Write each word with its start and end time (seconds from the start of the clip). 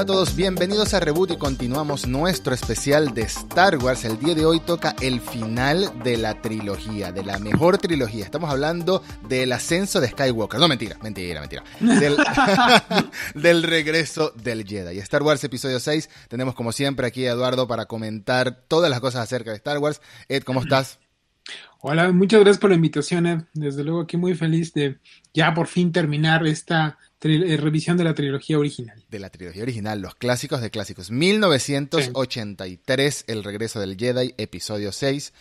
Hola 0.00 0.12
a 0.12 0.16
todos, 0.16 0.34
bienvenidos 0.34 0.94
a 0.94 1.00
Reboot 1.00 1.32
y 1.32 1.36
continuamos 1.36 2.08
nuestro 2.08 2.54
especial 2.54 3.12
de 3.12 3.20
Star 3.20 3.76
Wars. 3.76 4.06
El 4.06 4.18
día 4.18 4.34
de 4.34 4.46
hoy 4.46 4.58
toca 4.58 4.96
el 5.02 5.20
final 5.20 5.92
de 6.02 6.16
la 6.16 6.40
trilogía, 6.40 7.12
de 7.12 7.22
la 7.22 7.38
mejor 7.38 7.76
trilogía. 7.76 8.24
Estamos 8.24 8.48
hablando 8.48 9.02
del 9.28 9.52
ascenso 9.52 10.00
de 10.00 10.08
Skywalker. 10.08 10.58
No, 10.58 10.68
mentira, 10.68 10.96
mentira, 11.02 11.40
mentira. 11.40 11.64
Del, 11.80 12.16
del 13.34 13.62
regreso 13.62 14.32
del 14.42 14.64
Jedi. 14.66 14.98
Star 15.00 15.22
Wars 15.22 15.44
episodio 15.44 15.78
6. 15.78 16.08
Tenemos 16.30 16.54
como 16.54 16.72
siempre 16.72 17.06
aquí 17.06 17.26
a 17.26 17.32
Eduardo 17.32 17.68
para 17.68 17.84
comentar 17.84 18.64
todas 18.68 18.88
las 18.88 19.00
cosas 19.00 19.24
acerca 19.24 19.50
de 19.50 19.58
Star 19.58 19.76
Wars. 19.76 20.00
Ed, 20.30 20.44
¿cómo 20.44 20.62
estás? 20.62 20.98
Hola, 21.82 22.10
muchas 22.10 22.40
gracias 22.40 22.58
por 22.58 22.70
la 22.70 22.76
invitación, 22.76 23.26
Ed. 23.26 23.40
Desde 23.52 23.84
luego 23.84 24.00
aquí 24.00 24.16
muy 24.16 24.34
feliz 24.34 24.72
de 24.72 24.98
ya 25.34 25.52
por 25.52 25.66
fin 25.66 25.92
terminar 25.92 26.46
esta 26.46 26.96
eh, 27.22 27.56
revisión 27.56 27.96
de 27.96 28.04
la 28.04 28.14
trilogía 28.14 28.58
original. 28.58 29.02
De 29.10 29.18
la 29.18 29.30
trilogía 29.30 29.62
original, 29.62 30.00
los 30.00 30.14
clásicos 30.14 30.60
de 30.60 30.70
clásicos. 30.70 31.10
1983, 31.10 33.14
sí. 33.14 33.24
El 33.26 33.44
regreso 33.44 33.80
del 33.80 33.96
Jedi, 33.96 34.34
episodio 34.38 34.92
6. 34.92 35.32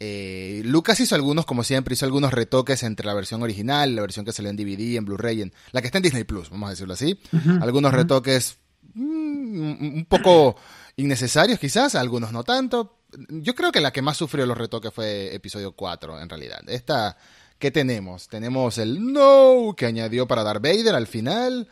Eh, 0.00 0.62
Lucas 0.64 1.00
hizo 1.00 1.14
algunos, 1.14 1.44
como 1.44 1.64
siempre, 1.64 1.94
hizo 1.94 2.06
algunos 2.06 2.32
retoques 2.32 2.82
entre 2.82 3.06
la 3.06 3.14
versión 3.14 3.42
original, 3.42 3.96
la 3.96 4.02
versión 4.02 4.24
que 4.24 4.32
salió 4.32 4.50
en 4.50 4.56
DVD, 4.56 4.96
en 4.96 5.04
Blu-ray, 5.04 5.42
en 5.42 5.52
la 5.72 5.80
que 5.80 5.88
está 5.88 5.98
en 5.98 6.04
Disney 6.04 6.24
Plus, 6.24 6.50
vamos 6.50 6.68
a 6.68 6.70
decirlo 6.70 6.94
así. 6.94 7.18
Uh 7.32 7.36
-huh, 7.36 7.62
algunos 7.62 7.90
uh 7.90 7.94
-huh. 7.94 7.98
retoques 7.98 8.58
mmm, 8.94 9.96
un 9.98 10.06
poco 10.08 10.56
innecesarios, 10.96 11.58
quizás, 11.58 11.94
algunos 11.94 12.32
no 12.32 12.44
tanto. 12.44 13.00
Yo 13.28 13.54
creo 13.54 13.72
que 13.72 13.80
la 13.80 13.92
que 13.92 14.02
más 14.02 14.16
sufrió 14.16 14.46
los 14.46 14.56
retoques 14.56 14.92
fue 14.92 15.34
episodio 15.34 15.72
4, 15.72 16.20
en 16.20 16.28
realidad. 16.28 16.60
Esta 16.68 17.16
¿Qué 17.58 17.70
tenemos? 17.70 18.28
Tenemos 18.28 18.78
el 18.78 19.12
No 19.12 19.74
que 19.76 19.86
añadió 19.86 20.28
para 20.28 20.44
Darth 20.44 20.62
Vader 20.62 20.94
al 20.94 21.06
final. 21.06 21.68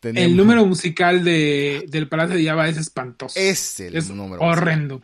Tenemos... 0.00 0.30
El 0.30 0.36
número 0.36 0.66
musical 0.66 1.24
de, 1.24 1.84
del 1.88 2.08
Palacio 2.08 2.36
de 2.36 2.44
Java 2.44 2.68
es 2.68 2.76
espantoso. 2.76 3.38
Es 3.38 3.78
el 3.80 3.96
es 3.96 4.10
número 4.10 4.42
horrendo. 4.42 5.00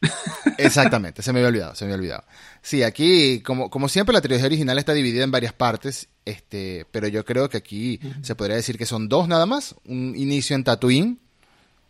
Exactamente, 0.58 1.22
se 1.22 1.32
me 1.32 1.40
había 1.40 1.48
olvidado, 1.48 1.74
se 1.74 1.84
me 1.84 1.92
había 1.92 2.02
olvidado. 2.02 2.24
Sí, 2.62 2.82
aquí, 2.82 3.40
como, 3.40 3.68
como 3.68 3.88
siempre, 3.88 4.12
la 4.12 4.20
trilogía 4.20 4.46
original 4.46 4.78
está 4.78 4.92
dividida 4.92 5.24
en 5.24 5.32
varias 5.32 5.52
partes, 5.52 6.08
este, 6.24 6.86
pero 6.92 7.08
yo 7.08 7.24
creo 7.24 7.48
que 7.48 7.56
aquí 7.56 7.98
uh 8.02 8.06
-huh. 8.06 8.24
se 8.24 8.36
podría 8.36 8.56
decir 8.56 8.78
que 8.78 8.86
son 8.86 9.08
dos 9.08 9.26
nada 9.26 9.46
más. 9.46 9.74
Un 9.86 10.14
inicio 10.16 10.54
en 10.54 10.64
Tatooine, 10.64 11.18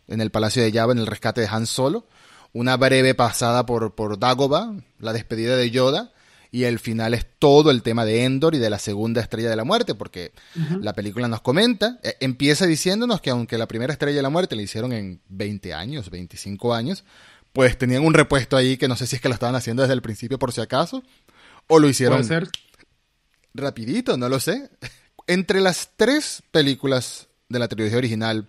en 0.07 0.21
el 0.21 0.31
Palacio 0.31 0.63
de 0.63 0.71
Java, 0.71 0.93
en 0.93 0.99
el 0.99 1.07
rescate 1.07 1.41
de 1.41 1.47
Han 1.47 1.67
Solo. 1.67 2.07
Una 2.51 2.77
breve 2.77 3.13
pasada 3.13 3.65
por, 3.65 3.93
por 3.93 4.17
Dagobah, 4.17 4.73
la 4.99 5.13
despedida 5.13 5.55
de 5.55 5.69
Yoda 5.69 6.11
y 6.51 6.63
el 6.63 6.79
final 6.79 7.13
es 7.13 7.25
todo 7.37 7.69
el 7.71 7.83
tema 7.83 8.05
de 8.05 8.23
Endor 8.23 8.55
y 8.55 8.59
de 8.59 8.69
la 8.69 8.79
segunda 8.79 9.21
estrella 9.21 9.49
de 9.49 9.55
la 9.55 9.63
muerte, 9.63 9.95
porque 9.95 10.31
uh 10.55 10.59
-huh. 10.59 10.81
la 10.81 10.93
película 10.93 11.27
nos 11.27 11.41
comenta, 11.41 11.99
eh, 12.03 12.15
empieza 12.19 12.65
diciéndonos 12.65 13.21
que 13.21 13.29
aunque 13.29 13.57
la 13.57 13.67
primera 13.67 13.93
estrella 13.93 14.17
de 14.17 14.23
la 14.23 14.29
muerte 14.29 14.55
la 14.55 14.63
hicieron 14.63 14.91
en 14.91 15.21
20 15.29 15.73
años, 15.73 16.09
25 16.09 16.73
años, 16.73 17.03
pues 17.53 17.77
tenían 17.77 18.03
un 18.03 18.13
repuesto 18.13 18.57
ahí 18.57 18.77
que 18.77 18.87
no 18.87 18.95
sé 18.95 19.05
si 19.07 19.15
es 19.15 19.21
que 19.21 19.27
lo 19.27 19.33
estaban 19.33 19.55
haciendo 19.55 19.83
desde 19.83 19.93
el 19.93 20.01
principio 20.01 20.39
por 20.39 20.51
si 20.51 20.61
acaso, 20.61 21.03
o 21.67 21.79
lo 21.79 21.87
hicieron 21.87 22.23
rapidito, 23.53 24.17
no 24.17 24.29
lo 24.29 24.39
sé. 24.39 24.69
Entre 25.27 25.61
las 25.61 25.91
tres 25.95 26.41
películas 26.51 27.27
de 27.49 27.59
la 27.59 27.67
trilogía 27.67 27.97
original, 27.97 28.47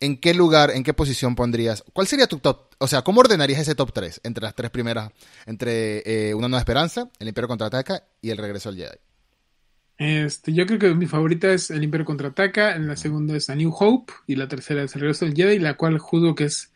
¿en 0.00 0.16
qué 0.18 0.34
lugar, 0.34 0.70
en 0.70 0.84
qué 0.84 0.94
posición 0.94 1.34
pondrías? 1.34 1.84
¿Cuál 1.92 2.06
sería 2.06 2.26
tu 2.26 2.38
top? 2.38 2.74
O 2.78 2.86
sea, 2.86 3.02
¿cómo 3.02 3.20
ordenarías 3.20 3.60
ese 3.60 3.74
top 3.74 3.92
3 3.92 4.20
entre 4.24 4.44
las 4.44 4.54
tres 4.54 4.70
primeras? 4.70 5.10
Entre 5.46 6.02
eh, 6.06 6.34
Una 6.34 6.48
Nueva 6.48 6.60
Esperanza, 6.60 7.10
El 7.18 7.28
Imperio 7.28 7.48
Contraataca 7.48 8.04
y 8.20 8.30
El 8.30 8.38
Regreso 8.38 8.68
al 8.68 8.76
Jedi. 8.76 8.98
Este, 9.98 10.52
yo 10.52 10.64
creo 10.64 10.78
que 10.78 10.94
mi 10.94 11.06
favorita 11.06 11.52
es 11.52 11.70
El 11.70 11.82
Imperio 11.82 12.06
Contraataca, 12.06 12.78
la 12.78 12.96
segunda 12.96 13.36
es 13.36 13.50
A 13.50 13.56
New 13.56 13.74
Hope 13.76 14.12
y 14.28 14.36
la 14.36 14.46
tercera 14.46 14.84
es 14.84 14.94
El 14.94 15.00
Regreso 15.00 15.24
del 15.24 15.34
Jedi, 15.34 15.58
la 15.58 15.76
cual 15.76 15.98
juzgo 15.98 16.34
que 16.34 16.44
es 16.44 16.72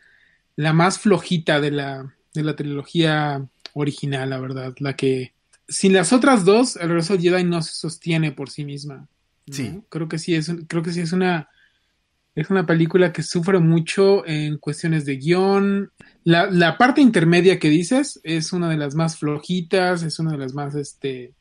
la 0.57 0.73
más 0.73 0.99
flojita 0.99 1.61
de 1.61 1.71
la, 1.71 2.13
de 2.33 2.43
la 2.43 2.55
trilogía 2.55 3.47
original, 3.73 4.29
la 4.29 4.39
verdad. 4.39 4.75
La 4.79 4.95
que, 4.95 5.33
sin 5.67 5.93
las 5.93 6.11
otras 6.11 6.43
dos, 6.43 6.75
El 6.75 6.89
Regreso 6.89 7.13
del 7.13 7.21
Jedi 7.21 7.43
no 7.45 7.61
se 7.61 7.71
sostiene 7.73 8.33
por 8.33 8.49
sí 8.49 8.65
misma. 8.65 9.07
¿no? 9.47 9.55
Sí. 9.55 9.81
Creo 9.87 10.09
que 10.09 10.19
sí 10.19 10.35
es, 10.35 10.51
creo 10.67 10.83
que 10.83 10.91
sí 10.91 10.99
es 10.99 11.13
una 11.13 11.49
es 12.35 12.49
una 12.49 12.65
película 12.65 13.13
que 13.13 13.21
sufre 13.21 13.59
mucho 13.59 14.25
en 14.25 14.57
cuestiones 14.57 15.05
de 15.05 15.17
guion. 15.17 15.91
La, 16.23 16.49
la, 16.49 16.77
parte 16.77 17.01
intermedia 17.01 17.59
que 17.59 17.69
dices 17.69 18.19
es 18.23 18.53
una 18.53 18.69
de 18.69 18.77
las 18.77 18.95
más 18.95 19.17
flojitas, 19.17 20.03
es 20.03 20.19
una 20.19 20.31
de 20.31 20.37
las 20.37 20.53
más 20.53 20.73
este, 20.75 21.33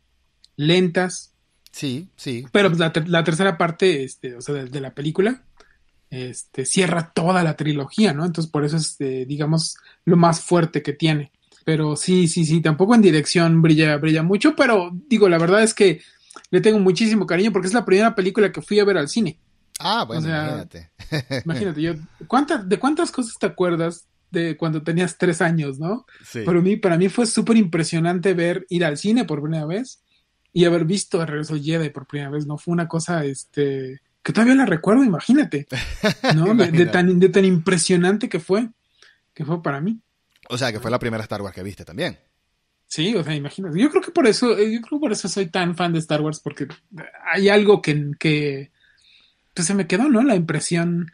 lentas. 0.56 1.32
Sí, 1.70 2.08
sí. 2.16 2.44
Pero 2.52 2.68
la, 2.70 2.92
la 3.06 3.24
tercera 3.24 3.56
parte, 3.56 4.04
este, 4.04 4.36
o 4.36 4.42
sea, 4.42 4.54
de, 4.54 4.66
de, 4.66 4.80
la 4.80 4.94
película, 4.94 5.42
este, 6.10 6.66
cierra 6.66 7.10
toda 7.14 7.42
la 7.42 7.56
trilogía, 7.56 8.12
¿no? 8.12 8.26
Entonces 8.26 8.50
por 8.50 8.64
eso 8.64 8.76
es, 8.76 8.96
eh, 9.00 9.24
digamos, 9.26 9.76
lo 10.04 10.18
más 10.18 10.42
fuerte 10.42 10.82
que 10.82 10.92
tiene. 10.92 11.32
Pero 11.64 11.96
sí, 11.96 12.28
sí, 12.28 12.44
sí, 12.44 12.60
tampoco 12.60 12.94
en 12.94 13.00
dirección 13.00 13.62
brilla, 13.62 13.96
brilla 13.96 14.22
mucho, 14.22 14.54
pero 14.54 14.90
digo, 15.08 15.28
la 15.28 15.38
verdad 15.38 15.62
es 15.62 15.72
que 15.72 16.02
le 16.50 16.60
tengo 16.60 16.78
muchísimo 16.80 17.26
cariño 17.26 17.50
porque 17.50 17.68
es 17.68 17.74
la 17.74 17.84
primera 17.84 18.14
película 18.14 18.52
que 18.52 18.60
fui 18.60 18.78
a 18.78 18.84
ver 18.84 18.98
al 18.98 19.08
cine. 19.08 19.38
Ah, 19.82 20.04
bueno, 20.04 20.22
o 20.22 20.24
sea, 20.24 20.42
imagínate. 20.44 20.90
imagínate, 21.44 21.82
yo, 21.82 21.94
¿cuántas, 22.26 22.68
¿de 22.68 22.78
cuántas 22.78 23.10
cosas 23.10 23.34
te 23.38 23.46
acuerdas 23.46 24.06
de 24.30 24.56
cuando 24.56 24.82
tenías 24.82 25.18
tres 25.18 25.42
años, 25.42 25.78
no? 25.78 26.06
Sí. 26.24 26.42
Pero 26.46 26.62
mí, 26.62 26.76
para 26.76 26.96
mí 26.96 27.08
fue 27.08 27.26
súper 27.26 27.56
impresionante 27.56 28.32
ver, 28.34 28.66
ir 28.70 28.84
al 28.84 28.96
cine 28.96 29.24
por 29.24 29.42
primera 29.42 29.66
vez 29.66 30.02
y 30.52 30.64
haber 30.64 30.84
visto 30.84 31.20
el 31.20 31.28
regreso 31.28 31.56
Jedi 31.60 31.90
por 31.90 32.06
primera 32.06 32.30
vez, 32.30 32.46
¿no? 32.46 32.58
Fue 32.58 32.72
una 32.72 32.88
cosa, 32.88 33.24
este, 33.24 34.00
que 34.22 34.32
todavía 34.32 34.54
la 34.54 34.66
recuerdo, 34.66 35.04
imagínate, 35.04 35.66
¿no? 36.34 36.54
de, 36.54 36.70
de, 36.70 36.86
tan, 36.86 37.18
de 37.18 37.28
tan 37.28 37.44
impresionante 37.44 38.28
que 38.28 38.40
fue, 38.40 38.68
que 39.34 39.44
fue 39.44 39.62
para 39.62 39.80
mí. 39.80 40.00
O 40.48 40.58
sea, 40.58 40.72
que 40.72 40.80
fue 40.80 40.90
la 40.90 40.98
primera 40.98 41.22
Star 41.22 41.42
Wars 41.42 41.54
que 41.54 41.62
viste 41.62 41.84
también. 41.84 42.18
Sí, 42.86 43.14
o 43.14 43.24
sea, 43.24 43.34
imagínate. 43.34 43.80
Yo 43.80 43.88
creo 43.90 44.02
que 44.02 44.10
por 44.10 44.26
eso, 44.26 44.50
yo 44.50 44.80
creo 44.82 44.98
que 44.98 45.02
por 45.02 45.12
eso 45.12 45.28
soy 45.28 45.46
tan 45.46 45.74
fan 45.76 45.92
de 45.92 45.98
Star 45.98 46.20
Wars, 46.20 46.40
porque 46.40 46.68
hay 47.32 47.48
algo 47.48 47.80
que, 47.80 48.10
que 48.18 48.71
pues 49.54 49.66
se 49.66 49.74
me 49.74 49.86
quedó, 49.86 50.08
¿no? 50.08 50.22
La 50.22 50.34
impresión 50.36 51.12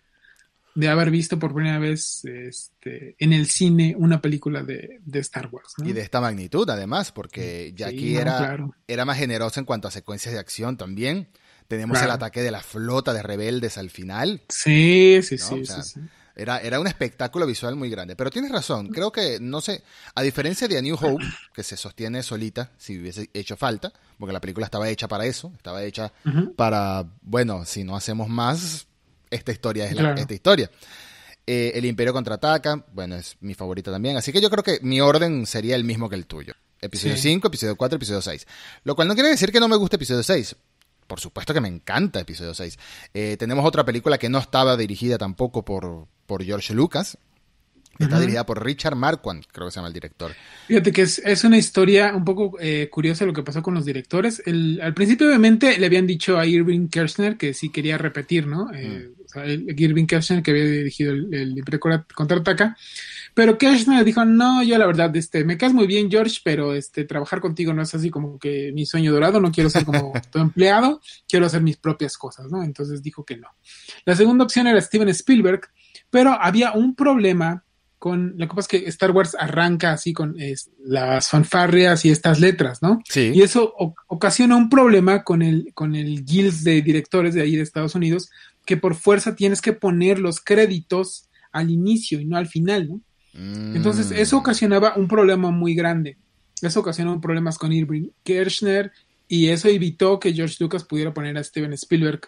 de 0.75 0.88
haber 0.88 1.10
visto 1.10 1.38
por 1.41 1.54
primera 1.54 1.78
vez 1.81 2.25
este, 2.25 3.16
en 3.19 3.32
el 3.32 3.47
cine 3.49 3.94
una 3.99 4.21
película 4.21 4.62
de, 4.62 5.00
de 5.04 5.19
Star 5.21 5.49
Wars. 5.50 5.72
¿no? 5.78 5.88
Y 5.88 5.93
de 5.93 6.03
esta 6.03 6.21
magnitud, 6.21 6.69
además, 6.71 7.10
porque 7.10 7.72
ya 7.75 7.88
sí, 7.91 8.15
no, 8.15 8.21
era, 8.21 8.38
claro. 8.38 8.75
era 8.87 9.04
más 9.04 9.19
generoso 9.19 9.59
en 9.59 9.66
cuanto 9.66 9.88
a 9.88 9.91
secuencias 9.91 10.34
de 10.34 10.41
acción 10.41 10.76
también. 10.76 11.28
Tenemos 11.66 11.99
Claro. 11.99 12.12
el 12.12 12.15
ataque 12.16 12.43
de 12.43 12.50
la 12.50 12.60
flota 12.62 13.12
de 13.12 13.22
rebeldes 13.22 13.76
al 13.76 13.91
final. 13.91 14.43
Sí, 14.49 15.19
sí, 15.22 15.37
¿no? 15.37 15.47
sí, 15.47 15.55
O 15.62 15.65
sea, 15.66 15.82
sí, 15.82 15.91
sí. 15.94 16.00
Era, 16.38 16.59
era 16.60 16.78
un 16.81 16.87
espectáculo 16.87 17.47
visual 17.47 17.75
muy 17.76 17.91
grande. 17.91 18.15
Pero 18.16 18.31
tienes 18.31 18.50
razón, 18.53 18.88
creo 18.88 19.10
que, 19.12 19.38
no 19.41 19.60
sé, 19.60 19.82
a 20.15 20.22
diferencia 20.22 20.69
de 20.69 20.78
A 20.78 20.82
New 20.82 20.94
Hope, 20.99 21.25
que 21.53 21.62
se 21.65 21.76
sostiene 21.76 22.22
solita, 22.22 22.71
si 22.78 22.99
hubiese 22.99 23.28
hecho 23.34 23.56
falta, 23.56 23.93
porque 24.19 24.32
la 24.32 24.41
película 24.41 24.65
estaba 24.65 24.88
hecha 24.88 25.09
para 25.09 25.26
eso, 25.26 25.53
estaba 25.56 25.82
hecha 25.82 26.12
para, 26.56 27.04
bueno, 27.22 27.65
si 27.65 27.82
no 27.84 27.97
hacemos 27.97 28.28
más, 28.28 28.87
esta 29.31 29.53
historia 29.53 29.87
es 29.87 29.94
la- 29.97 30.15
esta 30.15 30.32
historia. 30.34 30.71
Eh, 31.47 31.72
el 31.75 31.84
Imperio 31.87 32.12
contraataca, 32.12 32.84
bueno, 32.93 33.16
es 33.16 33.37
mi 33.41 33.55
favorita 33.55 33.91
también. 33.91 34.16
Así 34.16 34.32
que 34.32 34.41
yo 34.41 34.50
creo 34.50 34.62
que 34.62 34.78
mi 34.82 35.00
orden 35.00 35.47
sería 35.47 35.76
el 35.76 35.82
mismo 35.84 36.09
que 36.09 36.15
el 36.16 36.26
tuyo. 36.26 36.55
Episodio 36.81 37.16
Sí. 37.16 37.22
5, 37.22 37.49
episodio 37.49 37.75
4, 37.75 37.97
episodio 37.97 38.22
6. 38.22 38.47
Lo 38.84 38.94
cual 38.94 39.09
no 39.09 39.15
quiere 39.15 39.31
decir 39.31 39.50
que 39.50 39.59
no 39.59 39.66
me 39.66 39.76
guste 39.76 39.97
episodio 39.97 40.22
6. 40.22 40.55
Por 41.09 41.19
supuesto 41.19 41.53
que 41.53 41.61
me 41.61 41.67
encanta 41.69 42.21
episodio 42.21 42.55
6. 42.55 42.79
Eh, 43.15 43.37
tenemos 43.39 43.65
otra 43.67 43.85
película 43.85 44.17
que 44.19 44.29
no 44.29 44.39
estaba 44.39 44.77
dirigida 44.77 45.19
tampoco 45.19 45.65
por, 45.65 46.07
por 46.27 46.45
George 46.45 46.73
Lucas. 46.75 47.19
Está 47.99 48.21
dirigida 48.21 48.47
por 48.47 48.65
Richard 48.65 48.95
Marquand, 48.95 49.43
creo 49.51 49.67
que 49.67 49.73
se 49.73 49.77
llama 49.77 49.89
el 49.89 49.95
director. 49.95 50.31
Fíjate 50.69 50.93
que 50.93 51.03
es, 51.03 51.19
es 51.19 51.43
una 51.43 51.59
historia 51.59 52.15
un 52.15 52.25
poco 52.25 52.57
eh, 52.61 52.89
curiosa 52.93 53.27
lo 53.27 53.32
que 53.32 53.43
pasó 53.43 53.61
con 53.61 53.75
los 53.75 53.85
directores. 53.85 54.41
El- 54.47 54.81
al 54.81 54.94
principio, 54.94 55.27
obviamente, 55.27 55.77
le 55.81 55.87
habían 55.87 56.06
dicho 56.06 56.38
a 56.38 56.47
Irving 56.47 56.87
Kershner 56.87 57.37
que 57.37 57.55
sí 57.55 57.71
quería 57.71 57.99
repetir, 57.99 58.47
¿no? 58.47 58.73
Eh, 58.73 59.11
o 59.25 59.29
sea, 59.29 59.44
el- 59.47 59.75
Irving 59.77 60.06
Kershner 60.06 60.44
que 60.44 60.53
había 60.53 60.65
dirigido 60.67 61.11
el, 61.12 61.35
el 61.35 61.65
Contraataca. 62.15 62.77
Pero 63.38 63.56
Kershner 63.56 64.05
dijo, 64.05 64.25
no, 64.25 64.64
yo 64.64 64.76
la 64.79 64.87
verdad, 64.88 65.14
este, 65.14 65.44
me 65.44 65.56
caes 65.56 65.73
muy 65.73 65.87
bien, 65.87 66.11
George, 66.11 66.40
pero 66.43 66.75
este, 66.75 67.05
trabajar 67.05 67.38
contigo 67.40 67.73
no 67.73 67.82
es 67.82 67.94
así 67.94 68.11
como 68.11 68.37
que 68.37 68.73
mi 68.75 68.85
sueño 68.85 69.12
dorado, 69.12 69.40
no 69.40 69.52
quiero 69.52 69.70
ser 69.70 69.85
como 69.85 70.12
tu 70.32 70.40
empleado, 70.40 71.00
quiero 71.29 71.46
hacer 71.46 71.62
mis 71.62 71.76
propias 71.76 72.19
cosas, 72.19 72.50
¿no? 72.50 72.64
Entonces 72.64 73.00
dijo 73.00 73.25
que 73.25 73.37
no. 73.37 73.46
La 74.05 74.17
segunda 74.17 74.43
opción 74.43 74.67
era 74.67 74.81
Steven 74.81 75.08
Spielberg, 75.11 75.69
pero 76.11 76.32
había 76.32 76.73
un 76.73 76.96
problema 76.96 77.62
con 78.00 78.35
lo 78.37 78.49
que 78.49 78.56
pasa 78.56 78.61
es 78.73 78.82
que 78.82 78.88
Star 78.88 79.12
Wars 79.12 79.37
arranca 79.38 79.93
así 79.93 80.12
con 80.12 80.34
es, 80.41 80.73
las 80.84 81.29
fanfarrias 81.29 82.05
y 82.05 82.11
estas 82.11 82.41
letras, 82.41 82.82
¿no? 82.82 83.00
Sí. 83.08 83.31
Y 83.32 83.43
eso 83.43 83.73
ocasiona 84.08 84.56
un 84.56 84.69
problema 84.69 85.23
con 85.23 85.43
el, 85.43 85.70
con 85.75 85.94
el 85.94 86.25
guild 86.25 86.64
de 86.64 86.82
directores 86.82 87.34
de 87.34 87.43
ahí 87.43 87.55
de 87.55 87.62
Estados 87.62 87.94
Unidos, 87.94 88.31
que 88.64 88.76
por 88.76 88.96
fuerza 88.96 89.37
tienes 89.37 89.62
que 89.62 89.75
poner 89.75 90.19
los 90.19 90.41
créditos 90.41 91.29
al 91.52 91.70
inicio 91.70 92.19
y 92.19 92.25
no 92.25 92.37
al 92.37 92.49
final, 92.49 92.88
¿no? 92.88 93.00
Entonces, 93.75 94.11
eso 94.11 94.37
Mm. 94.37 94.40
ocasionaba 94.40 94.94
un 94.96 95.08
problema 95.08 95.50
muy 95.50 95.75
grande. 95.75 96.17
Eso 96.61 96.81
ocasionó 96.81 97.20
problemas 97.20 97.56
con 97.58 97.73
Irving 97.73 98.08
Kirchner 98.25 98.90
y 99.29 99.49
eso 99.49 99.69
evitó 99.69 100.19
que 100.19 100.32
George 100.32 100.56
Lucas 100.58 100.85
pudiera 100.85 101.14
poner 101.14 101.37
a 101.38 101.44
Steven 101.44 101.73
Spielberg 101.75 102.23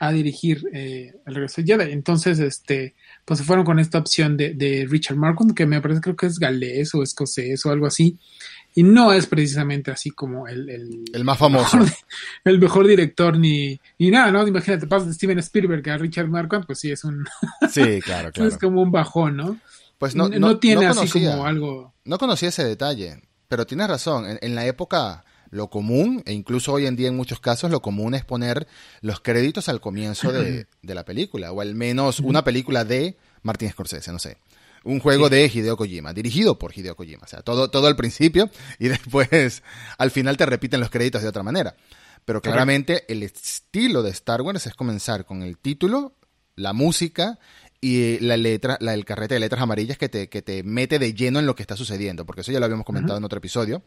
a 0.00 0.12
dirigir 0.12 0.64
eh, 0.72 1.12
el 1.26 1.34
regreso 1.34 1.60
de 1.60 1.66
Jedi. 1.66 1.92
Entonces, 1.92 2.38
este, 2.38 2.94
pues 3.24 3.38
se 3.38 3.44
fueron 3.44 3.64
con 3.64 3.78
esta 3.80 3.98
opción 3.98 4.36
de, 4.36 4.54
de 4.54 4.86
Richard 4.88 5.16
Marquand, 5.16 5.54
que 5.54 5.66
me 5.66 5.80
parece 5.80 6.00
creo 6.00 6.16
que 6.16 6.26
es 6.26 6.38
galés 6.38 6.94
o 6.94 7.02
escocés 7.02 7.64
o 7.66 7.70
algo 7.70 7.86
así. 7.86 8.16
Y 8.74 8.84
no 8.84 9.12
es 9.12 9.26
precisamente 9.26 9.90
así 9.90 10.10
como 10.10 10.46
el, 10.46 10.68
el, 10.70 11.04
el 11.12 11.24
más 11.24 11.38
famoso. 11.38 11.78
Mejor, 11.78 11.92
el 12.44 12.58
mejor 12.60 12.86
director 12.86 13.36
ni, 13.36 13.80
ni 13.98 14.10
nada, 14.10 14.30
¿no? 14.30 14.46
Imagínate, 14.46 14.86
pasas 14.86 15.08
de 15.08 15.14
Steven 15.14 15.38
Spielberg 15.40 15.88
a 15.90 15.98
Richard 15.98 16.28
Marquand, 16.28 16.64
pues 16.66 16.78
sí, 16.78 16.92
es 16.92 17.02
un... 17.02 17.24
Sí, 17.70 18.00
claro, 18.00 18.30
claro. 18.32 18.48
es 18.48 18.56
como 18.56 18.82
un 18.82 18.92
bajón, 18.92 19.36
¿no? 19.36 19.58
Pues 19.98 20.14
no, 20.14 20.28
no, 20.28 20.38
no 20.38 20.58
tiene 20.58 20.84
no 20.84 20.90
así 20.90 20.98
conocía. 21.00 21.30
como 21.32 21.46
algo... 21.46 21.94
No 22.04 22.18
conocía 22.18 22.48
ese 22.48 22.64
detalle, 22.64 23.20
pero 23.48 23.66
tienes 23.66 23.88
razón. 23.88 24.26
En, 24.26 24.38
en, 24.40 24.54
la 24.54 24.64
época, 24.66 25.24
lo 25.50 25.68
común, 25.68 26.22
e 26.24 26.32
incluso 26.32 26.72
hoy 26.72 26.86
en 26.86 26.96
día 26.96 27.08
en 27.08 27.16
muchos 27.16 27.40
casos, 27.40 27.70
lo 27.70 27.82
común 27.82 28.14
es 28.14 28.24
poner 28.24 28.66
los 29.00 29.20
créditos 29.20 29.68
al 29.68 29.80
comienzo 29.80 30.32
de, 30.32 30.66
de 30.82 30.94
la 30.94 31.04
película, 31.04 31.52
o 31.52 31.60
al 31.60 31.74
menos 31.74 32.20
una 32.20 32.44
película 32.44 32.84
de 32.84 33.18
Martin 33.42 33.70
Scorsese, 33.70 34.12
no 34.12 34.18
sé. 34.18 34.38
Un 34.84 35.00
juego 35.00 35.28
sí. 35.28 35.34
de 35.34 35.50
Hideo 35.52 35.76
Kojima, 35.76 36.12
dirigido 36.12 36.58
por 36.58 36.76
Hideo 36.76 36.96
Kojima. 36.96 37.24
O 37.24 37.28
sea, 37.28 37.42
todo, 37.42 37.68
todo 37.68 37.88
al 37.88 37.96
principio 37.96 38.48
y 38.78 38.88
después 38.88 39.62
al 39.98 40.10
final 40.10 40.36
te 40.36 40.46
repiten 40.46 40.80
los 40.80 40.90
créditos 40.90 41.22
de 41.22 41.28
otra 41.28 41.42
manera. 41.42 41.76
Pero 42.24 42.42
claramente 42.42 43.10
el 43.10 43.22
estilo 43.22 44.02
de 44.02 44.10
Star 44.10 44.42
Wars 44.42 44.66
es 44.66 44.74
comenzar 44.74 45.24
con 45.24 45.42
el 45.42 45.56
título, 45.56 46.14
la 46.56 46.74
música 46.74 47.38
y 47.80 48.18
la 48.20 48.36
letra, 48.36 48.76
la, 48.80 48.94
el 48.94 49.04
carrete 49.04 49.34
de 49.34 49.40
letras 49.40 49.62
amarillas 49.62 49.98
que 49.98 50.08
te, 50.08 50.28
que 50.28 50.42
te 50.42 50.62
mete 50.62 50.98
de 50.98 51.14
lleno 51.14 51.38
en 51.38 51.46
lo 51.46 51.54
que 51.54 51.62
está 51.62 51.76
sucediendo, 51.76 52.26
porque 52.26 52.40
eso 52.40 52.52
ya 52.52 52.58
lo 52.58 52.64
habíamos 52.64 52.84
comentado 52.86 53.14
uh 53.14 53.16
-huh. 53.16 53.18
en 53.18 53.24
otro 53.24 53.38
episodio. 53.38 53.82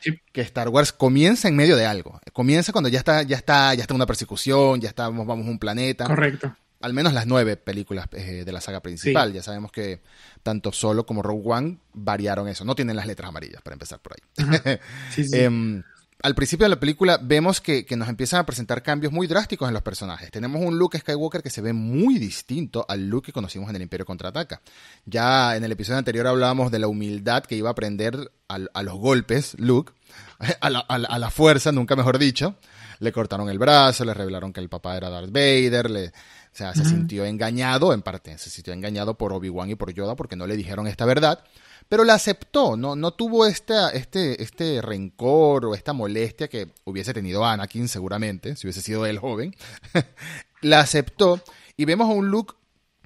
Sí. 0.00 0.18
Que 0.32 0.42
Star 0.42 0.68
Wars 0.68 0.92
comienza 0.92 1.48
en 1.48 1.56
medio 1.56 1.76
de 1.76 1.86
algo. 1.86 2.20
Comienza 2.32 2.72
cuando 2.72 2.88
ya 2.90 2.98
está, 2.98 3.22
ya 3.22 3.36
está, 3.36 3.74
ya 3.74 3.82
está 3.82 3.94
una 3.94 4.06
persecución, 4.06 4.80
ya 4.80 4.88
estamos, 4.88 5.26
vamos 5.26 5.46
a 5.46 5.50
un 5.50 5.58
planeta. 5.58 6.04
Correcto. 6.04 6.54
Al 6.80 6.92
menos 6.92 7.14
las 7.14 7.26
nueve 7.26 7.56
películas 7.56 8.06
eh, 8.12 8.44
de 8.44 8.52
la 8.52 8.60
saga 8.60 8.80
principal. 8.80 9.30
Sí. 9.30 9.36
Ya 9.36 9.42
sabemos 9.42 9.72
que 9.72 10.02
tanto 10.42 10.72
Solo 10.72 11.06
como 11.06 11.22
Rogue 11.22 11.42
One 11.46 11.78
variaron 11.94 12.48
eso. 12.48 12.66
No 12.66 12.74
tienen 12.74 12.96
las 12.96 13.06
letras 13.06 13.30
amarillas, 13.30 13.62
para 13.62 13.74
empezar 13.74 14.00
por 14.00 14.12
ahí. 14.12 14.44
Uh 14.44 14.50
-huh. 14.50 14.80
sí, 15.10 15.22
eh, 15.32 15.82
al 16.24 16.34
principio 16.34 16.64
de 16.64 16.70
la 16.70 16.80
película 16.80 17.18
vemos 17.20 17.60
que, 17.60 17.84
que, 17.84 17.96
nos 17.96 18.08
empiezan 18.08 18.40
a 18.40 18.46
presentar 18.46 18.82
cambios 18.82 19.12
muy 19.12 19.26
drásticos 19.26 19.68
en 19.68 19.74
los 19.74 19.82
personajes. 19.82 20.30
Tenemos 20.30 20.62
un 20.62 20.78
Luke 20.78 20.98
Skywalker 20.98 21.42
que 21.42 21.50
se 21.50 21.60
ve 21.60 21.74
muy 21.74 22.18
distinto 22.18 22.86
al 22.88 23.08
Luke 23.10 23.26
que 23.26 23.32
conocimos 23.32 23.68
en 23.68 23.76
el 23.76 23.82
Imperio 23.82 24.06
Contraataca. 24.06 24.62
Ya 25.04 25.54
en 25.54 25.64
el 25.64 25.72
episodio 25.72 25.98
anterior 25.98 26.26
hablábamos 26.26 26.72
de 26.72 26.78
la 26.78 26.88
humildad 26.88 27.44
que 27.44 27.56
iba 27.56 27.68
a 27.68 27.72
aprender 27.72 28.32
a, 28.48 28.58
a 28.72 28.82
los 28.82 28.94
golpes 28.94 29.54
Luke, 29.58 29.92
a 30.62 30.70
la, 30.70 30.78
a, 30.78 30.96
la, 30.96 31.08
a 31.08 31.18
la, 31.18 31.30
fuerza, 31.30 31.72
nunca 31.72 31.94
mejor 31.94 32.18
dicho. 32.18 32.56
Le 33.00 33.12
cortaron 33.12 33.50
el 33.50 33.58
brazo, 33.58 34.06
le 34.06 34.14
revelaron 34.14 34.54
que 34.54 34.60
el 34.60 34.70
papá 34.70 34.96
era 34.96 35.10
Darth 35.10 35.30
Vader, 35.30 35.90
le, 35.90 36.08
o 36.08 36.12
sea, 36.52 36.72
se 36.72 36.80
uh 36.80 36.84
-huh. 36.84 36.88
sintió 36.88 37.26
engañado, 37.26 37.92
en 37.92 38.00
parte, 38.00 38.38
se 38.38 38.48
sintió 38.48 38.72
engañado 38.72 39.18
por 39.18 39.34
Obi-Wan 39.34 39.68
y 39.68 39.74
por 39.74 39.92
Yoda 39.92 40.16
porque 40.16 40.36
no 40.36 40.46
le 40.46 40.56
dijeron 40.56 40.86
esta 40.86 41.04
verdad 41.04 41.44
pero 41.88 42.04
la 42.04 42.14
aceptó, 42.14 42.76
no, 42.76 42.96
no 42.96 43.12
tuvo 43.12 43.46
esta, 43.46 43.90
este, 43.90 44.42
este 44.42 44.80
rencor 44.82 45.66
o 45.66 45.74
esta 45.74 45.92
molestia 45.92 46.48
que 46.48 46.68
hubiese 46.84 47.12
tenido 47.12 47.44
Anakin 47.44 47.88
seguramente, 47.88 48.56
si 48.56 48.66
hubiese 48.66 48.80
sido 48.80 49.06
él 49.06 49.18
joven. 49.18 49.54
la 50.62 50.80
aceptó 50.80 51.40
y 51.76 51.84
vemos 51.84 52.08
a 52.08 52.12
un 52.12 52.28
Luke 52.28 52.54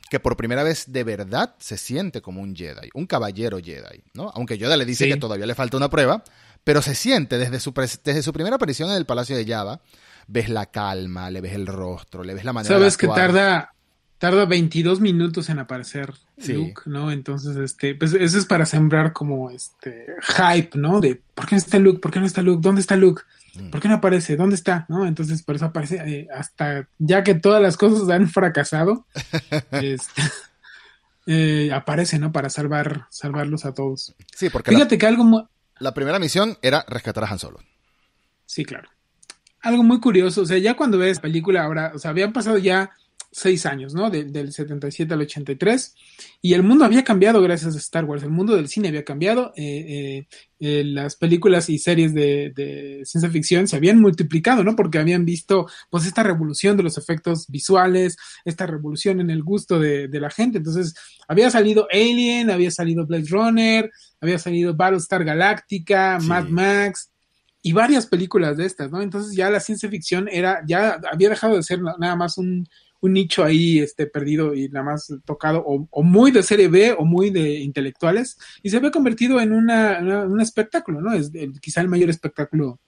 que 0.09 0.21
por 0.21 0.37
primera 0.37 0.63
vez 0.63 0.91
de 0.91 1.05
verdad 1.05 1.55
se 1.59 1.77
siente 1.77 2.23
como 2.23 2.41
un 2.41 2.57
Jedi, 2.57 2.89
un 2.95 3.07
caballero 3.07 3.59
Jedi, 3.59 4.03
¿no? 4.15 4.31
Aunque 4.35 4.57
Yoda 4.57 4.77
le 4.77 4.85
dice 4.85 5.05
sí. 5.05 5.11
que 5.11 5.19
todavía 5.19 5.47
le 5.47 5.55
falta 5.55 5.77
una 5.77 5.91
prueba, 5.91 6.25
pero 6.65 6.81
se 6.81 6.95
siente 6.95 7.39
desde 7.39 7.61
su, 7.61 7.73
desde 7.73 8.23
su 8.23 8.33
primera 8.33 8.57
aparición 8.57 8.91
en 8.91 8.97
el 8.97 9.07
Palacio 9.07 9.37
de 9.37 9.45
Java, 9.45 9.81
ves 10.27 10.49
la 10.49 10.67
calma, 10.67 11.31
le 11.31 11.41
ves 11.41 11.55
el 11.55 11.67
rostro, 11.67 12.25
le 12.25 12.35
ves 12.35 12.45
la 12.45 12.53
manera 12.53 12.75
Sabes 12.75 12.97
que 12.97 13.09
tarda 13.09 13.75
tarda 14.19 14.44
22 14.47 15.00
minutos 15.00 15.49
en 15.49 15.61
aparecer 15.61 16.15
sí. 16.38 16.53
Luke, 16.53 16.82
¿no? 16.87 17.11
Entonces, 17.11 17.56
este, 17.56 17.94
pues 17.94 18.12
eso 18.12 18.38
es 18.38 18.47
para 18.47 18.67
sembrar 18.67 19.12
como 19.12 19.50
este 19.50 20.06
hype, 20.20 20.76
¿no? 20.76 21.00
De 21.00 21.20
¿por 21.35 21.47
qué 21.47 21.55
no 21.55 21.59
está 21.59 21.79
Luke? 21.79 22.00
¿Por 22.00 22.11
qué 22.11 22.20
no 22.20 22.26
está 22.26 22.43
Luke? 22.43 22.61
¿Dónde 22.61 22.81
está 22.81 22.97
Luke? 22.97 23.23
¿Por 23.70 23.81
qué 23.81 23.88
no 23.88 23.94
aparece? 23.94 24.37
¿Dónde 24.37 24.55
está? 24.55 24.87
¿No? 24.88 25.06
Entonces, 25.06 25.43
por 25.43 25.56
eso 25.56 25.67
aparece 25.67 25.97
eh, 25.97 26.29
hasta 26.32 26.88
ya 26.99 27.25
que 27.25 27.35
todas 27.35 27.61
las 27.61 27.76
cosas 27.76 28.09
han 28.09 28.29
fracasado, 28.29 29.06
este, 29.73 30.23
eh, 31.26 31.71
aparece, 31.73 32.19
¿no? 32.19 32.31
Para 32.31 32.50
salvar, 32.50 33.06
salvarlos 33.11 33.64
a 33.64 33.75
todos. 33.75 34.14
Sí, 34.35 34.50
porque 34.50 34.71
fíjate 34.71 34.94
la, 34.94 34.99
que 34.99 35.06
algo 35.06 35.49
la 35.79 35.94
primera 35.94 36.19
misión 36.19 36.59
era 36.62 36.85
rescatar 36.88 37.25
a 37.25 37.29
Han 37.29 37.38
Solo. 37.38 37.59
Sí, 38.47 38.64
claro. 38.64 38.88
Algo 39.61 39.82
muy 39.82 40.00
curioso, 40.00 40.43
o 40.43 40.47
sea, 40.47 40.59
ya 40.59 40.75
cuando 40.75 40.99
ves 40.99 41.19
película 41.19 41.64
ahora, 41.64 41.93
o 41.94 41.99
sea, 41.99 42.12
habían 42.12 42.32
pasado 42.32 42.59
ya 42.59 42.93
seis 43.31 43.67
años, 43.67 43.95
¿no? 43.95 44.11
De, 44.11 44.25
del 44.25 44.53
77 44.53 45.13
al 45.13 45.21
83. 45.21 45.95
Y 46.41 46.55
el 46.55 46.63
mundo 46.63 46.85
había 46.85 47.05
cambiado 47.05 47.43
gracias 47.43 47.75
a 47.75 47.79
Star 47.79 48.05
Wars. 48.05 48.23
El 48.23 48.31
mundo 48.31 48.57
del 48.57 48.69
cine 48.69 48.89
había 48.89 49.05
cambiado. 49.05 49.53
Eh, 49.57 49.65
eh, 49.65 50.27
eh, 50.61 50.83
las 50.85 51.17
películas 51.17 51.69
y 51.69 51.79
series 51.79 52.15
de, 52.15 52.53
de, 52.55 53.03
ciencia 53.05 53.31
ficción 53.31 53.69
se 53.69 53.77
habían 53.77 54.01
multiplicado, 54.01 54.65
¿no? 54.65 54.75
Porque 54.75 54.99
habían 54.99 55.25
visto, 55.25 55.67
pues, 55.91 56.07
esta 56.07 56.23
revolución 56.23 56.77
de 56.77 56.83
los 56.83 56.99
efectos 56.99 57.47
visuales, 57.49 58.17
esta 58.45 58.67
revolución 58.67 59.21
en 59.21 59.31
el 59.31 59.43
gusto 59.43 59.79
de, 59.79 60.09
de 60.09 60.21
la 60.21 60.31
gente. 60.31 60.59
Entonces, 60.59 60.95
había 61.29 61.51
salido 61.51 61.87
Alien, 61.93 62.51
había 62.51 62.71
salido 62.71 63.07
Blade 63.07 63.29
Runner, 63.29 63.91
había 64.21 64.39
salido 64.39 64.75
Battlestar 64.75 65.25
Galactica, 65.25 66.19
sí. 66.21 66.27
Mad 66.27 66.49
Max 66.49 67.11
y 67.61 67.73
varias 67.73 68.07
películas 68.07 68.57
de 68.57 68.67
estas, 68.67 68.91
¿no? 68.91 69.03
Entonces 69.03 69.37
ya 69.37 69.51
la 69.51 69.61
ciencia 69.61 69.89
ficción 69.91 70.29
era, 70.31 70.63
ya 70.67 71.01
había 71.11 71.29
dejado 71.29 71.57
de 71.57 71.63
ser 71.63 71.81
nada 71.83 72.17
más 72.17 72.39
un, 72.39 72.67
un 73.00 73.12
nicho 73.12 73.45
ahí 73.45 73.79
este, 73.79 74.06
perdido 74.06 74.55
y 74.55 74.69
nada 74.69 74.85
más 74.85 75.12
tocado, 75.25 75.62
o, 75.65 75.87
o, 75.91 76.03
muy 76.03 76.31
de 76.31 76.43
serie 76.43 76.69
B 76.69 76.93
o 76.99 77.05
muy 77.05 77.31
de 77.31 77.61
intelectuales, 77.61 78.39
y 78.62 78.71
se 78.71 78.77
había 78.77 78.91
convertido 78.91 79.41
en 79.41 79.53
una, 79.53 79.99
una, 80.00 80.23
un 80.23 80.41
espectáculo, 80.41 81.00
¿no? 81.00 81.12
Es 81.12 81.31
el, 81.35 81.61
quizá 81.61 81.81
el 81.81 81.89
mayor 81.89 82.11
espectáculo 82.11 82.81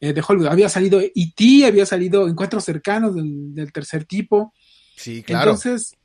eh, 0.00 0.12
de 0.12 0.24
Hollywood. 0.26 0.48
Había 0.48 0.68
salido 0.68 1.00
E.T., 1.00 1.66
había 1.66 1.84
salido 1.84 2.28
Encuentros 2.28 2.64
Cercanos 2.64 3.14
del, 3.14 3.54
del, 3.54 3.72
tercer 3.72 4.04
tipo. 4.04 4.54
Sí, 4.96 5.22
claro. 5.22 5.50
Entonces, 5.52 5.96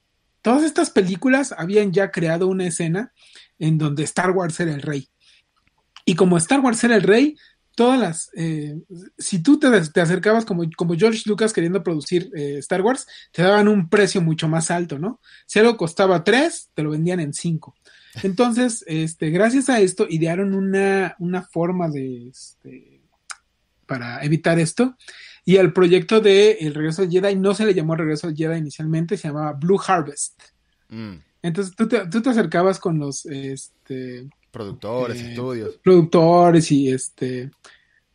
todas 0.42 0.64
estas 0.64 0.90
películas 0.90 1.54
habían 1.58 1.94
ya 1.94 2.12
creado 2.12 2.48
una 2.48 2.68
escena 2.68 3.14
en 3.60 3.78
donde 3.78 4.04
Star 4.04 4.32
Wars 4.32 4.60
era 4.60 4.74
el 4.74 4.82
rey. 4.82 5.08
Y 6.04 6.16
como 6.16 6.38
Star 6.38 6.60
Wars 6.60 6.84
era 6.84 6.96
el 6.96 7.04
rey, 7.04 7.36
todas 7.76 8.00
las, 8.00 8.32
eh, 8.36 8.78
si 9.18 9.44
tú 9.44 9.60
te, 9.60 9.70
te, 9.90 10.02
acercabas 10.02 10.46
como, 10.46 10.64
como 10.76 10.96
George 10.96 11.24
Lucas 11.26 11.54
queriendo 11.54 11.84
producir 11.84 12.32
eh, 12.36 12.58
Star 12.60 12.82
Wars, 12.82 13.06
te 13.32 13.44
daban 13.44 13.68
un 13.68 13.90
precio 13.90 14.22
mucho 14.22 14.48
más 14.48 14.72
alto, 14.72 14.98
¿no? 14.98 15.20
Si 15.46 15.60
algo 15.60 15.78
costaba 15.78 16.24
3, 16.24 16.70
te 16.74 16.84
lo 16.84 16.92
vendían 16.92 17.20
en 17.20 17.34
5. 17.34 17.76
Entonces, 18.24 18.84
este, 18.88 19.30
gracias 19.30 19.70
a 19.70 19.82
esto, 19.82 20.08
idearon 20.10 20.54
una, 20.54 21.16
una 21.20 21.44
forma 21.44 21.90
de, 21.90 22.30
este, 22.30 23.02
para 23.86 24.24
evitar 24.24 24.58
esto. 24.60 24.96
Y 25.44 25.58
al 25.58 25.74
proyecto 25.74 26.22
de 26.22 26.54
El 26.62 26.74
Regreso 26.74 27.02
del 27.02 27.12
Jedi 27.12 27.36
no 27.36 27.54
se 27.54 27.66
le 27.66 27.74
llamó 27.74 27.96
Regreso 27.96 28.28
del 28.28 28.36
Jedi 28.36 28.58
inicialmente, 28.58 29.18
se 29.18 29.28
llamaba 29.28 29.54
Blue 29.54 29.80
Harvest. 29.86 30.42
Mm. 30.90 31.16
Entonces 31.42 31.76
tú 31.76 31.88
te, 31.88 32.08
tú 32.08 32.22
te, 32.22 32.30
acercabas 32.30 32.80
con 32.80 32.98
los, 32.98 33.26
este, 33.28 34.28
productores, 34.56 35.22
eh, 35.22 35.32
estudios. 35.32 35.76
Productores 35.84 36.72
y 36.72 36.90
este, 36.90 37.52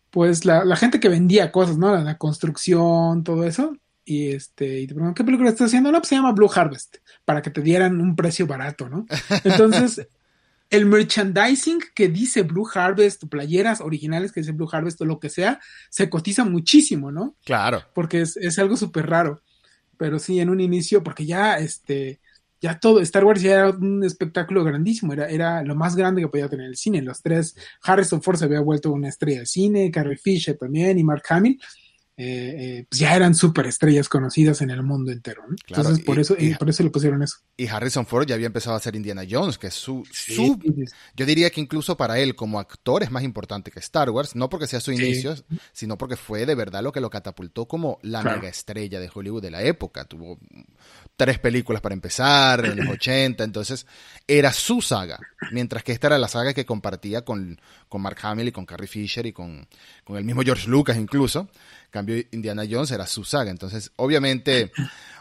pues 0.09 0.47
la, 0.47 0.65
la, 0.65 0.75
gente 0.75 0.99
que 0.99 1.11
vendía 1.11 1.53
cosas, 1.53 1.77
¿no? 1.77 1.93
La, 1.93 2.03
la, 2.03 2.17
construcción, 2.17 3.23
todo 3.23 3.45
eso. 3.45 3.77
Y 4.07 4.31
este, 4.31 4.81
y 4.81 4.87
te 4.87 4.95
preguntan, 4.95 5.15
¿qué 5.15 5.23
película 5.23 5.51
estás 5.51 5.67
haciendo? 5.67 5.93
No, 5.93 5.99
pues 5.99 6.09
se 6.09 6.15
llama 6.15 6.33
Blue 6.33 6.51
Harvest, 6.53 6.97
para 7.27 7.43
que 7.43 7.51
te 7.51 7.61
dieran 7.61 8.01
un 8.01 8.17
precio 8.17 8.47
barato, 8.47 8.89
¿no? 8.89 9.07
Entonces, 9.45 10.09
el 10.71 10.87
merchandising 10.87 11.81
que 11.95 12.09
dice 12.09 12.43
Blue 12.43 12.67
Harvest, 12.73 13.25
playeras 13.27 13.83
originales 13.83 14.33
que 14.33 14.41
dice 14.41 14.53
Blue 14.53 14.69
Harvest 14.73 15.03
o 15.03 15.05
lo 15.05 15.21
que 15.21 15.29
sea, 15.29 15.61
se 15.91 16.09
cotiza 16.09 16.45
muchísimo, 16.45 17.13
¿no? 17.13 17.37
Claro. 17.45 17.83
Porque 17.95 18.23
es, 18.23 18.39
es 18.39 18.59
algo 18.59 18.79
súper 18.79 19.11
raro. 19.11 19.43
Pero 19.99 20.19
sí, 20.19 20.41
en 20.41 20.49
un 20.49 20.61
inicio, 20.61 21.03
porque 21.03 21.27
ya, 21.27 21.59
este, 21.59 22.21
ya 22.61 22.79
todo, 22.79 23.01
Star 23.01 23.25
Wars 23.25 23.41
ya 23.41 23.55
era 23.55 23.71
un 23.71 24.05
espectáculo 24.05 24.63
grandísimo, 24.65 25.13
era, 25.13 25.29
era 25.29 25.63
lo 25.63 25.75
más 25.75 25.97
grande 25.97 26.21
que 26.21 26.29
podía 26.29 26.49
tener 26.49 26.67
el 26.67 26.77
cine. 26.77 27.03
Los 27.03 27.23
tres, 27.23 27.57
Harrison 27.83 28.23
Ford 28.23 28.37
se 28.37 28.45
había 28.45 28.61
vuelto 28.61 28.93
una 28.93 29.09
estrella 29.09 29.41
de 29.41 29.47
cine, 29.47 29.91
Carrie 29.91 30.17
Fisher 30.17 30.57
también 30.57 30.99
y 30.99 31.05
Mark 31.05 31.23
Hamill. 31.29 31.61
Eh, 32.23 32.81
eh, 32.81 32.87
pues 32.87 32.99
ya 32.99 33.17
eran 33.17 33.35
súper 33.35 33.67
estrellas 33.67 34.07
conocidas 34.07 34.61
en 34.61 34.69
el 34.69 34.83
mundo 34.83 35.11
entero. 35.11 35.43
¿no? 35.49 35.57
Claro, 35.65 35.89
Entonces, 35.89 36.05
por, 36.05 36.19
y, 36.19 36.21
eso, 36.21 36.37
y, 36.39 36.55
por 36.55 36.69
eso 36.69 36.83
le 36.83 36.91
pusieron 36.91 37.23
eso. 37.23 37.39
Y 37.57 37.67
Harrison 37.67 38.05
Ford 38.05 38.27
ya 38.27 38.35
había 38.35 38.47
empezado 38.47 38.75
a 38.75 38.77
hacer 38.77 38.95
Indiana 38.95 39.23
Jones, 39.29 39.57
que 39.57 39.69
es 39.69 39.75
su, 39.75 40.05
sí, 40.13 40.35
su 40.35 40.59
sí. 40.63 40.85
Yo 41.17 41.25
diría 41.25 41.49
que 41.49 41.63
incluso 41.63 41.97
para 41.97 42.19
él, 42.19 42.37
como 42.37 42.61
actor, 42.61 43.03
es 43.03 43.11
más 43.11 43.23
importante 43.23 43.71
que 43.71 43.79
Star 43.79 44.11
Wars, 44.11 44.37
no 44.37 44.51
porque 44.51 44.67
sea 44.67 44.81
su 44.81 44.93
inicio, 44.93 45.35
sino 45.73 45.97
porque 45.97 46.17
fue 46.17 46.45
de 46.45 46.55
verdad 46.55 46.83
lo 46.83 46.93
que 46.93 47.01
lo 47.01 47.09
catapultó 47.09 47.67
como 47.67 47.99
la 48.03 48.21
claro. 48.21 48.37
mega 48.37 48.51
estrella 48.51 49.01
de 49.01 49.11
Hollywood 49.13 49.41
de 49.41 49.51
la 49.53 49.63
época. 49.63 50.05
Tuvo 50.05 50.39
tres 51.17 51.39
películas 51.39 51.81
para 51.81 51.95
empezar, 51.95 52.67
en 52.67 52.77
los 52.77 52.89
80, 52.89 53.45
entonces 53.45 53.87
era 54.27 54.53
su 54.53 54.83
saga, 54.83 55.19
mientras 55.53 55.83
que 55.85 55.93
esta 55.93 56.09
era 56.09 56.19
la 56.19 56.29
saga 56.29 56.53
que 56.53 56.67
compartía 56.67 57.25
con, 57.25 57.59
con 57.89 58.03
Mark 58.03 58.19
Hamill 58.21 58.49
y 58.49 58.53
con 58.53 58.67
Carrie 58.67 58.89
Fisher 58.89 59.25
y 59.25 59.33
con, 59.33 59.67
con 60.05 60.19
el 60.19 60.25
mismo 60.25 60.43
George 60.43 60.69
Lucas 60.69 60.99
incluso. 60.99 61.49
Cambio, 61.91 62.23
Indiana 62.31 62.65
Jones 62.69 62.91
era 62.91 63.07
su 63.07 63.25
saga. 63.25 63.51
Entonces, 63.51 63.93
obviamente, 63.97 64.73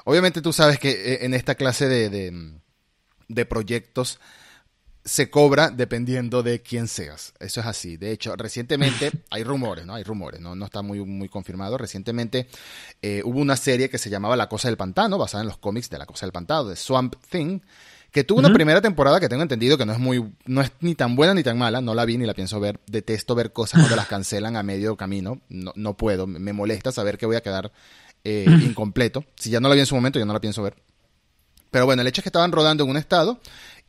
obviamente 0.05 0.41
tú 0.41 0.53
sabes 0.53 0.79
que 0.79 0.91
eh, 0.91 1.25
en 1.25 1.33
esta 1.33 1.55
clase 1.55 1.87
de, 1.87 2.09
de, 2.09 2.53
de 3.27 3.45
proyectos 3.45 4.19
se 5.09 5.29
cobra 5.29 5.69
dependiendo 5.71 6.43
de 6.43 6.61
quién 6.61 6.87
seas. 6.87 7.33
Eso 7.39 7.61
es 7.61 7.65
así. 7.65 7.97
De 7.97 8.11
hecho, 8.11 8.35
recientemente 8.35 9.11
hay 9.31 9.43
rumores, 9.43 9.85
¿no? 9.85 9.95
Hay 9.95 10.03
rumores, 10.03 10.39
¿no? 10.39 10.55
No 10.55 10.65
está 10.65 10.81
muy, 10.81 10.99
muy 10.99 11.29
confirmado. 11.29 11.77
Recientemente 11.77 12.47
eh, 13.01 13.21
hubo 13.25 13.39
una 13.39 13.55
serie 13.55 13.89
que 13.89 13.97
se 13.97 14.09
llamaba 14.09 14.35
La 14.35 14.49
Cosa 14.49 14.67
del 14.67 14.77
Pantano, 14.77 15.17
basada 15.17 15.41
en 15.41 15.47
los 15.47 15.57
cómics 15.57 15.89
de 15.89 15.97
La 15.97 16.05
Cosa 16.05 16.25
del 16.25 16.33
Pantano, 16.33 16.65
de 16.65 16.75
Swamp 16.75 17.15
Thing, 17.29 17.59
que 18.11 18.23
tuvo 18.23 18.39
una 18.39 18.53
primera 18.53 18.81
temporada 18.81 19.19
que 19.19 19.29
tengo 19.29 19.43
entendido 19.43 19.77
que 19.77 19.85
no 19.85 19.93
es 19.93 19.99
muy, 19.99 20.33
no 20.45 20.61
es 20.61 20.71
ni 20.81 20.95
tan 20.95 21.15
buena 21.15 21.33
ni 21.33 21.43
tan 21.43 21.57
mala, 21.57 21.81
no 21.81 21.93
la 21.93 22.05
vi 22.05 22.17
ni 22.17 22.25
la 22.25 22.33
pienso 22.33 22.59
ver, 22.59 22.79
detesto 22.87 23.35
ver 23.35 23.53
cosas 23.53 23.79
cuando 23.81 23.95
las 23.95 24.07
cancelan 24.07 24.55
a 24.55 24.63
medio 24.63 24.95
camino, 24.95 25.41
no, 25.49 25.71
no 25.75 25.95
puedo, 25.95 26.25
me 26.27 26.53
molesta 26.53 26.91
saber 26.91 27.17
que 27.17 27.25
voy 27.25 27.35
a 27.35 27.41
quedar 27.41 27.71
eh, 28.23 28.45
incompleto, 28.63 29.25
si 29.35 29.49
ya 29.49 29.59
no 29.59 29.69
la 29.69 29.75
vi 29.75 29.81
en 29.81 29.85
su 29.85 29.95
momento, 29.95 30.19
ya 30.19 30.25
no 30.25 30.33
la 30.33 30.41
pienso 30.41 30.63
ver. 30.63 30.75
Pero 31.71 31.85
bueno, 31.85 32.01
el 32.01 32.07
hecho 32.07 32.21
es 32.21 32.23
que 32.23 32.29
estaban 32.29 32.51
rodando 32.51 32.83
en 32.83 32.89
un 32.89 32.97
estado 32.97 33.39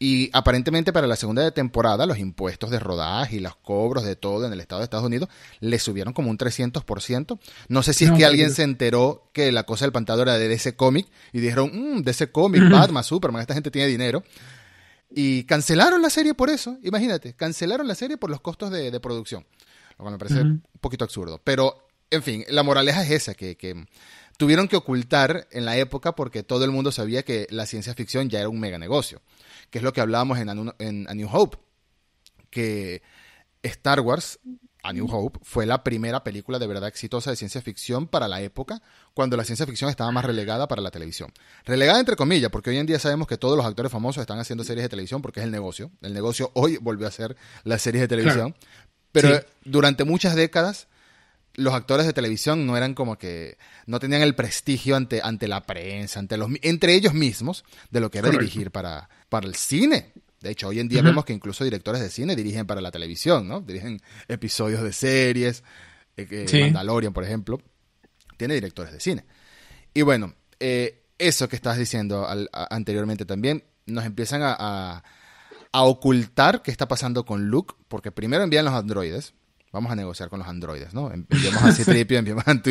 y 0.02 0.30
aparentemente 0.32 0.94
para 0.94 1.06
la 1.06 1.14
segunda 1.14 1.50
temporada 1.50 2.06
los 2.06 2.18
impuestos 2.18 2.70
de 2.70 2.78
rodaje 2.78 3.36
y 3.36 3.40
los 3.40 3.54
cobros 3.56 4.02
de 4.02 4.16
todo 4.16 4.46
en 4.46 4.52
el 4.54 4.58
estado 4.58 4.80
de 4.80 4.84
Estados 4.84 5.04
Unidos 5.04 5.28
le 5.60 5.78
subieron 5.78 6.14
como 6.14 6.30
un 6.30 6.38
300%. 6.38 7.38
No 7.68 7.82
sé 7.82 7.92
si 7.92 8.06
es 8.06 8.12
que 8.12 8.24
alguien 8.24 8.50
se 8.50 8.62
enteró 8.62 9.28
que 9.34 9.52
la 9.52 9.64
cosa 9.64 9.84
del 9.84 9.92
pantano 9.92 10.22
era 10.22 10.38
de 10.38 10.50
ese 10.50 10.74
cómic 10.74 11.06
y 11.34 11.40
dijeron, 11.40 11.70
mmm, 11.74 12.00
de 12.00 12.12
ese 12.12 12.32
cómic, 12.32 12.62
Batman, 12.70 13.04
Superman, 13.04 13.42
esta 13.42 13.52
gente 13.52 13.70
tiene 13.70 13.88
dinero. 13.88 14.24
Y 15.10 15.44
cancelaron 15.44 16.00
la 16.00 16.08
serie 16.08 16.32
por 16.32 16.48
eso, 16.48 16.78
imagínate, 16.82 17.34
cancelaron 17.34 17.86
la 17.86 17.94
serie 17.94 18.16
por 18.16 18.30
los 18.30 18.40
costos 18.40 18.70
de, 18.70 18.98
producción. 19.00 19.44
Lo 19.98 20.04
cual 20.04 20.12
me 20.12 20.18
parece 20.18 20.40
un 20.40 20.62
poquito 20.80 21.04
absurdo. 21.04 21.42
Pero, 21.44 21.88
en 22.08 22.22
fin, 22.22 22.44
la 22.48 22.62
moraleja 22.62 23.02
es 23.02 23.10
esa, 23.10 23.34
que, 23.34 23.58
que 23.58 23.86
tuvieron 24.38 24.66
que 24.66 24.76
ocultar 24.76 25.46
en 25.50 25.66
la 25.66 25.76
época 25.76 26.14
porque 26.14 26.42
todo 26.42 26.64
el 26.64 26.70
mundo 26.70 26.90
sabía 26.90 27.22
que 27.22 27.46
la 27.50 27.66
ciencia 27.66 27.92
ficción 27.92 28.30
ya 28.30 28.38
era 28.38 28.48
un 28.48 28.60
mega 28.60 28.78
negocio 28.78 29.20
que 29.70 29.78
es 29.78 29.84
lo 29.84 29.92
que 29.92 30.00
hablábamos 30.00 30.38
en, 30.38 30.48
en 30.78 31.08
A 31.08 31.14
New 31.14 31.28
Hope, 31.32 31.58
que 32.50 33.02
Star 33.62 34.00
Wars, 34.00 34.38
A 34.82 34.92
New 34.92 35.06
Hope, 35.10 35.40
fue 35.42 35.66
la 35.66 35.84
primera 35.84 36.24
película 36.24 36.58
de 36.58 36.66
verdad 36.66 36.88
exitosa 36.88 37.30
de 37.30 37.36
ciencia 37.36 37.62
ficción 37.62 38.08
para 38.08 38.28
la 38.28 38.40
época, 38.40 38.82
cuando 39.14 39.36
la 39.36 39.44
ciencia 39.44 39.66
ficción 39.66 39.90
estaba 39.90 40.10
más 40.10 40.24
relegada 40.24 40.66
para 40.68 40.82
la 40.82 40.90
televisión. 40.90 41.32
Relegada 41.64 42.00
entre 42.00 42.16
comillas, 42.16 42.50
porque 42.50 42.70
hoy 42.70 42.78
en 42.78 42.86
día 42.86 42.98
sabemos 42.98 43.28
que 43.28 43.38
todos 43.38 43.56
los 43.56 43.66
actores 43.66 43.92
famosos 43.92 44.20
están 44.20 44.38
haciendo 44.38 44.64
series 44.64 44.84
de 44.84 44.88
televisión 44.88 45.22
porque 45.22 45.40
es 45.40 45.44
el 45.44 45.52
negocio. 45.52 45.90
El 46.02 46.12
negocio 46.12 46.50
hoy 46.54 46.76
volvió 46.78 47.06
a 47.06 47.10
ser 47.10 47.36
las 47.64 47.82
series 47.82 48.02
de 48.02 48.08
televisión. 48.08 48.54
Pero 49.12 49.40
durante 49.64 50.04
muchas 50.04 50.36
décadas 50.36 50.86
los 51.54 51.74
actores 51.74 52.06
de 52.06 52.12
televisión 52.12 52.64
no 52.64 52.76
eran 52.76 52.94
como 52.94 53.18
que 53.18 53.58
no 53.86 53.98
tenían 53.98 54.22
el 54.22 54.36
prestigio 54.36 54.94
ante, 54.94 55.20
ante 55.22 55.48
la 55.48 55.66
prensa, 55.66 56.20
ante 56.20 56.36
los 56.36 56.48
entre 56.62 56.94
ellos 56.94 57.12
mismos 57.12 57.64
de 57.90 58.00
lo 58.00 58.10
que 58.10 58.18
era 58.18 58.30
dirigir 58.30 58.70
para, 58.70 59.08
para 59.30 59.46
el 59.46 59.54
cine. 59.54 60.12
De 60.40 60.50
hecho, 60.50 60.68
hoy 60.68 60.80
en 60.80 60.88
día 60.88 61.02
vemos 61.02 61.24
que 61.24 61.32
incluso 61.32 61.64
directores 61.64 62.02
de 62.02 62.10
cine 62.10 62.36
dirigen 62.36 62.66
para 62.66 62.80
la 62.80 62.90
televisión, 62.90 63.48
¿no? 63.48 63.60
Dirigen 63.60 64.00
episodios 64.28 64.82
de 64.82 64.92
series, 64.92 65.62
eh, 66.16 66.46
Mandalorian, 66.64 67.12
por 67.12 67.24
ejemplo, 67.24 67.60
tiene 68.36 68.54
directores 68.54 68.92
de 68.92 69.00
cine. 69.00 69.24
Y 69.94 70.02
bueno, 70.02 70.34
eh, 70.58 71.04
eso 71.18 71.48
que 71.48 71.56
estás 71.56 71.78
diciendo 71.78 72.26
anteriormente 72.52 73.24
también, 73.24 73.64
nos 73.86 74.04
empiezan 74.04 74.42
a, 74.42 74.56
a, 74.58 75.04
a 75.72 75.82
ocultar 75.82 76.62
qué 76.62 76.70
está 76.70 76.88
pasando 76.88 77.24
con 77.24 77.48
Luke, 77.48 77.74
porque 77.88 78.10
primero 78.10 78.42
envían 78.42 78.64
los 78.64 78.74
androides, 78.74 79.34
vamos 79.72 79.92
a 79.92 79.96
negociar 79.96 80.30
con 80.30 80.38
los 80.38 80.48
androides, 80.48 80.94
¿no? 80.94 81.12
Enviamos 81.12 81.62
a 81.62 81.72
Citripio, 81.74 82.18
enviamos 82.18 82.44
a. 82.46 82.62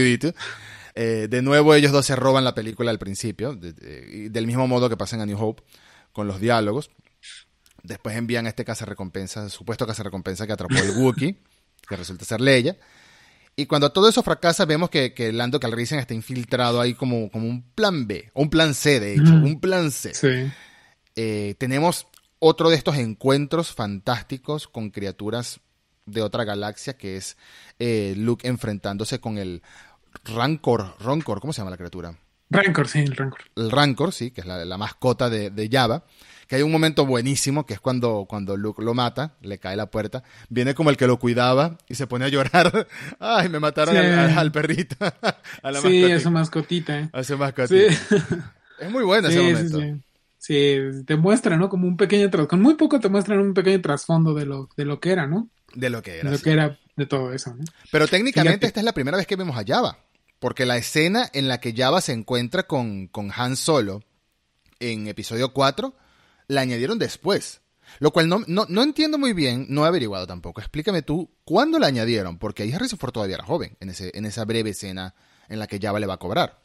Eh, 0.95 1.27
de 1.29 1.41
nuevo 1.41 1.75
ellos 1.75 1.91
dos 1.91 2.05
se 2.05 2.15
roban 2.15 2.43
la 2.43 2.55
película 2.55 2.91
al 2.91 2.99
principio, 2.99 3.55
del 3.55 4.47
mismo 4.47 4.67
modo 4.67 4.89
que 4.89 4.97
pasa 4.97 5.15
en 5.15 5.21
A 5.21 5.25
New 5.25 5.37
Hope, 5.39 5.63
con 6.11 6.27
los 6.27 6.39
diálogos. 6.39 6.89
Después 7.83 8.15
envían 8.15 8.47
este 8.47 8.63
recompensa, 8.85 9.49
supuesto 9.49 9.85
recompensa 9.85 10.45
que 10.45 10.53
atrapó 10.53 10.75
el 10.75 10.97
Wookiee, 10.97 11.37
que 11.87 11.95
resulta 11.95 12.25
ser 12.25 12.41
Leia. 12.41 12.77
Y 13.55 13.65
cuando 13.65 13.91
todo 13.91 14.07
eso 14.07 14.23
fracasa, 14.23 14.65
vemos 14.65 14.89
que, 14.89 15.13
que 15.13 15.33
Lando 15.33 15.59
Calrissian 15.59 15.99
está 15.99 16.13
infiltrado 16.13 16.79
ahí 16.79 16.93
como, 16.93 17.29
como 17.29 17.47
un 17.47 17.61
plan 17.73 18.07
B, 18.07 18.31
o 18.33 18.43
un 18.43 18.49
plan 18.49 18.73
C, 18.73 18.99
de 18.99 19.15
hecho, 19.15 19.33
un 19.33 19.59
plan 19.59 19.91
C. 19.91 20.13
Sí. 20.13 20.51
Eh, 21.15 21.55
tenemos 21.57 22.07
otro 22.39 22.69
de 22.69 22.77
estos 22.77 22.95
encuentros 22.95 23.73
fantásticos 23.73 24.69
con 24.69 24.91
criaturas 24.91 25.59
de 26.05 26.21
otra 26.21 26.45
galaxia, 26.45 26.97
que 26.97 27.17
es 27.17 27.35
eh, 27.79 28.13
Luke 28.17 28.47
enfrentándose 28.47 29.19
con 29.19 29.37
el 29.37 29.61
Rancor, 30.23 30.95
Rancor, 30.99 31.41
¿cómo 31.41 31.53
se 31.53 31.59
llama 31.59 31.71
la 31.71 31.77
criatura? 31.77 32.17
Rancor, 32.49 32.87
sí, 32.87 32.99
el 32.99 33.15
Rancor. 33.15 33.41
El 33.55 33.71
Rancor, 33.71 34.13
sí, 34.13 34.31
que 34.31 34.41
es 34.41 34.47
la, 34.47 34.77
mascota 34.77 35.29
de, 35.29 35.49
de, 35.49 35.69
Java. 35.71 36.03
Que 36.47 36.55
hay 36.55 36.63
un 36.63 36.71
momento 36.71 37.05
buenísimo, 37.05 37.67
que 37.67 37.75
es 37.75 37.79
cuando, 37.79 38.25
cuando 38.27 38.57
Luke 38.57 38.81
lo 38.81 38.95
mata, 38.95 39.35
le 39.41 39.59
cae 39.59 39.75
la 39.75 39.91
puerta, 39.91 40.23
viene 40.49 40.73
como 40.73 40.89
el 40.89 40.97
que 40.97 41.05
lo 41.05 41.19
cuidaba 41.19 41.77
y 41.87 41.93
se 41.93 42.07
pone 42.07 42.25
a 42.25 42.29
llorar. 42.29 42.87
Ay, 43.19 43.49
me 43.49 43.59
mataron 43.59 43.95
al, 43.95 44.51
perrito. 44.51 44.95
a 45.61 45.71
la 45.71 45.79
sí, 45.79 46.11
a 46.11 46.19
su 46.19 46.31
mascotita. 46.31 47.09
A 47.13 47.23
su 47.23 47.37
mascotita. 47.37 47.93
Es 48.79 48.89
muy 48.89 49.03
bueno 49.03 49.27
ese 49.27 49.41
momento. 49.41 50.01
Sí, 50.37 50.77
te 51.05 51.17
muestra, 51.17 51.57
¿no? 51.57 51.67
Como 51.67 51.85
un 51.85 51.97
pequeño 51.97 52.31
con 52.47 52.61
muy 52.61 52.75
poco 52.75 52.97
te 53.01 53.09
muestran 53.09 53.39
un 53.39 53.53
pequeño 53.53 53.81
trasfondo 53.81 54.33
de 54.33 54.45
lo, 54.45 54.69
de 54.77 54.85
lo 54.85 55.01
que 55.01 55.11
era, 55.11 55.27
¿no? 55.27 55.49
De 55.75 55.89
lo 55.89 56.01
que 56.01 56.19
era. 56.19 56.29
De 56.29 56.37
lo 56.37 56.41
que 56.41 56.51
era 56.51 56.79
de 56.95 57.05
todo 57.05 57.33
eso. 57.33 57.53
¿no? 57.53 57.65
Pero 57.91 58.07
técnicamente 58.07 58.65
esta 58.65 58.79
es 58.79 58.85
la 58.85 58.93
primera 58.93 59.17
vez 59.17 59.27
que 59.27 59.35
vemos 59.35 59.57
a 59.57 59.63
Java. 59.67 59.97
Porque 60.39 60.65
la 60.65 60.77
escena 60.77 61.29
en 61.33 61.47
la 61.47 61.59
que 61.59 61.73
Java 61.75 62.01
se 62.01 62.13
encuentra 62.13 62.63
con, 62.63 63.07
con 63.07 63.31
Han 63.35 63.55
Solo 63.57 64.03
en 64.79 65.07
episodio 65.07 65.53
4 65.53 65.93
la 66.47 66.61
añadieron 66.61 66.99
después. 66.99 67.61
Lo 67.99 68.11
cual 68.11 68.29
no, 68.29 68.43
no, 68.47 68.83
entiendo 68.83 69.17
muy 69.17 69.33
bien, 69.33 69.65
no 69.69 69.83
he 69.83 69.87
averiguado 69.87 70.27
tampoco. 70.27 70.61
Explícame 70.61 71.01
tú, 71.01 71.31
¿cuándo 71.43 71.79
la 71.79 71.87
añadieron? 71.87 72.37
Porque 72.37 72.63
ahí 72.63 72.71
Harrison 72.71 72.99
Ford 72.99 73.11
todavía 73.11 73.35
era 73.35 73.45
joven, 73.45 73.75
en, 73.79 73.89
ese, 73.89 74.11
en 74.13 74.25
esa 74.25 74.45
breve 74.45 74.69
escena 74.69 75.15
en 75.47 75.59
la 75.59 75.67
que 75.67 75.79
Java 75.79 75.99
le 75.99 76.05
va 76.05 76.13
a 76.15 76.19
cobrar. 76.19 76.59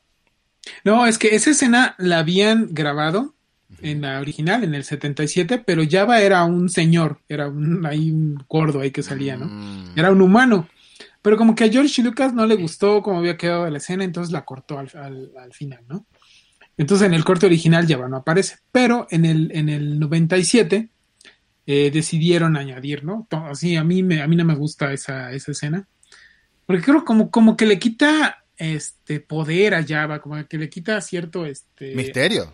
No, 0.85 1.07
es 1.07 1.19
que 1.19 1.35
esa 1.35 1.51
escena 1.51 1.95
la 1.99 2.19
habían 2.19 2.69
grabado 2.73 3.35
en 3.81 4.03
la 4.03 4.21
original, 4.21 4.65
en 4.65 4.75
el 4.75 4.85
77, 4.85 5.59
pero 5.59 5.83
Java 5.89 6.21
era 6.21 6.45
un 6.45 6.69
señor, 6.69 7.21
era 7.29 7.49
un, 7.49 7.85
ahí 7.87 8.11
un 8.11 8.45
gordo 8.49 8.81
ahí 8.81 8.91
que 8.91 9.03
salía, 9.03 9.37
¿no? 9.37 9.47
Mm. 9.47 9.99
Era 9.99 10.13
un 10.13 10.21
humano. 10.21 10.69
Pero 11.25 11.39
como 11.39 11.55
que 11.55 11.65
a 11.65 11.71
George 11.71 12.03
Lucas 12.03 12.35
no 12.35 12.45
le 12.45 12.55
gustó 12.55 13.03
cómo 13.03 13.19
había 13.19 13.39
quedado 13.39 13.69
la 13.71 13.79
escena, 13.79 14.05
entonces 14.05 14.31
la 14.31 14.45
cortó 14.45 14.79
al, 14.79 14.89
final, 15.53 15.83
¿no? 15.89 16.07
Entonces 16.77 17.07
en 17.07 17.15
el 17.15 17.25
corte 17.25 17.47
original 17.47 17.89
Java 17.89 18.09
no 18.09 18.19
aparece, 18.19 18.59
pero 18.71 19.07
en 19.11 19.25
el, 19.25 19.51
en 19.55 19.69
el 19.69 19.99
97 19.99 20.91
eh, 21.67 21.91
decidieron 21.91 22.57
añadir, 22.59 23.05
¿no? 23.05 23.27
Así, 23.31 23.75
a 23.77 23.85
mí, 23.85 24.03
me, 24.03 24.21
a 24.21 24.29
mí 24.29 24.37
no 24.37 24.45
me 24.45 24.55
gusta 24.55 24.93
esa, 24.93 25.33
esa 25.33 25.53
escena, 25.53 25.89
porque 26.67 26.83
creo 26.83 27.05
como, 27.05 27.31
como 27.31 27.57
que 27.57 27.65
le 27.65 27.79
quita 27.79 28.45
este 28.57 29.21
poder 29.21 29.75
a 29.75 29.83
Java, 29.83 30.21
como 30.21 30.47
que 30.47 30.59
le 30.59 30.69
quita 30.69 31.01
cierto 31.01 31.47
este 31.47 31.95
misterio 31.95 32.53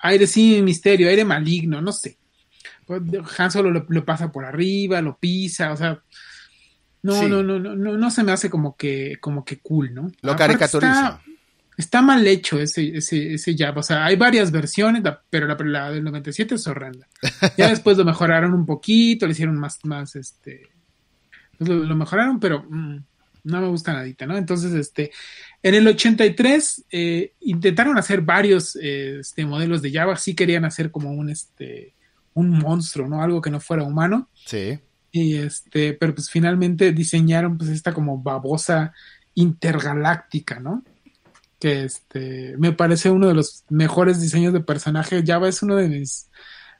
aire 0.00 0.26
sí, 0.26 0.62
misterio, 0.62 1.08
aire 1.08 1.24
maligno, 1.24 1.80
no 1.80 1.92
sé. 1.92 2.18
Pues, 2.86 3.02
Han 3.38 3.50
solo 3.50 3.70
lo, 3.70 4.04
pasa 4.04 4.30
por 4.32 4.44
arriba, 4.44 5.00
lo 5.02 5.18
pisa, 5.18 5.72
o 5.72 5.76
sea, 5.76 6.02
no, 7.02 7.28
no, 7.28 7.42
no, 7.42 7.58
no, 7.58 7.76
no, 7.76 7.96
no 7.96 8.10
se 8.10 8.24
me 8.24 8.32
hace 8.32 8.50
como 8.50 8.76
que, 8.76 9.18
como 9.20 9.44
que 9.44 9.58
cool, 9.58 9.94
¿no? 9.94 10.10
Lo 10.22 10.36
caricaturiza. 10.36 11.20
Está, 11.76 12.02
mal 12.02 12.26
hecho 12.26 12.60
ese, 12.60 12.96
ese, 12.96 13.34
ese 13.34 13.56
jab, 13.56 13.78
o 13.78 13.82
sea, 13.84 14.04
hay 14.04 14.16
varias 14.16 14.50
versiones, 14.50 15.00
pero 15.30 15.46
la, 15.46 15.90
del 15.92 16.02
97 16.02 16.56
es 16.56 16.66
horrenda. 16.66 17.06
Ya 17.56 17.68
después 17.70 17.96
lo 17.96 18.04
mejoraron 18.04 18.52
un 18.52 18.66
poquito, 18.66 19.26
le 19.26 19.32
hicieron 19.32 19.56
más, 19.56 19.78
más, 19.84 20.16
este, 20.16 20.68
pues 21.56 21.70
lo, 21.70 21.94
mejoraron, 21.94 22.40
pero 22.40 22.64
mm, 22.68 22.96
no 23.44 23.60
me 23.60 23.68
gusta 23.68 23.92
nadita, 23.92 24.26
¿no? 24.26 24.36
Entonces, 24.36 24.72
este, 24.74 25.12
en 25.62 25.74
el 25.76 25.86
83 25.86 26.86
eh, 26.90 27.34
intentaron 27.42 27.96
hacer 27.96 28.22
varios 28.22 28.74
eh, 28.82 29.18
este, 29.20 29.46
modelos 29.46 29.80
de 29.80 29.92
Java, 29.92 30.16
sí 30.16 30.34
querían 30.34 30.64
hacer 30.64 30.90
como 30.90 31.12
un, 31.12 31.30
este, 31.30 31.94
un 32.34 32.50
monstruo, 32.50 33.06
¿no? 33.06 33.22
Algo 33.22 33.40
que 33.40 33.50
no 33.50 33.60
fuera 33.60 33.84
humano. 33.84 34.28
Sí. 34.34 34.80
Y 35.18 35.36
este, 35.36 35.94
pero 35.94 36.14
pues 36.14 36.30
finalmente 36.30 36.92
diseñaron 36.92 37.58
pues 37.58 37.70
esta 37.70 37.92
como 37.92 38.18
babosa 38.22 38.92
intergaláctica, 39.34 40.60
¿no? 40.60 40.82
Que 41.58 41.84
este, 41.84 42.54
me 42.58 42.72
parece 42.72 43.10
uno 43.10 43.28
de 43.28 43.34
los 43.34 43.64
mejores 43.68 44.20
diseños 44.20 44.52
de 44.52 44.60
personaje. 44.60 45.24
Java 45.26 45.48
es 45.48 45.62
uno 45.62 45.76
de 45.76 45.88
mis, 45.88 46.28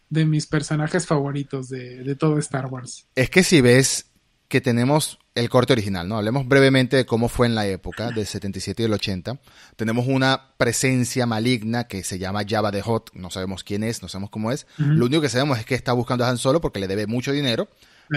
de 0.08 0.24
mis 0.24 0.46
personajes 0.46 1.06
favoritos 1.06 1.68
de, 1.68 2.02
de 2.04 2.14
todo 2.14 2.38
Star 2.38 2.66
Wars. 2.66 3.06
Es 3.14 3.30
que 3.30 3.42
si 3.42 3.60
ves 3.60 4.06
que 4.48 4.60
tenemos 4.62 5.18
el 5.34 5.48
corte 5.50 5.72
original, 5.72 6.08
¿no? 6.08 6.16
Hablemos 6.16 6.48
brevemente 6.48 6.96
de 6.96 7.06
cómo 7.06 7.28
fue 7.28 7.46
en 7.46 7.54
la 7.54 7.66
época 7.66 8.10
del 8.10 8.26
77 8.26 8.82
y 8.82 8.86
el 8.86 8.92
80. 8.92 9.38
Tenemos 9.76 10.06
una 10.08 10.54
presencia 10.56 11.26
maligna 11.26 11.84
que 11.84 12.02
se 12.02 12.18
llama 12.18 12.42
Java 12.48 12.70
de 12.70 12.82
Hot, 12.82 13.10
no 13.14 13.30
sabemos 13.30 13.62
quién 13.62 13.84
es, 13.84 14.02
no 14.02 14.08
sabemos 14.08 14.30
cómo 14.30 14.50
es. 14.50 14.66
Lo 14.78 15.06
único 15.06 15.22
que 15.22 15.28
sabemos 15.28 15.58
es 15.58 15.66
que 15.66 15.74
está 15.74 15.92
buscando 15.92 16.24
a 16.24 16.30
Han 16.30 16.38
Solo 16.38 16.60
porque 16.60 16.80
le 16.80 16.88
debe 16.88 17.06
mucho 17.06 17.30
dinero, 17.30 17.68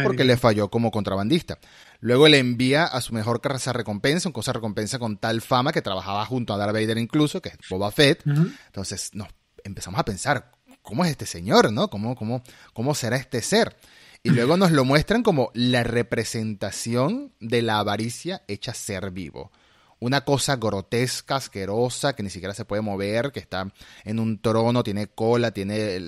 porque 0.04 0.24
le 0.24 0.38
falló 0.38 0.70
como 0.70 0.92
contrabandista. 0.92 1.60
Luego 2.00 2.28
le 2.28 2.40
envía 2.40 2.86
a 2.86 3.02
su 3.02 3.14
mejor 3.14 3.42
recompensa, 3.74 4.30
un 4.30 4.34
cosa 4.34 4.54
recompensa 4.54 5.00
con 5.00 5.18
tal 5.18 5.42
fama 5.42 5.72
que 5.72 5.82
trabajaba 5.82 6.26
junto 6.26 6.54
a 6.54 6.58
Darth 6.58 6.74
Vader 6.74 6.98
incluso, 6.98 7.42
que 7.42 7.50
es 7.50 7.58
Boba 7.70 7.92
Fett. 7.92 8.24
Entonces 8.26 9.12
nos 9.14 9.28
empezamos 9.64 10.00
a 10.00 10.06
pensar, 10.06 10.52
¿cómo 10.82 11.06
es 11.06 11.12
este 11.12 11.26
señor, 11.26 11.72
no? 11.72 11.90
¿Cómo, 11.90 12.16
cómo, 12.16 12.44
cómo 12.74 12.96
será 12.96 13.18
este 13.18 13.42
ser? 13.42 13.76
Y 14.24 14.30
luego 14.30 14.56
nos 14.56 14.72
lo 14.72 14.86
muestran 14.86 15.24
como 15.24 15.50
la 15.54 15.84
representación 15.84 17.34
de 17.40 17.64
la 17.64 17.80
avaricia 17.80 18.44
hecha 18.48 18.74
ser 18.74 19.10
vivo. 19.12 19.52
Una 20.00 20.22
cosa 20.22 20.56
grotesca, 20.56 21.38
asquerosa, 21.38 22.14
que 22.14 22.24
ni 22.24 22.30
siquiera 22.30 22.54
se 22.54 22.66
puede 22.66 22.82
mover, 22.82 23.32
que 23.32 23.40
está 23.40 23.72
en 24.04 24.20
un 24.20 24.40
trono, 24.40 24.84
tiene 24.84 25.08
cola, 25.08 25.52
tiene 25.52 26.00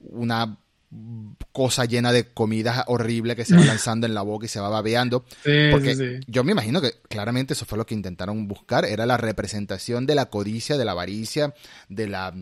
una 0.00 0.58
cosa 1.52 1.84
llena 1.84 2.12
de 2.12 2.32
comida 2.32 2.84
horrible 2.86 3.36
que 3.36 3.44
se 3.44 3.56
va 3.56 3.64
lanzando 3.64 4.06
en 4.06 4.14
la 4.14 4.22
boca 4.22 4.46
y 4.46 4.48
se 4.48 4.60
va 4.60 4.68
babeando. 4.68 5.24
porque 5.70 6.20
yo 6.26 6.44
me 6.44 6.52
imagino 6.52 6.80
que 6.80 6.94
claramente 7.08 7.54
eso 7.54 7.66
fue 7.66 7.78
lo 7.78 7.86
que 7.86 7.94
intentaron 7.94 8.48
buscar, 8.48 8.84
era 8.84 9.06
la 9.06 9.16
representación 9.16 10.06
de 10.06 10.14
la 10.14 10.26
codicia, 10.26 10.76
de 10.76 10.84
la 10.84 10.92
avaricia, 10.92 11.54
de 11.88 12.08
la 12.08 12.34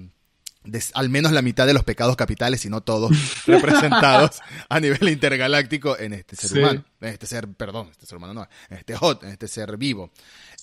al 0.95 1.11
menos 1.11 1.33
la 1.33 1.43
mitad 1.43 1.67
de 1.67 1.75
los 1.75 1.85
pecados 1.85 2.17
capitales, 2.17 2.61
si 2.61 2.71
no 2.71 2.81
todos, 2.81 3.11
representados 3.47 4.41
a 4.69 4.81
nivel 4.81 5.09
intergaláctico 5.09 5.99
en 5.99 6.15
este 6.15 6.37
ser 6.37 6.59
humano, 6.59 6.85
en 7.01 7.09
este 7.09 7.27
ser, 7.27 7.49
perdón, 7.49 7.89
este 7.91 8.07
ser 8.07 8.17
humano 8.17 8.35
no, 8.35 8.49
en 8.71 8.79
este 8.79 8.97
hot, 8.97 9.23
en 9.25 9.31
este 9.31 9.49
ser 9.49 9.77
vivo. 9.77 10.11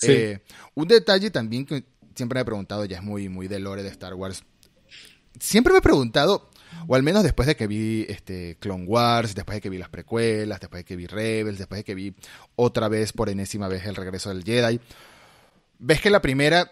Eh, 0.02 0.40
un 0.74 0.88
detalle 0.88 1.30
también 1.30 1.66
que 1.66 1.84
siempre 2.16 2.38
me 2.38 2.42
he 2.42 2.46
preguntado, 2.46 2.86
ya 2.86 2.98
es 2.98 3.04
muy, 3.04 3.30
muy 3.30 3.48
de 3.48 3.60
lore 3.60 3.84
de 3.84 3.90
Star 3.90 4.16
Wars, 4.16 4.44
siempre 5.40 5.72
me 5.72 5.80
he 5.80 5.84
preguntado, 5.84 6.50
o 6.88 6.96
al 6.96 7.04
menos 7.04 7.24
después 7.24 7.48
de 7.48 7.56
que 7.56 7.68
vi 7.68 8.06
este 8.10 8.58
Clone 8.60 8.86
Wars, 8.86 9.36
después 9.36 9.56
de 9.56 9.62
que 9.62 9.70
vi 9.70 9.78
las 9.78 9.90
precuelas, 9.90 10.60
después 10.60 10.82
de 10.82 10.86
que 10.86 10.96
vi 10.96 11.08
Rebels, 11.08 11.58
después 11.58 11.80
de 11.80 11.84
que 11.84 11.96
vi 11.96 12.16
otra 12.56 12.88
vez 12.88 13.14
por 13.14 13.30
enésima 13.30 13.68
vez 13.68 13.86
el 13.86 13.96
regreso 13.96 14.30
del 14.30 14.44
Jedi, 14.44 14.80
ves 15.80 16.02
que 16.02 16.10
la 16.10 16.22
primera 16.22 16.72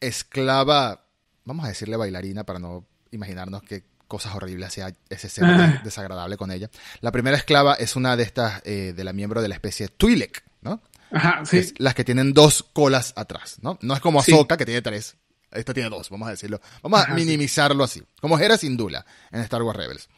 esclava 0.00 1.02
vamos 1.44 1.64
a 1.64 1.68
decirle 1.68 1.96
bailarina 1.96 2.44
para 2.44 2.58
no 2.58 2.86
imaginarnos 3.10 3.62
qué 3.62 3.84
cosas 4.08 4.34
horribles 4.34 4.68
hacía 4.68 4.94
ese 5.08 5.28
ser 5.28 5.44
ah. 5.44 5.80
desagradable 5.82 6.36
con 6.36 6.50
ella. 6.50 6.70
La 7.00 7.12
primera 7.12 7.36
esclava 7.36 7.74
es 7.74 7.96
una 7.96 8.16
de 8.16 8.22
estas, 8.22 8.60
eh, 8.64 8.92
de 8.94 9.04
la 9.04 9.12
miembro 9.12 9.40
de 9.40 9.48
la 9.48 9.54
especie 9.54 9.88
Twi'lek, 9.88 10.44
¿no? 10.60 10.82
Ajá, 11.10 11.44
sí. 11.44 11.72
las 11.78 11.94
que 11.94 12.04
tienen 12.04 12.32
dos 12.32 12.62
colas 12.72 13.12
atrás, 13.16 13.58
¿no? 13.60 13.78
No 13.82 13.94
es 13.94 14.00
como 14.00 14.20
Ahsoka, 14.20 14.56
que 14.56 14.64
tiene 14.64 14.82
tres. 14.82 15.16
Esta 15.52 15.74
tiene 15.74 15.90
dos, 15.90 16.10
vamos 16.10 16.28
a 16.28 16.32
decirlo. 16.32 16.60
Vamos 16.82 17.04
a 17.06 17.14
minimizarlo 17.14 17.84
así. 17.84 18.02
Como 18.20 18.38
Hera 18.38 18.56
Syndulla 18.56 19.04
en 19.30 19.40
Star 19.40 19.62
Wars 19.62 19.76
Rebels. 19.76 20.08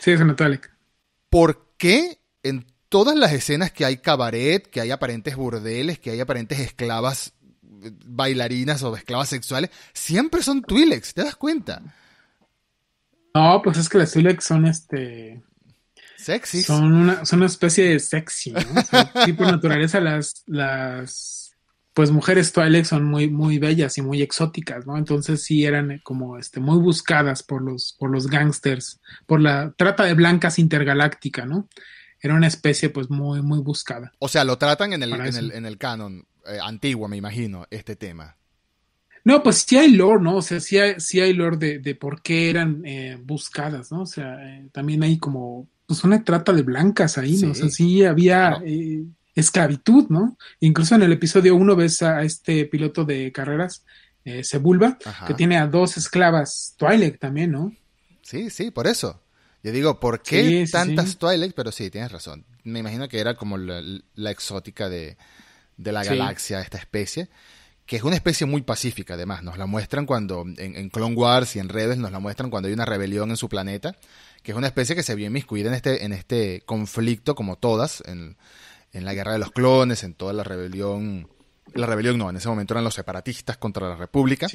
Sí, 0.00 0.12
es 0.12 0.20
Twi'lek. 0.36 0.70
¿Por 1.28 1.74
qué 1.76 2.18
en 2.42 2.66
todas 2.88 3.16
las 3.16 3.32
escenas 3.32 3.72
que 3.72 3.84
hay 3.84 3.98
cabaret, 3.98 4.68
que 4.68 4.80
hay 4.80 4.90
aparentes 4.90 5.36
burdeles, 5.36 5.98
que 5.98 6.10
hay 6.10 6.20
aparentes 6.20 6.58
esclavas 6.58 7.34
bailarinas 7.60 8.82
o 8.82 8.96
esclavas 8.96 9.28
sexuales, 9.28 9.70
siempre 9.92 10.42
son 10.42 10.62
Twi'leks, 10.62 11.14
¿te 11.14 11.22
das 11.22 11.36
cuenta? 11.36 11.82
No, 13.34 13.60
pues 13.62 13.78
es 13.78 13.88
que 13.88 13.98
las 13.98 14.12
Twi'leks 14.12 14.44
son 14.44 14.66
este... 14.66 15.42
Sexy. 16.16 16.62
Son 16.62 16.92
una, 16.92 17.24
son 17.24 17.38
una 17.38 17.46
especie 17.46 17.90
de 17.90 18.00
sexy, 18.00 18.50
¿no? 18.50 18.60
tipo 19.24 19.44
naturaleza 19.44 20.00
las, 20.00 20.42
las 20.46 21.47
pues 21.98 22.12
mujeres 22.12 22.52
Twilight 22.52 22.84
son 22.84 23.02
muy, 23.06 23.28
muy 23.28 23.58
bellas 23.58 23.98
y 23.98 24.02
muy 24.02 24.22
exóticas, 24.22 24.86
¿no? 24.86 24.96
Entonces 24.96 25.42
sí 25.42 25.64
eran 25.64 26.00
como 26.04 26.38
este, 26.38 26.60
muy 26.60 26.78
buscadas 26.78 27.42
por 27.42 27.60
los, 27.60 27.96
por 27.98 28.08
los 28.08 28.28
gangsters, 28.28 29.00
por 29.26 29.40
la 29.40 29.74
trata 29.76 30.04
de 30.04 30.14
blancas 30.14 30.60
intergaláctica, 30.60 31.44
¿no? 31.44 31.68
Era 32.20 32.34
una 32.34 32.46
especie 32.46 32.90
pues 32.90 33.10
muy, 33.10 33.42
muy 33.42 33.58
buscada. 33.58 34.12
O 34.20 34.28
sea, 34.28 34.44
lo 34.44 34.58
tratan 34.58 34.92
en 34.92 35.02
el, 35.02 35.12
en 35.12 35.34
el, 35.34 35.50
en 35.50 35.66
el 35.66 35.76
canon 35.76 36.24
eh, 36.46 36.60
antiguo, 36.62 37.08
me 37.08 37.16
imagino, 37.16 37.66
este 37.68 37.96
tema. 37.96 38.36
No, 39.24 39.42
pues 39.42 39.64
sí 39.66 39.76
hay 39.76 39.90
lore, 39.90 40.22
¿no? 40.22 40.36
O 40.36 40.42
sea, 40.42 40.60
sí 40.60 40.78
hay, 40.78 41.00
sí 41.00 41.18
hay 41.18 41.32
lore 41.32 41.56
de, 41.56 41.78
de 41.80 41.96
por 41.96 42.22
qué 42.22 42.48
eran 42.48 42.80
eh, 42.84 43.18
buscadas, 43.20 43.90
¿no? 43.90 44.02
O 44.02 44.06
sea, 44.06 44.36
eh, 44.48 44.68
también 44.70 45.02
hay 45.02 45.18
como, 45.18 45.68
pues 45.84 46.04
una 46.04 46.22
trata 46.22 46.52
de 46.52 46.62
blancas 46.62 47.18
ahí, 47.18 47.38
¿no? 47.38 47.50
O 47.50 47.54
sea, 47.56 47.68
sí 47.70 48.04
había 48.04 48.62
esclavitud, 49.38 50.06
¿no? 50.08 50.36
Incluso 50.60 50.94
en 50.94 51.02
el 51.02 51.12
episodio 51.12 51.54
1 51.56 51.76
ves 51.76 52.02
a 52.02 52.22
este 52.22 52.64
piloto 52.66 53.04
de 53.04 53.32
carreras, 53.32 53.84
Sebulba, 54.42 54.98
que 55.26 55.34
tiene 55.34 55.56
a 55.56 55.66
dos 55.66 55.96
esclavas 55.96 56.74
Twilight 56.76 57.18
también, 57.18 57.52
¿no? 57.52 57.72
Sí, 58.22 58.50
sí, 58.50 58.70
por 58.70 58.86
eso. 58.86 59.22
Yo 59.62 59.72
digo, 59.72 59.98
¿por 60.00 60.22
qué 60.22 60.66
tantas 60.70 61.16
Twilight? 61.16 61.54
Pero 61.54 61.72
sí, 61.72 61.90
tienes 61.90 62.12
razón. 62.12 62.44
Me 62.62 62.80
imagino 62.80 63.08
que 63.08 63.20
era 63.20 63.34
como 63.34 63.56
la 63.56 64.30
exótica 64.30 64.88
de, 64.88 65.16
de 65.78 65.92
la 65.92 66.04
galaxia, 66.04 66.60
esta 66.60 66.76
especie, 66.76 67.30
que 67.86 67.96
es 67.96 68.02
una 68.02 68.16
especie 68.16 68.46
muy 68.46 68.62
pacífica 68.62 69.14
además. 69.14 69.42
Nos 69.42 69.56
la 69.56 69.64
muestran 69.64 70.04
cuando, 70.04 70.44
en, 70.58 70.90
Clone 70.90 71.14
Wars 71.14 71.56
y 71.56 71.58
en 71.60 71.70
Rebels, 71.70 71.98
nos 71.98 72.12
la 72.12 72.18
muestran 72.18 72.50
cuando 72.50 72.66
hay 72.66 72.74
una 72.74 72.84
rebelión 72.84 73.30
en 73.30 73.36
su 73.36 73.48
planeta, 73.48 73.96
que 74.42 74.52
es 74.52 74.58
una 74.58 74.66
especie 74.66 74.94
que 74.94 75.02
se 75.02 75.14
vio 75.14 75.26
inmiscuida 75.26 75.68
en 75.68 75.74
este, 75.74 76.04
en 76.04 76.12
este 76.12 76.62
conflicto, 76.66 77.34
como 77.34 77.56
todas, 77.56 78.02
en, 78.06 78.36
en 78.92 79.04
la 79.04 79.14
guerra 79.14 79.32
de 79.32 79.38
los 79.38 79.52
clones, 79.52 80.04
en 80.04 80.14
toda 80.14 80.32
la 80.32 80.44
rebelión. 80.44 81.28
La 81.74 81.86
rebelión 81.86 82.18
no, 82.18 82.30
en 82.30 82.36
ese 82.36 82.48
momento 82.48 82.74
eran 82.74 82.84
los 82.84 82.94
separatistas 82.94 83.56
contra 83.56 83.88
la 83.88 83.96
República. 83.96 84.46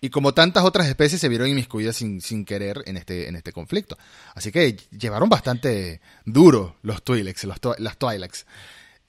Y 0.00 0.10
como 0.10 0.34
tantas 0.34 0.64
otras 0.64 0.88
especies 0.88 1.20
se 1.20 1.28
vieron 1.28 1.48
inmiscuidas 1.48 1.96
sin, 1.96 2.20
sin 2.20 2.44
querer 2.44 2.82
en 2.86 2.96
este, 2.96 3.28
en 3.28 3.36
este 3.36 3.52
conflicto. 3.52 3.96
Así 4.34 4.50
que 4.50 4.76
llevaron 4.90 5.28
bastante 5.28 6.00
duro 6.24 6.76
los 6.82 7.04
Twi'leks, 7.04 7.44
los 7.44 7.58
las 7.78 7.98
Twi'leks. 7.98 8.46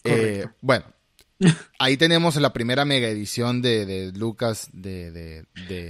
Eh, 0.03 0.45
bueno, 0.61 0.85
ahí 1.79 1.97
tenemos 1.97 2.35
la 2.35 2.53
primera 2.53 2.85
mega 2.85 3.07
edición 3.07 3.61
de, 3.61 4.11
Lucas 4.15 4.69
de, 4.71 5.45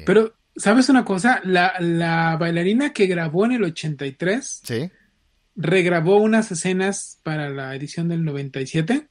Pero, 0.05 0.35
¿sabes 0.55 0.87
una 0.89 1.03
cosa? 1.03 1.41
La, 1.43 2.37
bailarina 2.39 2.93
que 2.93 3.07
grabó 3.07 3.45
en 3.45 3.53
el 3.53 3.63
83 3.63 4.61
¿Sí? 4.63 4.89
Regrabó 5.55 6.17
unas 6.17 6.51
escenas 6.51 7.19
para 7.23 7.49
la 7.49 7.75
edición 7.75 8.07
del 8.07 8.23
97. 8.23 9.07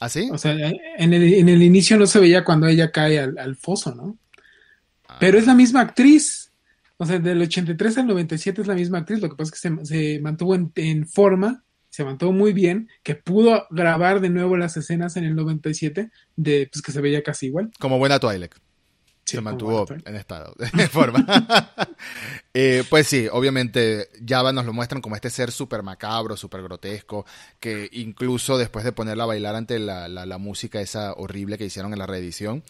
¿Ah, 0.00 0.08
sí? 0.08 0.28
O 0.32 0.38
sea, 0.38 0.52
en 0.52 1.14
el, 1.14 1.34
en 1.34 1.48
el 1.48 1.62
inicio 1.62 1.96
no 1.96 2.06
se 2.06 2.20
veía 2.20 2.44
cuando 2.44 2.66
ella 2.66 2.92
cae 2.92 3.18
al, 3.18 3.56
foso, 3.56 3.94
¿no? 3.94 4.18
Ah. 5.08 5.16
Pero 5.20 5.38
es 5.38 5.46
la 5.46 5.54
misma 5.54 5.80
actriz. 5.80 6.52
O 6.98 7.06
sea, 7.06 7.18
del 7.18 7.40
83 7.42 7.98
al 7.98 8.06
97 8.06 8.62
es 8.62 8.66
la 8.66 8.74
misma 8.74 8.98
actriz. 8.98 9.20
Lo 9.20 9.28
que 9.28 9.36
pasa 9.36 9.54
es 9.54 9.60
que 9.60 9.68
se, 9.68 9.84
se 9.86 10.20
mantuvo 10.20 10.54
en, 10.54 10.72
en 10.76 11.06
forma 11.06 11.64
se 11.96 12.04
mantuvo 12.04 12.30
muy 12.30 12.52
bien, 12.52 12.90
que 13.02 13.14
pudo 13.14 13.66
grabar 13.70 14.20
de 14.20 14.28
nuevo 14.28 14.58
las 14.58 14.76
escenas 14.76 15.16
en 15.16 15.24
el 15.24 15.34
97, 15.34 16.10
de, 16.36 16.68
pues 16.70 16.82
que 16.82 16.92
se 16.92 17.00
veía 17.00 17.22
casi 17.22 17.46
igual. 17.46 17.70
Como 17.78 17.98
buena 17.98 18.18
Twilight. 18.18 18.52
Se 19.26 19.40
mantuvo 19.40 19.86
en 20.04 20.16
estado, 20.16 20.54
de 20.56 20.88
forma. 20.88 21.26
Eh, 22.58 22.84
pues 22.88 23.06
sí, 23.06 23.28
obviamente 23.30 24.08
Java 24.26 24.50
nos 24.50 24.64
lo 24.64 24.72
muestran 24.72 25.02
como 25.02 25.14
este 25.14 25.28
ser 25.28 25.52
súper 25.52 25.82
macabro, 25.82 26.38
súper 26.38 26.62
grotesco, 26.62 27.26
que 27.60 27.86
incluso 27.92 28.56
después 28.56 28.82
de 28.82 28.92
ponerla 28.92 29.24
a 29.24 29.26
bailar 29.26 29.56
ante 29.56 29.78
la, 29.78 30.08
la, 30.08 30.38
música 30.38 30.80
esa 30.80 31.12
horrible 31.12 31.58
que 31.58 31.66
hicieron 31.66 31.92
en 31.92 31.98
la 31.98 32.06
reedición, 32.06 32.62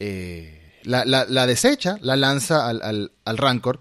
eh, 0.00 0.80
la, 0.82 1.04
la, 1.04 1.46
desecha, 1.46 1.98
la 2.00 2.16
lanza 2.16 2.68
al, 2.68 2.82
al, 2.82 3.12
al 3.24 3.38
Rancor 3.38 3.80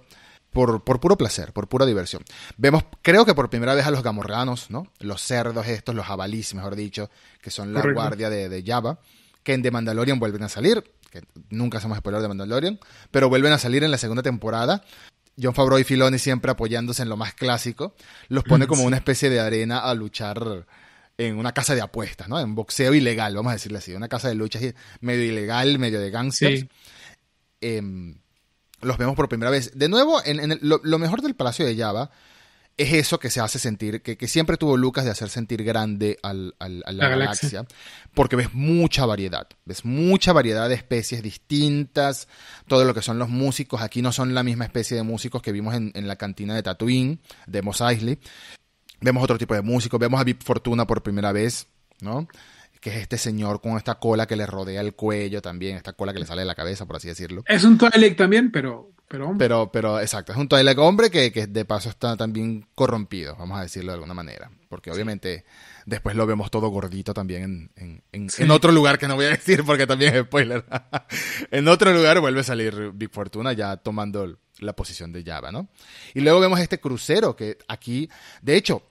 por, 0.52 0.84
puro 0.84 1.18
placer, 1.18 1.54
por 1.54 1.68
pura 1.68 1.86
diversión. 1.86 2.24
Vemos, 2.58 2.84
creo 3.02 3.26
que 3.26 3.34
por 3.34 3.50
primera 3.50 3.74
vez 3.74 3.86
a 3.86 3.92
los 3.92 4.04
gamorreanos, 4.04 4.70
¿no? 4.70 4.88
Los 5.00 5.22
cerdos 5.22 5.68
estos, 5.68 5.96
los 5.96 6.06
jabalís, 6.06 6.54
mejor 6.54 6.76
dicho, 6.76 7.10
que 7.42 7.50
son 7.50 7.74
la 7.74 7.82
guardia 7.94 8.30
de, 8.30 8.50
de, 8.50 8.64
Java, 8.64 9.00
que 9.44 9.54
en 9.54 9.62
The 9.62 9.72
Mandalorian 9.72 10.20
vuelven 10.20 10.44
a 10.44 10.50
salir, 10.50 10.84
que 11.10 11.22
nunca 11.50 11.78
hacemos 11.78 11.98
spoiler 11.98 12.22
de 12.22 12.28
Mandalorian, 12.28 12.80
pero 13.12 13.30
vuelven 13.30 13.54
a 13.54 13.58
salir 13.58 13.84
en 13.84 13.92
la 13.92 13.98
segunda 13.98 14.24
temporada. 14.24 14.84
John 15.42 15.54
Favreau 15.54 15.80
y 15.80 15.84
Filoni 15.84 16.20
siempre 16.20 16.52
apoyándose 16.52 17.04
en 17.04 17.10
lo 17.10 17.18
más 17.18 17.34
clásico, 17.34 17.96
los 18.28 18.44
pone 18.44 18.68
como 18.68 18.84
una 18.84 18.98
especie 18.98 19.30
de 19.30 19.40
arena 19.40 19.80
a 19.80 19.94
luchar 19.94 20.66
en 21.18 21.38
una 21.38 21.54
casa 21.54 21.76
de 21.76 21.82
apuestas, 21.82 22.28
¿no? 22.28 22.40
En 22.40 22.56
boxeo 22.56 22.94
ilegal, 22.94 23.36
vamos 23.36 23.52
a 23.52 23.54
decirle 23.54 23.78
así, 23.78 23.94
una 23.94 24.08
casa 24.08 24.28
de 24.28 24.36
luchas 24.36 24.62
medio 25.00 25.24
ilegal, 25.24 25.80
medio 25.80 26.00
de 26.00 26.10
gangsters. 26.10 26.66
Em, 27.62 28.16
los 28.82 28.98
vemos 28.98 29.16
por 29.16 29.30
primera 29.30 29.52
vez. 29.52 29.78
De 29.78 29.88
nuevo, 29.88 30.22
en, 30.26 30.60
lo, 30.62 31.00
mejor 31.00 31.22
del 31.22 31.36
Palacio 31.36 31.66
de 31.66 31.76
Java 31.76 32.12
es 32.78 32.94
eso 32.94 33.20
que 33.20 33.30
se 33.30 33.40
hace 33.40 33.60
sentir, 33.60 34.02
que, 34.02 34.28
siempre 34.28 34.58
tuvo 34.58 34.78
Lucas 34.78 35.06
de 35.06 35.12
hacer 35.12 35.30
sentir 35.30 35.64
grande 35.64 36.18
al, 36.24 36.56
a 36.60 36.68
la, 36.70 37.10
galaxia. 37.10 37.66
porque 38.14 38.36
ves 38.36 38.54
mucha 38.54 39.06
variedad, 39.06 39.48
ves 39.66 39.86
mucha 39.86 40.34
variedad 40.34 40.68
de 40.68 40.76
especies 40.76 41.22
distintas, 41.22 42.28
todo 42.68 42.86
lo 42.86 42.94
que 42.94 43.02
son 43.02 43.20
los 43.20 43.30
músicos, 43.30 43.82
aquí 43.82 44.02
no 44.02 44.12
son 44.12 44.34
la 44.34 44.44
misma 44.44 44.66
especie 44.66 44.98
de 44.98 45.04
músicos 45.04 45.42
que 45.42 45.52
vimos 45.52 45.76
en, 45.76 46.08
la 46.08 46.16
cantina 46.16 46.56
de 46.56 46.64
Tatooine, 46.64 47.20
de 47.46 47.62
Mos 47.62 47.82
Eisley, 47.82 48.18
vemos 49.00 49.24
otro 49.24 49.38
tipo 49.38 49.54
de 49.54 49.62
músicos, 49.62 50.00
vemos 50.00 50.20
a 50.20 50.24
Vip 50.24 50.42
Fortuna 50.42 50.88
por 50.88 51.04
primera 51.04 51.32
vez, 51.32 51.68
¿no? 52.00 52.28
que 52.82 52.90
es 52.90 52.96
este 52.96 53.18
señor 53.20 53.62
con 53.62 53.78
esta 53.78 53.96
cola 53.96 54.26
que 54.26 54.36
le 54.36 54.48
rodea 54.48 54.82
el 54.82 54.96
cuello 54.96 55.40
también, 55.40 55.78
esta 55.78 55.94
cola 55.94 56.14
que 56.14 56.20
le 56.20 56.26
sale 56.26 56.42
de 56.42 56.48
la 56.48 56.56
cabeza, 56.56 56.88
por 56.88 56.96
así 56.96 57.08
decirlo. 57.08 57.44
Es 57.48 57.64
un 57.64 57.78
Twilight 57.78 58.18
también, 58.18 58.52
pero, 58.52 58.92
pero 59.12 59.28
hombre. 59.30 59.46
Pero, 59.46 59.72
pero, 59.72 60.00
exacto, 60.00 60.32
es 60.32 60.38
un 60.38 60.48
Twilight 60.48 60.78
hombre 60.78 61.12
que, 61.12 61.32
que 61.32 61.46
de 61.48 61.66
paso 61.66 61.90
está 61.90 62.16
también 62.16 62.66
corrompido, 62.76 63.36
vamos 63.36 63.60
a 63.60 63.64
decirlo 63.64 63.92
de 63.92 63.96
alguna 63.96 64.14
manera. 64.14 64.50
Porque 64.70 64.90
obviamente 64.90 65.44
después 65.86 66.16
lo 66.16 66.26
vemos 66.26 66.50
todo 66.50 66.70
gordito 66.70 67.14
también 67.14 67.44
en, 67.44 67.72
en, 67.76 68.04
en, 68.14 68.30
Sí. 68.30 68.44
en 68.44 68.52
otro 68.52 68.72
lugar 68.72 68.98
que 68.98 69.08
no 69.08 69.16
voy 69.16 69.26
a 69.26 69.30
decir 69.32 69.64
porque 69.66 69.86
también 69.86 70.16
es 70.16 70.24
spoiler. 70.24 70.64
en 71.52 71.68
otro 71.68 71.92
lugar 71.92 72.22
vuelve 72.22 72.40
a 72.40 72.44
salir 72.44 72.92
Big 72.94 73.12
Fortuna 73.12 73.52
ya 73.54 73.76
tomando 73.78 74.38
la 74.60 74.74
posición 74.74 75.12
de 75.12 75.24
Java, 75.24 75.52
¿no? 75.52 75.68
Y 76.14 76.22
luego 76.22 76.40
vemos 76.40 76.60
este 76.60 76.80
crucero 76.80 77.36
que 77.36 77.58
aquí, 77.68 78.10
de 78.42 78.56
hecho, 78.56 78.84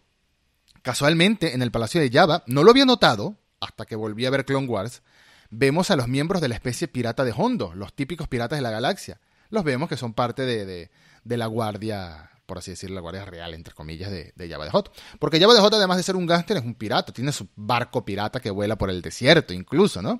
casualmente 0.83 1.55
en 1.55 1.63
el 1.63 1.71
Palacio 1.71 2.01
de 2.01 2.11
Java, 2.11 2.43
no 2.47 2.63
lo 2.63 2.71
había 2.71 2.85
notado 2.85 3.37
hasta 3.61 3.87
que 3.87 3.97
volví 3.97 4.27
a 4.27 4.31
ver 4.31 4.45
Clone 4.45 4.67
Wars, 4.67 5.03
vemos 5.51 5.91
a 5.91 5.97
los 5.97 6.09
miembros 6.09 6.41
de 6.41 6.49
la 6.49 6.55
especie 6.55 6.89
pirata 6.89 7.25
de 7.25 7.33
Hondo, 7.37 7.73
los 7.75 7.93
típicos 7.95 8.29
piratas 8.29 8.59
de 8.59 8.63
la 8.63 8.71
galaxia. 8.71 9.21
Los 9.51 9.65
vemos 9.65 9.89
que 9.89 9.97
son 9.97 10.15
parte 10.15 10.43
de, 10.43 10.65
de, 10.65 10.91
de 11.25 11.37
la 11.37 11.47
guardia, 11.47 12.31
por 12.47 12.59
así 12.59 12.71
decirlo, 12.71 12.95
la 12.97 13.01
guardia 13.01 13.25
real, 13.25 13.55
entre 13.55 13.75
comillas, 13.75 14.11
de, 14.11 14.33
de 14.35 14.49
Java 14.49 14.65
de 14.65 14.71
Hot. 14.71 14.93
Porque 15.19 15.41
Java 15.41 15.55
de 15.55 15.61
Hot, 15.61 15.75
además 15.75 15.97
de 15.97 16.03
ser 16.03 16.17
un 16.17 16.27
gángster, 16.27 16.57
es 16.57 16.65
un 16.65 16.75
pirata, 16.75 17.13
tiene 17.13 17.33
su 17.33 17.49
barco 17.57 18.05
pirata 18.05 18.41
que 18.41 18.51
vuela 18.51 18.77
por 18.77 18.91
el 18.91 19.03
desierto, 19.03 19.53
incluso, 19.53 20.03
¿no? 20.03 20.19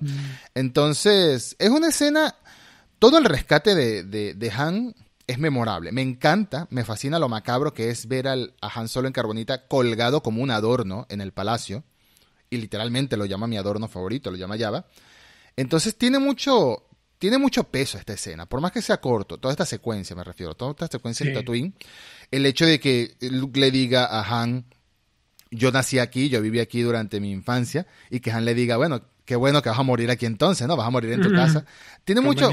Entonces, 0.53 1.55
es 1.59 1.69
una 1.69 1.89
escena, 1.89 2.35
todo 2.99 3.17
el 3.17 3.25
rescate 3.25 3.73
de, 3.75 4.03
de, 4.03 4.33
de 4.33 4.51
Han 4.51 4.93
es 5.27 5.39
memorable. 5.39 5.91
Me 5.91 6.01
encanta, 6.01 6.67
me 6.71 6.83
fascina 6.83 7.17
lo 7.17 7.29
macabro 7.29 7.73
que 7.73 7.89
es 7.89 8.07
ver 8.07 8.27
al, 8.27 8.53
a 8.61 8.67
Han 8.79 8.87
Solo 8.87 9.07
en 9.07 9.13
carbonita 9.13 9.67
colgado 9.67 10.21
como 10.21 10.41
un 10.41 10.51
adorno 10.51 11.05
en 11.09 11.21
el 11.21 11.31
palacio. 11.31 11.83
Y 12.49 12.57
literalmente 12.57 13.15
lo 13.15 13.25
llama 13.25 13.47
mi 13.47 13.55
adorno 13.55 13.87
favorito, 13.87 14.29
lo 14.29 14.35
llama 14.35 14.57
Java. 14.57 14.85
Entonces 15.55 15.97
tiene 15.97 16.19
mucho, 16.19 16.85
tiene 17.21 17.37
mucho 17.37 17.65
peso 17.65 17.99
esta 17.99 18.13
escena, 18.13 18.47
por 18.47 18.61
más 18.61 18.71
que 18.71 18.81
sea 18.81 18.99
corto, 18.99 19.37
toda 19.37 19.51
esta 19.51 19.63
secuencia 19.63 20.15
me 20.15 20.23
refiero, 20.23 20.55
toda 20.55 20.71
esta 20.71 20.87
secuencia 20.87 21.23
en 21.23 21.33
Sí. 21.33 21.35
Tatooine, 21.35 21.75
el 22.31 22.47
hecho 22.47 22.65
de 22.65 22.79
que 22.79 23.15
Luke 23.21 23.59
le 23.59 23.69
diga 23.69 24.05
a 24.07 24.41
Han, 24.41 24.65
yo 25.51 25.71
nací 25.71 25.99
aquí, 25.99 26.29
yo 26.29 26.41
viví 26.41 26.59
aquí 26.59 26.81
durante 26.81 27.19
mi 27.19 27.29
infancia, 27.29 27.85
y 28.09 28.21
que 28.21 28.31
Han 28.31 28.43
le 28.43 28.55
diga, 28.55 28.77
bueno, 28.77 29.03
qué 29.23 29.35
bueno 29.35 29.61
que 29.61 29.69
vas 29.69 29.77
a 29.77 29.83
morir 29.83 30.09
aquí 30.09 30.25
entonces, 30.25 30.67
¿no? 30.67 30.75
Vas 30.75 30.87
a 30.87 30.89
morir 30.89 31.11
en 31.11 31.21
tu 31.21 31.31
casa. 31.31 31.63
Tiene 32.05 32.21
mucho, 32.21 32.49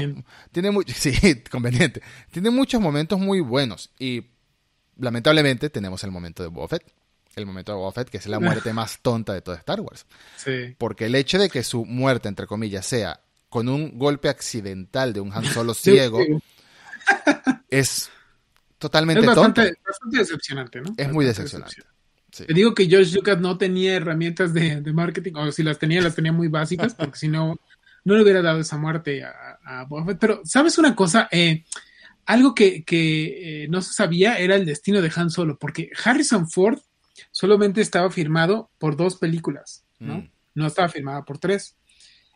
tiene 0.51 0.69
mucho, 0.69 0.93
sí, 0.95 1.41
conveniente. 1.49 2.03
Tiene 2.29 2.51
muchos 2.51 2.79
momentos 2.79 3.19
muy 3.19 3.39
buenos, 3.39 3.89
y 3.97 4.23
lamentablemente 4.99 5.71
tenemos 5.71 6.03
el 6.03 6.11
momento 6.11 6.43
de 6.43 6.49
Boba 6.49 6.67
Fett. 6.67 6.83
El 7.35 7.47
momento 7.47 7.71
de 7.71 7.77
Boba 7.79 7.91
Fett, 7.91 8.09
que 8.09 8.17
es 8.17 8.27
la 8.27 8.39
muerte 8.39 8.71
más 8.73 8.99
tonta 9.01 9.33
de 9.33 9.41
toda 9.41 9.57
Star 9.57 9.81
Wars. 9.81 10.05
Sí. 10.37 10.75
Porque 10.77 11.07
el 11.07 11.15
hecho 11.15 11.39
de 11.39 11.49
que 11.49 11.63
su 11.63 11.85
muerte, 11.85 12.27
entre 12.29 12.45
comillas, 12.45 12.85
sea 12.85 13.19
con 13.49 13.67
un 13.67 13.97
golpe 13.97 14.29
accidental 14.29 15.13
de 15.13 15.19
un 15.21 15.33
Han 15.33 15.45
Solo 15.45 15.73
ciego, 15.73 16.19
Sí, 16.19 16.37
es 17.69 18.09
totalmente 18.77 19.21
Es 19.21 19.27
bastante, 19.27 19.65
tonto. 19.67 19.81
bastante 19.87 20.17
decepcionante, 20.17 20.81
¿no? 20.81 20.93
Es 20.97 21.11
muy 21.11 21.25
decepcionante. 21.25 21.75
Sí. 22.31 22.45
Te 22.45 22.53
digo 22.53 22.75
que 22.75 22.85
George 22.87 23.15
Lucas 23.15 23.39
no 23.39 23.57
tenía 23.57 23.95
herramientas 23.95 24.53
de, 24.53 24.81
de 24.81 24.93
marketing, 24.93 25.33
o 25.35 25.51
si 25.51 25.63
las 25.63 25.79
tenía, 25.79 26.01
las 26.01 26.15
tenía 26.15 26.31
muy 26.31 26.47
básicas, 26.47 26.93
porque 26.93 27.17
si 27.17 27.27
no, 27.27 27.59
no 28.05 28.15
le 28.15 28.21
hubiera 28.21 28.41
dado 28.41 28.59
esa 28.59 28.77
muerte 28.77 29.23
a, 29.23 29.59
a. 29.65 29.87
Pero, 30.19 30.41
¿sabes 30.45 30.77
una 30.77 30.95
cosa? 30.95 31.27
Eh, 31.31 31.63
algo 32.25 32.53
que, 32.53 32.83
que 32.83 33.63
eh, 33.63 33.67
no 33.69 33.81
se 33.81 33.93
sabía 33.93 34.37
era 34.37 34.55
el 34.55 34.65
destino 34.65 35.01
de 35.01 35.11
Han 35.15 35.31
Solo, 35.31 35.57
porque 35.57 35.89
Harrison 36.03 36.47
Ford 36.49 36.79
solamente 37.31 37.81
estaba 37.81 38.11
firmado 38.11 38.69
por 38.77 38.95
dos 38.95 39.15
películas, 39.15 39.83
¿no? 39.97 40.19
Mm. 40.19 40.31
No 40.53 40.67
estaba 40.67 40.89
firmada 40.89 41.25
por 41.25 41.39
tres. 41.39 41.75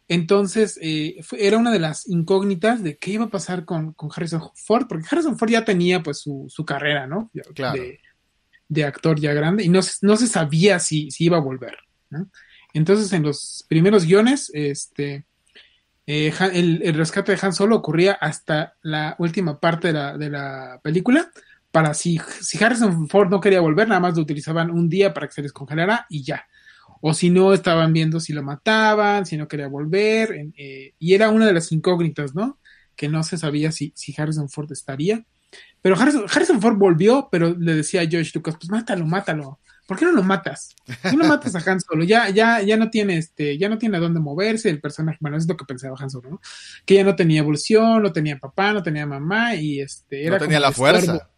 Entonces, 0.08 0.78
eh, 0.82 1.18
fue- 1.24 1.46
era 1.48 1.58
una 1.58 1.72
de 1.72 1.80
las 1.80 2.08
incógnitas 2.08 2.84
de 2.84 2.98
qué 2.98 3.12
iba 3.12 3.26
a 3.26 3.30
pasar 3.30 3.66
con, 3.66 3.94
con 3.94 4.10
Harrison 4.16 4.42
Ford, 4.56 4.86
porque 4.88 5.06
Harrison 5.10 5.38
Ford 5.38 5.50
ya 5.50 5.66
tenía 5.66 6.04
pues 6.04 6.20
su, 6.20 6.46
su 6.50 6.66
carrera, 6.66 7.08
¿no? 7.08 7.32
Claro. 7.56 7.82
De, 7.82 8.00
de 8.70 8.84
actor 8.86 9.20
ya 9.20 9.34
grande 9.34 9.64
y 9.64 9.70
no, 9.70 9.82
se- 9.82 10.06
no 10.06 10.16
se 10.18 10.28
sabía 10.28 10.80
si, 10.80 11.12
si 11.12 11.26
iba 11.26 11.38
a 11.38 11.42
volver. 11.42 11.78
¿no? 12.10 12.28
Entonces, 12.74 13.12
en 13.14 13.24
los 13.24 13.66
primeros 13.70 14.06
guiones, 14.06 14.50
este, 14.54 15.26
eh, 16.08 16.34
el, 16.54 16.82
el 16.84 16.94
rescate 16.96 17.32
de 17.32 17.40
Han 17.42 17.54
Solo 17.54 17.76
ocurría 17.78 18.14
hasta 18.14 18.76
la 18.82 19.16
última 19.20 19.60
parte 19.60 19.88
de 19.88 19.94
la, 19.94 20.18
de 20.18 20.30
la 20.30 20.80
película. 20.84 21.32
Para 21.72 21.94
si, 21.94 22.20
si 22.42 22.64
Harrison 22.64 23.08
Ford 23.10 23.30
no 23.30 23.40
quería 23.40 23.62
volver, 23.62 23.88
nada 23.88 24.00
más 24.02 24.16
lo 24.16 24.22
utilizaban 24.22 24.70
un 24.70 24.90
día 24.90 25.14
para 25.14 25.28
que 25.28 25.34
se 25.34 25.42
descongelara 25.42 26.06
y 26.10 26.24
ya. 26.24 26.46
O 27.06 27.14
si 27.14 27.30
no, 27.30 27.52
estaban 27.52 27.92
viendo 27.92 28.22
si 28.22 28.32
lo 28.32 28.44
mataban, 28.44 29.26
si 29.26 29.36
no 29.36 29.50
quería 29.50 29.68
volver. 29.68 30.32
eh, 30.56 30.94
y 30.98 31.14
era 31.14 31.32
una 31.32 31.46
de 31.46 31.52
las 31.52 31.70
incógnitas, 31.74 32.34
¿no? 32.34 32.60
Que 32.96 33.10
no 33.10 33.24
se 33.24 33.38
sabía 33.38 33.74
si, 33.74 33.92
si 33.94 34.16
Harrison 34.18 34.48
Ford 34.48 34.72
estaría. 34.72 35.26
Pero 35.82 36.00
Harrison, 36.00 36.24
Harrison 36.34 36.62
Ford 36.62 36.78
volvió, 36.78 37.28
pero 37.30 37.54
le 37.60 37.76
decía 37.76 38.00
a 38.02 38.08
George 38.08 38.32
Lucas, 38.34 38.56
pues 38.58 38.70
mátalo, 38.70 39.06
mátalo. 39.06 39.60
¿Por 39.86 39.98
qué 40.00 40.06
no 40.06 40.14
lo 40.14 40.24
matas? 40.24 40.78
¿Por 41.02 41.16
no 41.16 41.26
matas 41.26 41.54
a 41.56 41.72
Han 41.72 41.82
Solo? 41.82 42.06
Ya, 42.06 42.30
ya, 42.30 42.62
ya 42.62 42.78
no 42.78 42.90
tiene 42.90 43.18
este, 43.18 43.58
ya 43.58 43.68
no 43.68 43.78
tiene 43.78 43.98
a 43.98 44.00
dónde 44.00 44.22
moverse 44.22 44.70
el 44.70 44.80
personaje. 44.80 45.18
Bueno, 45.20 45.36
eso 45.36 45.44
es 45.44 45.50
lo 45.50 45.58
que 45.58 45.66
pensaba 45.66 45.98
Han 46.00 46.10
Solo, 46.10 46.30
¿no? 46.30 46.42
Que 46.86 46.96
ya 46.96 47.04
no 47.04 47.18
tenía 47.18 47.42
evolución, 47.42 48.02
no 48.02 48.14
tenía 48.14 48.40
papá, 48.40 48.72
no 48.72 48.82
tenía 48.82 49.06
mamá, 49.06 49.56
y 49.56 49.82
este 49.82 50.26
era 50.26 50.38
no 50.38 50.46
tenía 50.46 50.72
como 50.72 50.88
la 50.88 51.00
estorbo. 51.00 51.33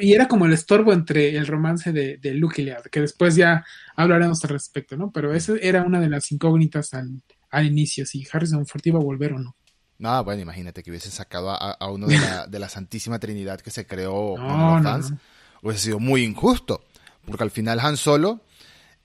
Y 0.00 0.12
era 0.14 0.28
como 0.28 0.46
el 0.46 0.52
estorbo 0.52 0.92
entre 0.92 1.36
el 1.36 1.46
romance 1.46 1.92
de, 1.92 2.18
de 2.18 2.34
Luke 2.34 2.60
y 2.60 2.64
Leia, 2.66 2.82
que 2.90 3.00
después 3.00 3.36
ya 3.36 3.64
hablaremos 3.96 4.42
al 4.44 4.50
respecto, 4.50 4.96
¿no? 4.96 5.10
Pero 5.12 5.34
esa 5.34 5.54
era 5.60 5.82
una 5.82 6.00
de 6.00 6.08
las 6.08 6.30
incógnitas 6.32 6.94
al, 6.94 7.22
al 7.50 7.66
inicio, 7.66 8.04
si 8.06 8.26
Harrison 8.30 8.66
Ford 8.66 8.82
iba 8.84 8.98
a 8.98 9.02
volver 9.02 9.32
o 9.34 9.38
no. 9.38 9.56
No, 9.98 10.24
bueno, 10.24 10.42
imagínate 10.42 10.82
que 10.82 10.90
hubiesen 10.90 11.12
sacado 11.12 11.50
a, 11.50 11.56
a 11.72 11.90
uno 11.90 12.06
de 12.06 12.18
la, 12.18 12.46
de 12.48 12.58
la 12.58 12.68
Santísima 12.68 13.18
Trinidad 13.18 13.60
que 13.60 13.70
se 13.70 13.86
creó 13.86 14.34
No, 14.36 14.46
con 14.48 14.60
los 14.60 14.82
no, 14.82 14.82
fans. 14.82 15.10
no. 15.12 15.18
Hubiese 15.62 15.84
sido 15.84 15.98
muy 16.00 16.24
injusto. 16.24 16.84
Porque 17.24 17.42
al 17.42 17.50
final 17.50 17.80
Han 17.80 17.96
Solo, 17.96 18.42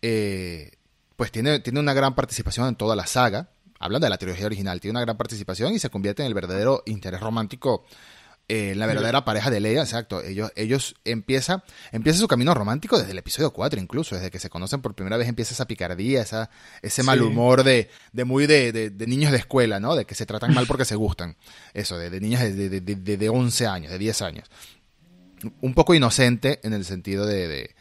eh, 0.01 0.71
pues 1.15 1.31
tiene, 1.31 1.59
tiene 1.59 1.79
una 1.79 1.93
gran 1.93 2.15
participación 2.15 2.67
en 2.67 2.75
toda 2.75 2.95
la 2.95 3.05
saga. 3.07 3.49
Hablando 3.79 4.05
de 4.05 4.09
la 4.09 4.17
trilogía 4.17 4.45
original, 4.45 4.81
tiene 4.81 4.93
una 4.97 5.01
gran 5.05 5.15
participación 5.15 5.73
y 5.73 5.79
se 5.79 5.89
convierte 5.89 6.21
en 6.21 6.27
el 6.27 6.33
verdadero 6.33 6.83
interés 6.85 7.21
romántico, 7.21 7.85
eh, 8.49 8.71
en 8.71 8.79
la 8.79 8.85
verdadera 8.87 9.23
pareja 9.23 9.49
de 9.49 9.59
Leia, 9.61 9.81
exacto. 9.81 10.21
Ellos, 10.21 10.51
ellos 10.57 10.95
empieza, 11.05 11.63
empieza 11.93 12.19
su 12.19 12.27
camino 12.27 12.53
romántico 12.53 12.97
desde 12.99 13.11
el 13.11 13.17
episodio 13.19 13.51
4, 13.53 13.79
incluso, 13.79 14.15
desde 14.15 14.29
que 14.31 14.39
se 14.39 14.49
conocen 14.49 14.81
por 14.81 14.95
primera 14.95 15.15
vez 15.15 15.27
empieza 15.29 15.53
esa 15.53 15.65
picardía, 15.67 16.21
esa, 16.21 16.49
ese 16.81 17.03
mal 17.03 17.19
Sí. 17.19 17.23
humor 17.25 17.63
de, 17.63 17.89
de 18.11 18.25
muy 18.25 18.45
de, 18.47 18.71
de- 18.73 18.89
de 18.89 19.07
niños 19.07 19.31
de 19.31 19.37
escuela, 19.37 19.79
¿no? 19.79 19.95
De 19.95 20.03
que 20.05 20.15
se 20.15 20.25
tratan 20.25 20.53
mal 20.53 20.67
porque 20.67 20.83
se 20.83 20.95
gustan. 20.95 21.37
Eso, 21.73 21.97
de, 21.97 22.09
de 22.09 22.19
niñas 22.19 22.41
de, 22.41 22.53
de, 22.69 22.81
de, 22.81 22.95
de- 22.95 23.17
de 23.17 23.29
11 23.29 23.67
años, 23.67 23.91
de 23.91 23.97
10 23.97 24.21
años. 24.23 24.49
Un 25.61 25.73
poco 25.73 25.93
inocente 25.95 26.59
en 26.63 26.73
el 26.73 26.83
sentido 26.83 27.25
de, 27.25 27.47
de, 27.47 27.75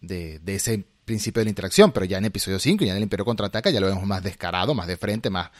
de, 0.00 0.38
de 0.40 0.54
ese 0.56 0.84
principio 1.06 1.40
de 1.40 1.44
la 1.46 1.50
interacción, 1.50 1.90
pero 1.90 2.04
ya 2.04 2.18
en 2.18 2.26
episodio 2.26 2.58
5, 2.58 2.84
ya 2.84 2.90
en 2.90 2.98
el 2.98 3.02
Imperio 3.04 3.24
Contraataca, 3.24 3.70
ya 3.70 3.80
lo 3.80 3.86
vemos 3.86 4.04
más 4.04 4.22
descarado, 4.22 4.74
más 4.74 4.86
de 4.86 4.98
frente, 4.98 5.30
más 5.30 5.50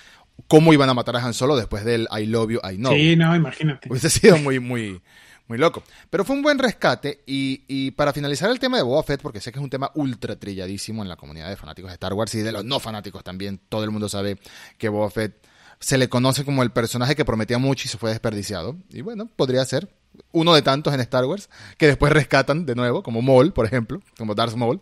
cómo 0.46 0.72
iban 0.72 0.88
a 0.88 0.94
matar 0.94 1.16
a 1.16 1.24
Han 1.24 1.34
Solo 1.34 1.56
después 1.56 1.84
del 1.84 2.08
I 2.16 2.26
love 2.26 2.50
you, 2.50 2.60
I 2.62 2.76
know. 2.76 2.92
Sí, 2.92 3.16
no, 3.16 3.34
imagínate. 3.34 3.88
Hubiese 3.90 4.10
sido 4.10 4.38
muy, 4.38 4.60
muy, 4.60 5.00
muy 5.48 5.58
loco. 5.58 5.82
Pero 6.10 6.24
fue 6.24 6.36
un 6.36 6.42
buen 6.42 6.58
rescate. 6.58 7.22
Y, 7.26 7.64
y 7.66 7.90
para 7.90 8.12
finalizar 8.12 8.50
el 8.50 8.58
tema 8.58 8.76
de 8.76 8.82
Boba 8.82 9.02
Fett, 9.02 9.20
porque 9.20 9.40
sé 9.40 9.50
que 9.52 9.58
es 9.58 9.62
un 9.62 9.70
tema 9.70 9.90
ultra 9.94 10.36
trilladísimo 10.36 11.02
en 11.02 11.08
la 11.08 11.16
comunidad 11.16 11.48
de 11.48 11.56
fanáticos 11.56 11.90
de 11.90 11.94
Star 11.94 12.14
Wars 12.14 12.34
y 12.34 12.40
de 12.40 12.52
los 12.52 12.64
no 12.64 12.80
fanáticos 12.80 13.24
también, 13.24 13.60
todo 13.68 13.84
el 13.84 13.90
mundo 13.90 14.08
sabe 14.08 14.38
que 14.78 14.88
Boba 14.88 15.10
Fett 15.10 15.46
se 15.80 15.98
le 15.98 16.08
conoce 16.08 16.44
como 16.44 16.62
el 16.62 16.70
personaje 16.70 17.14
que 17.14 17.24
prometía 17.24 17.58
mucho 17.58 17.86
y 17.86 17.88
se 17.88 17.98
fue 17.98 18.10
desperdiciado. 18.10 18.76
Y 18.90 19.00
bueno, 19.00 19.28
podría 19.36 19.64
ser 19.64 19.88
uno 20.32 20.54
de 20.54 20.62
tantos 20.62 20.92
en 20.94 21.00
Star 21.00 21.24
Wars 21.24 21.48
que 21.76 21.86
después 21.86 22.12
rescatan 22.12 22.66
de 22.66 22.74
nuevo, 22.74 23.02
como 23.02 23.22
Maul, 23.22 23.52
por 23.52 23.66
ejemplo, 23.66 24.00
como 24.16 24.34
Darth 24.34 24.54
Maul. 24.54 24.80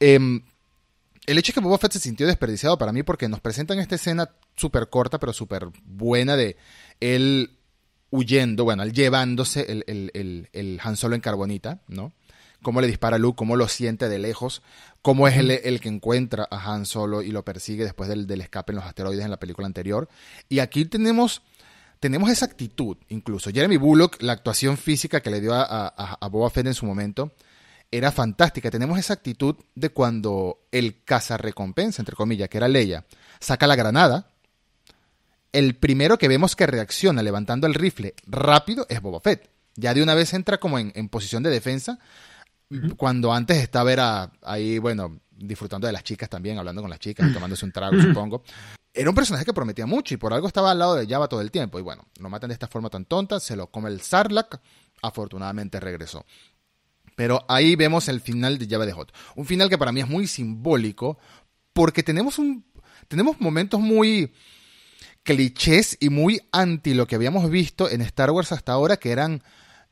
Em, 0.00 0.42
el 1.26 1.38
hecho 1.38 1.50
es 1.50 1.54
que 1.54 1.60
Boba 1.60 1.78
Fett 1.78 1.92
se 1.92 2.00
sintió 2.00 2.26
desperdiciado 2.26 2.76
para 2.76 2.92
mí 2.92 3.02
porque 3.02 3.28
nos 3.28 3.40
presentan 3.40 3.78
esta 3.78 3.94
escena 3.94 4.30
súper 4.56 4.88
corta 4.88 5.18
pero 5.18 5.32
súper 5.32 5.68
buena 5.84 6.36
de 6.36 6.56
él 7.00 7.58
huyendo, 8.10 8.64
bueno, 8.64 8.82
él 8.84 8.92
llevándose 8.92 9.72
el, 9.72 9.84
el, 9.88 10.48
el, 10.52 10.80
Han 10.82 10.96
Solo 10.96 11.16
en 11.16 11.20
carbonita, 11.20 11.80
¿no? 11.88 12.12
Cómo 12.62 12.80
le 12.80 12.86
dispara 12.86 13.18
Luke, 13.18 13.36
cómo 13.36 13.56
lo 13.56 13.66
siente 13.66 14.08
de 14.08 14.18
lejos, 14.18 14.62
cómo 15.02 15.26
es 15.26 15.36
el, 15.36 15.50
el 15.50 15.80
que 15.80 15.88
encuentra 15.88 16.46
a 16.48 16.72
Han 16.72 16.86
Solo 16.86 17.22
y 17.22 17.32
lo 17.32 17.44
persigue 17.44 17.84
después 17.84 18.08
del, 18.08 18.26
del 18.26 18.40
escape 18.40 18.72
en 18.72 18.76
los 18.76 18.84
asteroides 18.84 19.24
en 19.24 19.30
la 19.30 19.40
película 19.40 19.66
anterior. 19.66 20.08
Y 20.48 20.60
aquí 20.60 20.84
tenemos 20.84 21.42
tenemos 21.98 22.30
esa 22.30 22.44
actitud, 22.44 22.98
incluso. 23.08 23.50
Jeremy 23.50 23.78
Bullock, 23.78 24.20
la 24.20 24.34
actuación 24.34 24.76
física 24.76 25.20
que 25.20 25.30
le 25.30 25.40
dio 25.40 25.54
a, 25.54 25.86
a 25.88 26.28
Boba 26.28 26.50
Fett 26.50 26.66
en 26.66 26.74
su 26.74 26.86
momento, 26.86 27.32
era 27.96 28.10
fantástica. 28.10 28.70
Tenemos 28.70 28.98
esa 28.98 29.14
actitud 29.14 29.54
de 29.74 29.90
cuando 29.90 30.66
el 30.72 30.96
recompensa, 31.38 32.02
entre 32.02 32.16
comillas, 32.16 32.48
que 32.48 32.58
era 32.58 32.68
Leia, 32.68 33.04
saca 33.38 33.66
la 33.66 33.76
granada. 33.76 34.28
El 35.52 35.76
primero 35.76 36.18
que 36.18 36.26
vemos 36.26 36.56
que 36.56 36.66
reacciona 36.66 37.22
levantando 37.22 37.68
el 37.68 37.74
rifle 37.74 38.14
rápido 38.26 38.86
es 38.88 39.00
Boba 39.00 39.20
Fett. 39.20 39.48
Ya 39.76 39.94
de 39.94 40.02
una 40.02 40.14
vez 40.14 40.34
entra 40.34 40.58
como 40.58 40.78
en, 40.78 40.92
en 40.96 41.08
posición 41.08 41.44
de 41.44 41.50
defensa, 41.50 41.98
cuando 42.96 43.32
antes 43.32 43.58
estaba 43.58 43.92
era 43.92 44.32
ahí, 44.42 44.78
bueno, 44.78 45.20
disfrutando 45.30 45.86
de 45.86 45.92
las 45.92 46.02
chicas 46.02 46.28
también, 46.28 46.58
hablando 46.58 46.80
con 46.80 46.90
las 46.90 46.98
chicas, 46.98 47.32
tomándose 47.32 47.64
un 47.64 47.72
trago, 47.72 48.00
supongo. 48.00 48.42
Era 48.92 49.10
un 49.10 49.14
personaje 49.14 49.44
que 49.44 49.52
prometía 49.52 49.86
mucho 49.86 50.14
y 50.14 50.16
por 50.16 50.32
algo 50.32 50.48
estaba 50.48 50.70
al 50.70 50.78
lado 50.78 50.94
de 50.94 51.06
Java 51.06 51.28
todo 51.28 51.40
el 51.40 51.50
tiempo. 51.50 51.78
Y 51.78 51.82
bueno, 51.82 52.06
lo 52.18 52.28
matan 52.28 52.48
de 52.48 52.54
esta 52.54 52.66
forma 52.66 52.90
tan 52.90 53.04
tonta, 53.04 53.38
se 53.40 53.56
lo 53.56 53.68
come 53.68 53.90
el 53.90 54.00
Sarlacc, 54.00 54.60
afortunadamente 55.02 55.78
regresó. 55.78 56.24
Pero 57.14 57.44
ahí 57.48 57.76
vemos 57.76 58.08
el 58.08 58.20
final 58.20 58.58
de 58.58 58.66
Java 58.68 58.86
de 58.86 58.92
Hot. 58.92 59.12
Un 59.36 59.46
final 59.46 59.68
que 59.68 59.78
para 59.78 59.92
mí 59.92 60.00
es 60.00 60.08
muy 60.08 60.26
simbólico 60.26 61.18
porque 61.72 62.02
tenemos 62.02 62.38
un 62.38 62.64
tenemos 63.08 63.40
momentos 63.40 63.80
muy 63.80 64.32
clichés 65.22 65.96
y 66.00 66.10
muy 66.10 66.40
anti 66.52 66.94
lo 66.94 67.06
que 67.06 67.16
habíamos 67.16 67.50
visto 67.50 67.90
en 67.90 68.00
Star 68.02 68.30
Wars 68.30 68.52
hasta 68.52 68.72
ahora, 68.72 68.98
que 68.98 69.10
eran 69.10 69.42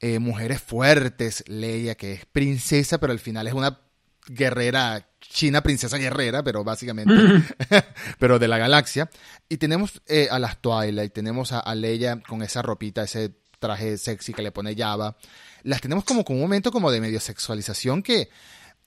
eh, 0.00 0.18
mujeres 0.18 0.60
fuertes, 0.60 1.44
Leia, 1.46 1.94
que 1.94 2.12
es 2.12 2.26
princesa, 2.26 2.98
pero 2.98 3.12
al 3.12 3.18
final 3.18 3.46
es 3.46 3.54
una 3.54 3.80
guerrera, 4.26 5.08
china 5.20 5.62
princesa 5.62 5.96
guerrera, 5.96 6.42
pero 6.42 6.64
básicamente, 6.64 7.14
pero 8.18 8.38
de 8.38 8.48
la 8.48 8.58
galaxia. 8.58 9.10
Y 9.48 9.56
tenemos 9.56 10.02
eh, 10.06 10.28
a 10.30 10.38
las 10.38 10.60
Twilight, 10.60 11.12
tenemos 11.12 11.52
a, 11.52 11.74
Leia 11.74 12.20
con 12.20 12.42
esa 12.42 12.62
ropita, 12.62 13.02
ese 13.02 13.34
traje 13.58 13.96
sexy 13.96 14.32
que 14.32 14.42
le 14.42 14.52
pone 14.52 14.76
Java. 14.76 15.16
Las 15.62 15.80
tenemos 15.80 16.04
como 16.04 16.24
con 16.24 16.36
un 16.36 16.42
momento 16.42 16.70
como 16.70 16.90
de 16.90 17.00
medio 17.00 17.20
sexualización 17.20 18.02
que 18.02 18.28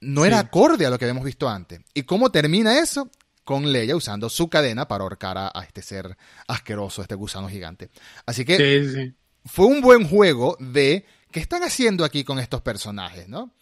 no 0.01 0.25
era 0.25 0.39
acorde 0.39 0.85
a 0.85 0.89
lo 0.89 0.97
que 0.97 1.05
habíamos 1.05 1.25
visto 1.25 1.49
antes. 1.49 1.81
¿Y 1.93 2.03
cómo 2.03 2.31
termina 2.31 2.79
eso? 2.79 3.09
con 3.45 3.71
Leia 3.71 3.95
usando 3.95 4.27
su 4.27 4.49
cadena 4.49 4.87
para 4.87 5.03
ahorcar 5.03 5.37
a, 5.37 5.51
este 5.65 5.81
ser 5.81 6.17
asqueroso, 6.47 7.01
este 7.01 7.15
gusano 7.15 7.47
gigante. 7.47 7.91
Así 8.25 8.43
que 8.43 9.13
fue 9.45 9.67
un 9.67 9.81
buen 9.81 10.09
juego 10.09 10.57
de 10.59 11.05
qué 11.31 11.39
están 11.39 11.63
haciendo 11.63 12.03
aquí 12.03 12.23
con 12.23 12.39
estos 12.39 12.61
personajes, 12.61 13.29
¿no? 13.29 13.53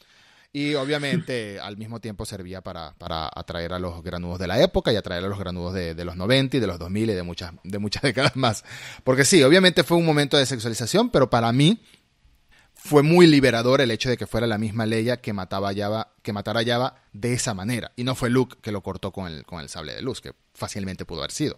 Y 0.54 0.76
obviamente 0.76 1.60
al 1.62 1.76
mismo 1.76 1.99
tiempo 1.99 2.26
servía 2.26 2.62
para, 2.62 2.95
atraer 3.36 3.73
a 3.73 3.80
los 3.80 4.02
granudos 4.02 4.39
de 4.39 4.47
la 4.47 4.62
época 4.62 4.93
y 4.93 4.95
atraer 4.95 5.26
a 5.26 5.28
los 5.28 5.38
granudos 5.38 5.73
de, 5.73 6.06
los 6.06 6.15
90 6.15 6.58
y 6.58 6.60
de 6.62 6.67
los 6.67 6.80
2000 6.80 7.10
y 7.10 7.13
de 7.13 7.23
muchas, 7.23 7.52
de 7.63 7.78
muchas 7.78 8.02
décadas 8.04 8.38
más. 8.38 8.63
Porque 9.04 9.26
sí, 9.26 9.43
obviamente 9.43 9.84
fue 9.84 9.97
un 9.97 10.06
momento 10.06 10.38
de 10.38 10.45
sexualización, 10.45 11.10
pero 11.10 11.30
para 11.30 11.52
mí 11.52 11.82
fue 12.84 13.02
muy 13.02 13.28
liberador 13.28 13.80
el 13.80 13.91
hecho 13.91 14.10
de 14.10 14.17
que 14.17 14.28
fuera 14.28 14.46
la 14.46 14.58
misma 14.58 14.86
Leia 14.86 15.22
que 15.22 15.32
mataba 15.32 15.69
a 15.69 15.74
Java, 15.74 16.12
que 16.22 16.34
matara 16.34 16.60
a 16.60 16.65
Java 16.65 17.02
de 17.13 17.34
esa 17.34 17.54
manera. 17.54 17.93
Y 17.96 18.04
no 18.04 18.13
fue 18.13 18.30
Luke 18.30 18.58
que 18.62 18.74
lo 18.74 18.82
cortó 18.82 19.12
con 19.12 19.32
el, 19.32 19.46
con 19.46 19.62
el 19.62 19.69
sable 19.69 19.96
de 19.96 20.02
luz, 20.02 20.19
que 20.19 20.34
fácilmente 20.54 21.06
pudo 21.06 21.19
haber 21.19 21.32
sido. 21.32 21.58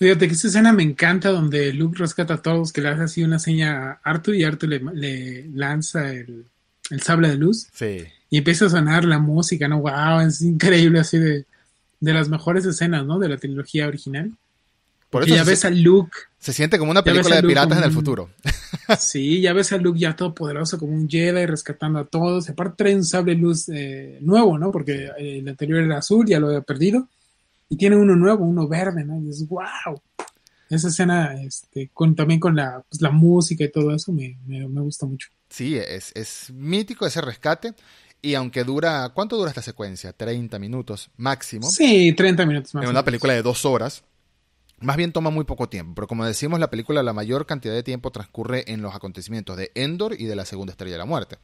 Fíjate 0.00 0.26
que 0.26 0.34
esta 0.34 0.48
escena 0.48 0.72
me 0.72 0.82
encanta 0.82 1.30
donde 1.30 1.72
Luke 1.72 1.98
rescata 1.98 2.34
a 2.34 2.42
todos, 2.42 2.72
que 2.72 2.80
le 2.80 2.88
hace 2.88 3.04
así 3.04 3.22
una 3.22 3.38
seña 3.38 3.92
a 3.92 4.00
Arthur 4.02 4.34
y 4.34 4.42
Arthur 4.42 4.70
le, 4.70 5.48
lanza 5.54 6.10
el, 6.10 6.46
sable 7.00 7.28
de 7.28 7.36
luz. 7.36 7.68
Sí. 7.72 8.06
Y 8.28 8.38
empieza 8.38 8.66
a 8.66 8.70
sonar 8.70 9.04
la 9.04 9.20
música, 9.20 9.68
¿no? 9.68 9.78
¡Wow! 9.82 10.26
Es 10.26 10.42
increíble, 10.42 10.98
así 10.98 11.18
de, 11.18 11.44
de 12.00 12.12
las 12.12 12.28
mejores 12.28 12.64
escenas, 12.64 13.06
¿no? 13.06 13.20
De 13.20 13.28
la 13.28 13.36
trilogía 13.36 13.86
original. 13.86 14.32
Por 15.10 15.22
eso 15.22 15.36
ya 15.36 15.44
ves 15.44 15.64
a 15.64 15.70
Luke. 15.70 16.18
Se 16.46 16.52
siente 16.52 16.78
como 16.78 16.92
una 16.92 17.02
película 17.02 17.34
de 17.34 17.42
piratas 17.42 17.78
en 17.78 17.82
el 17.82 17.90
futuro. 17.90 18.30
sí, 19.00 19.40
ya 19.40 19.52
ves 19.52 19.72
a 19.72 19.78
Luke 19.78 19.98
ya 19.98 20.14
todo 20.14 20.32
poderoso 20.32 20.78
como 20.78 20.92
un 20.92 21.08
Jedi 21.08 21.44
rescatando 21.44 21.98
a 21.98 22.04
todos. 22.04 22.48
Aparte 22.48 22.84
trae 22.84 22.94
un 22.94 23.04
sable 23.04 23.34
luz 23.34 23.68
eh, 23.68 24.18
nuevo, 24.20 24.56
¿no? 24.56 24.70
Porque 24.70 25.10
el 25.18 25.48
anterior 25.48 25.82
era 25.82 25.98
azul, 25.98 26.24
ya 26.24 26.38
lo 26.38 26.46
había 26.46 26.60
perdido. 26.60 27.08
Y 27.68 27.76
tiene 27.76 27.96
uno 27.96 28.14
nuevo, 28.14 28.44
uno 28.44 28.68
verde, 28.68 29.02
¿no? 29.04 29.20
Y 29.20 29.30
es 29.30 29.44
wow. 29.48 30.00
Esa 30.70 30.86
escena, 30.86 31.34
este, 31.42 31.90
con, 31.92 32.14
también 32.14 32.38
con 32.38 32.54
la, 32.54 32.80
pues, 32.88 33.02
la 33.02 33.10
música 33.10 33.64
y 33.64 33.72
todo 33.72 33.92
eso, 33.92 34.12
me, 34.12 34.38
me, 34.46 34.80
gusta 34.82 35.04
mucho. 35.04 35.30
Sí, 35.48 35.76
es, 35.76 36.12
es 36.14 36.52
mítico 36.54 37.08
ese 37.08 37.22
rescate. 37.22 37.74
Y 38.22 38.34
aunque 38.34 38.62
dura, 38.62 39.10
¿cuánto 39.12 39.36
dura 39.36 39.50
esta 39.50 39.62
secuencia? 39.62 40.12
30 40.12 40.60
minutos 40.60 41.10
máximo. 41.16 41.68
Sí, 41.68 42.12
30 42.12 42.46
minutos 42.46 42.72
máximo. 42.72 42.84
En 42.84 42.90
una 42.90 43.04
película 43.04 43.32
de 43.32 43.42
dos 43.42 43.64
horas. 43.64 44.04
Más 44.80 44.98
bien 44.98 45.12
toma 45.12 45.30
muy 45.30 45.44
poco 45.44 45.70
tiempo, 45.70 45.94
pero 45.94 46.06
como 46.06 46.26
decimos, 46.26 46.60
la 46.60 46.68
película 46.68 47.02
la 47.02 47.14
mayor 47.14 47.46
cantidad 47.46 47.72
de 47.72 47.82
tiempo 47.82 48.10
transcurre 48.10 48.70
en 48.70 48.82
los 48.82 48.94
acontecimientos 48.94 49.56
de 49.56 49.72
Endor 49.74 50.20
y 50.20 50.26
de 50.26 50.36
la 50.36 50.44
segunda 50.44 50.72
estrella 50.72 50.92
de 50.92 50.98
la 50.98 51.06
muerte. 51.06 51.38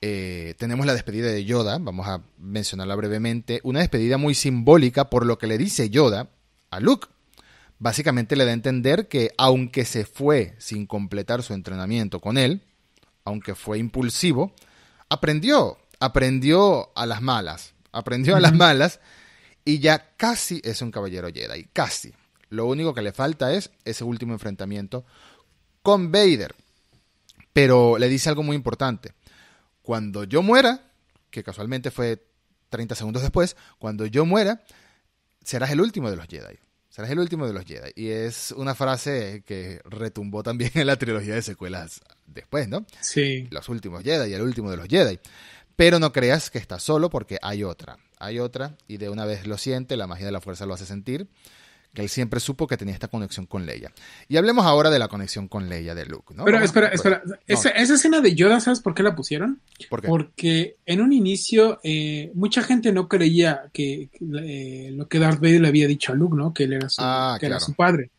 Eh, 0.00 0.54
tenemos 0.56 0.86
la 0.86 0.94
despedida 0.94 1.26
de 1.26 1.44
Yoda, 1.44 1.78
vamos 1.78 2.06
a 2.06 2.22
mencionarla 2.38 2.94
brevemente, 2.94 3.60
una 3.64 3.80
despedida 3.80 4.18
muy 4.18 4.34
simbólica 4.34 5.10
por 5.10 5.26
lo 5.26 5.36
que 5.36 5.48
le 5.48 5.58
dice 5.58 5.90
Yoda 5.90 6.28
a 6.70 6.78
Luke. 6.78 7.08
Básicamente 7.80 8.36
le 8.36 8.44
da 8.44 8.50
a 8.50 8.54
entender 8.54 9.08
que 9.08 9.32
aunque 9.36 9.84
se 9.84 10.04
fue 10.04 10.54
sin 10.58 10.86
completar 10.86 11.42
su 11.42 11.54
entrenamiento 11.54 12.20
con 12.20 12.38
él, 12.38 12.62
aunque 13.24 13.56
fue 13.56 13.78
impulsivo, 13.78 14.52
aprendió, 15.08 15.76
aprendió 15.98 16.90
a 16.96 17.04
las 17.04 17.20
malas, 17.20 17.74
aprendió 17.90 18.36
a 18.36 18.40
las 18.40 18.54
malas 18.54 19.00
y 19.64 19.80
ya 19.80 20.12
casi 20.16 20.60
es 20.64 20.82
un 20.82 20.92
caballero 20.92 21.28
Jedi, 21.32 21.64
casi. 21.72 22.14
Lo 22.50 22.66
único 22.66 22.94
que 22.94 23.02
le 23.02 23.12
falta 23.12 23.52
es 23.52 23.70
ese 23.84 24.04
último 24.04 24.32
enfrentamiento 24.32 25.04
con 25.82 26.10
Vader. 26.10 26.54
Pero 27.52 27.98
le 27.98 28.08
dice 28.08 28.28
algo 28.28 28.42
muy 28.42 28.56
importante. 28.56 29.12
Cuando 29.82 30.24
yo 30.24 30.42
muera, 30.42 30.82
que 31.30 31.42
casualmente 31.42 31.90
fue 31.90 32.22
30 32.70 32.94
segundos 32.94 33.22
después, 33.22 33.56
cuando 33.78 34.06
yo 34.06 34.24
muera, 34.24 34.62
serás 35.42 35.70
el 35.70 35.80
último 35.80 36.10
de 36.10 36.16
los 36.16 36.26
Jedi. 36.26 36.58
Serás 36.88 37.10
el 37.10 37.18
último 37.18 37.46
de 37.46 37.52
los 37.52 37.64
Jedi. 37.64 37.92
Y 37.96 38.08
es 38.08 38.52
una 38.52 38.74
frase 38.74 39.42
que 39.46 39.80
retumbó 39.84 40.42
también 40.42 40.70
en 40.74 40.86
la 40.86 40.96
trilogía 40.96 41.34
de 41.34 41.42
secuelas 41.42 42.00
después, 42.26 42.68
¿no? 42.68 42.86
Sí. 43.00 43.46
Los 43.50 43.68
últimos 43.68 44.02
Jedi, 44.02 44.32
el 44.32 44.42
último 44.42 44.70
de 44.70 44.76
los 44.76 44.88
Jedi. 44.88 45.18
Pero 45.76 45.98
no 45.98 46.12
creas 46.12 46.50
que 46.50 46.58
está 46.58 46.78
solo 46.80 47.08
porque 47.08 47.38
hay 47.40 47.62
otra. 47.62 47.98
Hay 48.18 48.40
otra 48.40 48.76
y 48.88 48.96
de 48.96 49.10
una 49.10 49.24
vez 49.26 49.46
lo 49.46 49.58
siente, 49.58 49.96
la 49.96 50.08
magia 50.08 50.26
de 50.26 50.32
la 50.32 50.40
fuerza 50.40 50.66
lo 50.66 50.74
hace 50.74 50.86
sentir 50.86 51.28
que 51.94 52.02
él 52.02 52.08
siempre 52.08 52.40
supo 52.40 52.66
que 52.66 52.76
tenía 52.76 52.94
esta 52.94 53.08
conexión 53.08 53.46
con 53.46 53.66
Leia. 53.66 53.92
Y 54.28 54.36
hablemos 54.36 54.66
ahora 54.66 54.90
de 54.90 54.98
la 54.98 55.08
conexión 55.08 55.48
con 55.48 55.68
Leia 55.68 55.94
de 55.94 56.06
Luke, 56.06 56.34
¿no? 56.34 56.44
Pero 56.44 56.60
espera, 56.60 56.88
espera, 56.88 57.22
esa, 57.46 57.70
escena 57.70 58.20
de 58.20 58.34
Yoda, 58.34 58.60
¿sabes 58.60 58.80
por 58.80 58.94
qué 58.94 59.02
la 59.02 59.16
pusieron? 59.16 59.60
Porque 59.88 60.76
en 60.86 61.00
un 61.00 61.12
inicio 61.12 61.80
eh, 61.82 62.30
mucha 62.34 62.62
gente 62.62 62.92
no 62.92 63.08
creía 63.08 63.70
que 63.72 64.10
eh, 64.42 64.90
lo 64.92 65.08
que 65.08 65.18
Darth 65.18 65.40
Vader 65.40 65.62
le 65.62 65.68
había 65.68 65.86
dicho 65.86 66.12
a 66.12 66.14
Luke, 66.14 66.36
¿no? 66.36 66.52
Que 66.52 66.64
él 66.64 66.74
era 66.74 66.88
su, 66.88 67.00
ah, 67.02 67.36
que 67.40 67.46
era 67.46 67.58
su 67.58 67.74
padre. 67.74 68.10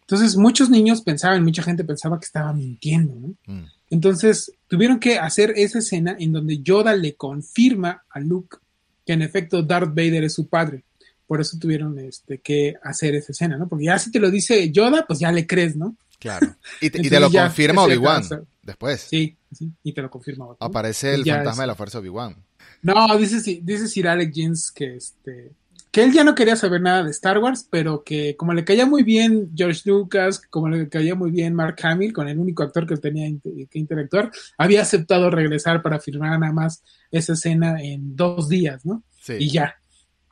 Entonces 0.00 0.36
muchos 0.36 0.70
niños 0.70 1.02
pensaban, 1.02 1.44
mucha 1.44 1.62
gente 1.62 1.84
pensaba 1.84 2.18
que 2.18 2.26
estaba 2.26 2.52
mintiendo, 2.52 3.14
¿no? 3.14 3.34
Mm. 3.46 3.66
Entonces 3.90 4.52
tuvieron 4.68 4.98
que 4.98 5.18
hacer 5.18 5.52
esa 5.56 5.78
escena 5.78 6.16
en 6.18 6.32
donde 6.32 6.58
Yoda 6.62 6.94
le 6.94 7.14
confirma 7.14 8.04
a 8.08 8.20
Luke 8.20 8.56
que 9.04 9.12
en 9.12 9.22
efecto 9.22 9.62
Darth 9.62 9.90
Vader 9.90 10.24
es 10.24 10.34
su 10.34 10.48
padre 10.48 10.85
por 11.26 11.40
eso 11.40 11.58
tuvieron 11.58 11.98
este, 11.98 12.38
que 12.38 12.74
hacer 12.82 13.14
esa 13.14 13.32
escena, 13.32 13.56
¿no? 13.56 13.68
Porque 13.68 13.86
ya 13.86 13.98
si 13.98 14.10
te 14.10 14.20
lo 14.20 14.30
dice 14.30 14.70
Yoda, 14.70 15.04
pues 15.06 15.18
ya 15.18 15.32
le 15.32 15.46
crees, 15.46 15.76
¿no? 15.76 15.96
Claro. 16.18 16.56
Y 16.80 16.90
te, 16.90 17.20
lo 17.20 17.30
confirma 17.30 17.82
Obi-Wan 17.82 18.22
después. 18.62 19.00
Sí, 19.02 19.36
sí, 19.52 19.70
y 19.82 19.92
te 19.92 20.02
lo 20.02 20.10
confirma. 20.10 20.46
Aparece 20.60 21.14
el 21.14 21.24
fantasma 21.24 21.62
de 21.62 21.66
la 21.66 21.74
fuerza 21.74 21.98
Obi-Wan. 21.98 22.36
No, 22.82 23.16
dice, 23.18 23.60
dice 23.62 23.88
Sir 23.88 24.08
Alec 24.08 24.32
Jeans 24.32 24.70
que 24.70 24.96
este 24.96 25.52
que 25.96 26.04
él 26.04 26.12
ya 26.12 26.24
no 26.24 26.34
quería 26.34 26.56
saber 26.56 26.82
nada 26.82 27.02
de 27.02 27.10
Star 27.10 27.38
Wars, 27.38 27.66
pero 27.70 28.04
que 28.04 28.36
como 28.36 28.52
le 28.52 28.66
caía 28.66 28.84
muy 28.84 29.02
bien 29.02 29.50
George 29.56 29.80
Lucas, 29.86 30.42
como 30.50 30.68
le 30.68 30.90
caía 30.90 31.14
muy 31.14 31.30
bien 31.30 31.54
Mark 31.54 31.76
Hamill, 31.82 32.12
con 32.12 32.28
el 32.28 32.38
único 32.38 32.62
actor 32.62 32.86
que 32.86 32.98
tenía 32.98 33.30
que 33.42 33.78
interactuar, 33.78 34.30
había 34.58 34.82
aceptado 34.82 35.30
regresar 35.30 35.80
para 35.80 35.98
firmar 35.98 36.38
nada 36.38 36.52
más 36.52 36.82
esa 37.10 37.32
escena 37.32 37.80
en 37.80 38.14
dos 38.14 38.50
días, 38.50 38.84
¿no? 38.84 39.04
Sí. 39.22 39.36
Y 39.38 39.50
ya. 39.50 39.74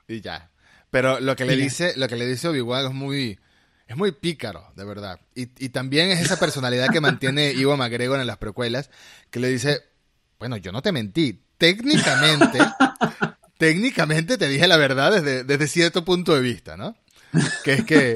Y 0.07 0.21
ya. 0.21 0.51
Pero 0.95 1.19
lo 1.19 1.35
que 1.35 1.45
le 1.45 1.57
dice, 1.57 1.93
lo 1.97 2.07
que 2.07 2.15
le 2.15 2.25
dice 2.25 2.47
Obi-Wan 2.47 2.87
es 2.87 2.93
muy, 2.93 3.37
es 3.89 3.97
muy 3.97 4.13
pícaro, 4.13 4.71
de 4.77 4.85
verdad. 4.85 5.19
Y, 5.35 5.49
y 5.59 5.71
también 5.71 6.13
es 6.13 6.21
esa 6.21 6.39
personalidad 6.39 6.89
que 6.89 7.01
mantiene 7.01 7.51
Ivo 7.57 7.77
McGregor 7.77 8.21
en 8.21 8.29
las 8.29 8.37
precuelas, 8.37 8.91
que 9.29 9.41
le 9.41 9.49
dice, 9.49 9.83
bueno, 10.39 10.57
yo 10.57 10.71
no 10.71 10.83
te 10.83 10.93
mentí. 10.93 11.43
Técnicamente, 11.59 12.61
técnicamente 13.59 14.39
te 14.39 14.47
dije 14.47 14.69
la 14.69 14.77
verdad 14.77 15.11
desde, 15.11 15.43
desde 15.43 15.67
cierto 15.67 16.05
punto 16.05 16.33
de 16.33 16.43
vista, 16.43 16.77
¿no? 16.77 16.95
Que 17.65 17.73
es 17.73 17.85
que 17.85 18.15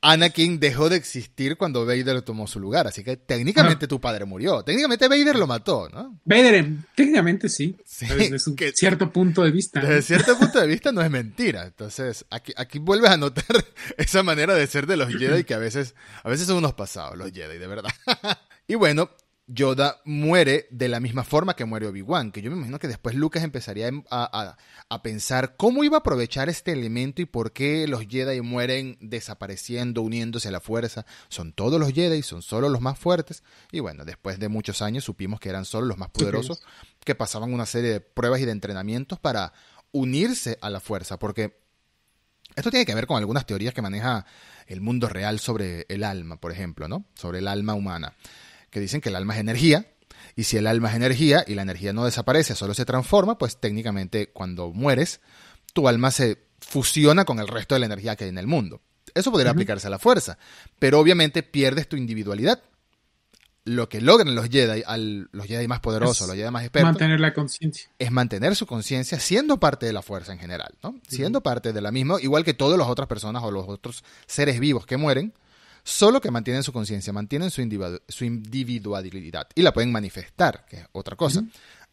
Anakin 0.00 0.60
dejó 0.60 0.88
de 0.88 0.96
existir 0.96 1.56
cuando 1.56 1.84
Vader 1.84 2.22
tomó 2.22 2.46
su 2.46 2.60
lugar, 2.60 2.86
así 2.86 3.02
que 3.02 3.16
técnicamente 3.16 3.88
tu 3.88 4.00
padre 4.00 4.24
murió. 4.24 4.62
Técnicamente 4.62 5.08
Vader 5.08 5.36
lo 5.36 5.46
mató, 5.46 5.88
¿no? 5.88 6.20
Vader, 6.24 6.68
técnicamente 6.94 7.48
sí, 7.48 7.76
desde 8.00 8.38
cierto 8.74 9.12
punto 9.12 9.42
de 9.42 9.50
vista. 9.50 9.80
Desde 9.80 10.02
cierto 10.02 10.38
punto 10.38 10.60
de 10.60 10.68
vista 10.68 10.92
no 10.92 11.02
es 11.02 11.10
mentira. 11.10 11.66
Entonces, 11.66 12.24
aquí, 12.30 12.52
aquí 12.56 12.78
vuelves 12.78 13.10
a 13.10 13.16
notar 13.16 13.44
esa 13.96 14.22
manera 14.22 14.54
de 14.54 14.66
ser 14.68 14.86
de 14.86 14.96
los 14.96 15.12
Jedi 15.12 15.42
que 15.42 15.54
a 15.54 15.58
veces, 15.58 15.94
a 16.22 16.28
veces 16.28 16.46
son 16.46 16.58
unos 16.58 16.74
pasados 16.74 17.18
los 17.18 17.32
Jedi, 17.32 17.58
de 17.58 17.66
verdad. 17.66 17.90
y 18.68 18.76
bueno, 18.76 19.10
Yoda 19.50 20.02
muere 20.04 20.66
de 20.70 20.88
la 20.88 21.00
misma 21.00 21.24
forma 21.24 21.56
que 21.56 21.64
muere 21.64 21.86
Obi-Wan, 21.86 22.32
que 22.32 22.42
yo 22.42 22.50
me 22.50 22.58
imagino 22.58 22.78
que 22.78 22.86
después 22.86 23.14
Lucas 23.14 23.42
empezaría 23.42 23.90
a, 24.10 24.56
a, 24.90 25.02
pensar 25.02 25.56
cómo 25.56 25.84
iba 25.84 25.96
a 25.96 26.00
aprovechar 26.00 26.50
este 26.50 26.72
elemento 26.72 27.22
y 27.22 27.24
por 27.24 27.52
qué 27.52 27.88
los 27.88 28.06
Jedi 28.06 28.42
mueren 28.42 28.98
desapareciendo, 29.00 30.02
uniéndose 30.02 30.48
a 30.48 30.50
la 30.50 30.60
fuerza. 30.60 31.06
Son 31.30 31.54
todos 31.54 31.80
los 31.80 31.94
Jedi, 31.94 32.22
son 32.22 32.42
solo 32.42 32.68
los 32.68 32.82
más 32.82 32.98
fuertes. 32.98 33.42
Y 33.72 33.80
bueno, 33.80 34.04
después 34.04 34.38
de 34.38 34.48
muchos 34.48 34.82
años 34.82 35.04
supimos 35.04 35.40
que 35.40 35.48
eran 35.48 35.64
solo 35.64 35.86
los 35.86 35.96
más 35.96 36.10
poderosos, 36.10 36.62
que 37.02 37.14
pasaban 37.14 37.54
una 37.54 37.64
serie 37.64 37.90
de 37.90 38.00
pruebas 38.00 38.40
y 38.40 38.44
de 38.44 38.52
entrenamientos 38.52 39.18
para 39.18 39.54
unirse 39.92 40.58
a 40.60 40.68
la 40.68 40.80
fuerza, 40.80 41.18
porque 41.18 41.58
esto 42.54 42.70
tiene 42.70 42.84
que 42.84 42.94
ver 42.94 43.06
con 43.06 43.16
algunas 43.16 43.46
teorías 43.46 43.72
que 43.72 43.80
maneja 43.80 44.26
el 44.66 44.82
mundo 44.82 45.08
real 45.08 45.38
sobre 45.38 45.86
el 45.88 46.04
alma, 46.04 46.36
por 46.36 46.52
ejemplo, 46.52 46.86
¿no? 46.86 47.06
Sobre 47.14 47.38
el 47.38 47.48
alma 47.48 47.72
humana 47.72 48.14
que 48.70 48.80
dicen 48.80 49.00
que 49.00 49.08
el 49.08 49.16
alma 49.16 49.34
es 49.34 49.40
energía, 49.40 49.86
y 50.36 50.44
si 50.44 50.56
el 50.56 50.66
alma 50.66 50.90
es 50.90 50.96
energía 50.96 51.44
y 51.46 51.54
la 51.54 51.62
energía 51.62 51.92
no 51.92 52.04
desaparece, 52.04 52.54
solo 52.54 52.74
se 52.74 52.84
transforma, 52.84 53.38
pues 53.38 53.56
técnicamente 53.56 54.30
cuando 54.30 54.70
mueres, 54.70 55.20
tu 55.72 55.88
alma 55.88 56.10
se 56.10 56.38
fusiona 56.60 57.24
con 57.24 57.38
el 57.38 57.48
resto 57.48 57.74
de 57.74 57.80
la 57.80 57.86
energía 57.86 58.16
que 58.16 58.24
hay 58.24 58.30
en 58.30 58.38
el 58.38 58.46
mundo. 58.46 58.80
Eso 59.14 59.32
podría 59.32 59.50
aplicarse 59.50 59.86
a 59.86 59.90
la 59.90 59.98
fuerza, 59.98 60.38
pero 60.78 61.00
obviamente 61.00 61.42
pierdes 61.42 61.88
tu 61.88 61.96
individualidad. 61.96 62.62
Lo 63.64 63.88
que 63.88 64.00
logran 64.00 64.34
los 64.34 64.48
Jedi, 64.48 64.82
al, 64.86 65.28
los 65.32 65.46
Jedi 65.46 65.66
más 65.68 65.80
poderosos, 65.80 66.26
los 66.26 66.36
Jedi 66.36 66.50
más 66.50 66.62
expertos, 66.62 66.92
mantener 66.92 67.20
la 67.20 67.34
conciencia. 67.34 67.90
Es 67.98 68.10
mantener 68.10 68.56
su 68.56 68.64
conciencia 68.64 69.20
siendo 69.20 69.60
parte 69.60 69.86
de 69.86 69.92
la 69.92 70.00
fuerza 70.02 70.32
en 70.32 70.38
general, 70.38 70.74
¿no? 70.82 70.98
Siendo 71.06 71.42
parte 71.42 71.72
de 71.72 71.80
la 71.80 71.90
misma, 71.90 72.20
igual 72.22 72.44
que 72.44 72.54
todas 72.54 72.78
las 72.78 72.88
otras 72.88 73.08
personas 73.08 73.42
o 73.42 73.50
los 73.50 73.68
otros 73.68 74.04
seres 74.26 74.58
vivos 74.58 74.86
que 74.86 74.96
mueren, 74.96 75.34
solo 75.88 76.20
que 76.20 76.30
mantienen 76.30 76.62
su 76.62 76.72
conciencia, 76.72 77.14
mantienen 77.14 77.50
su, 77.50 77.62
individualidad 77.62 79.48
y 79.54 79.62
la 79.62 79.72
pueden 79.72 79.90
manifestar, 79.90 80.66
que 80.68 80.76
es 80.76 80.86
otra 80.92 81.16
cosa. 81.16 81.42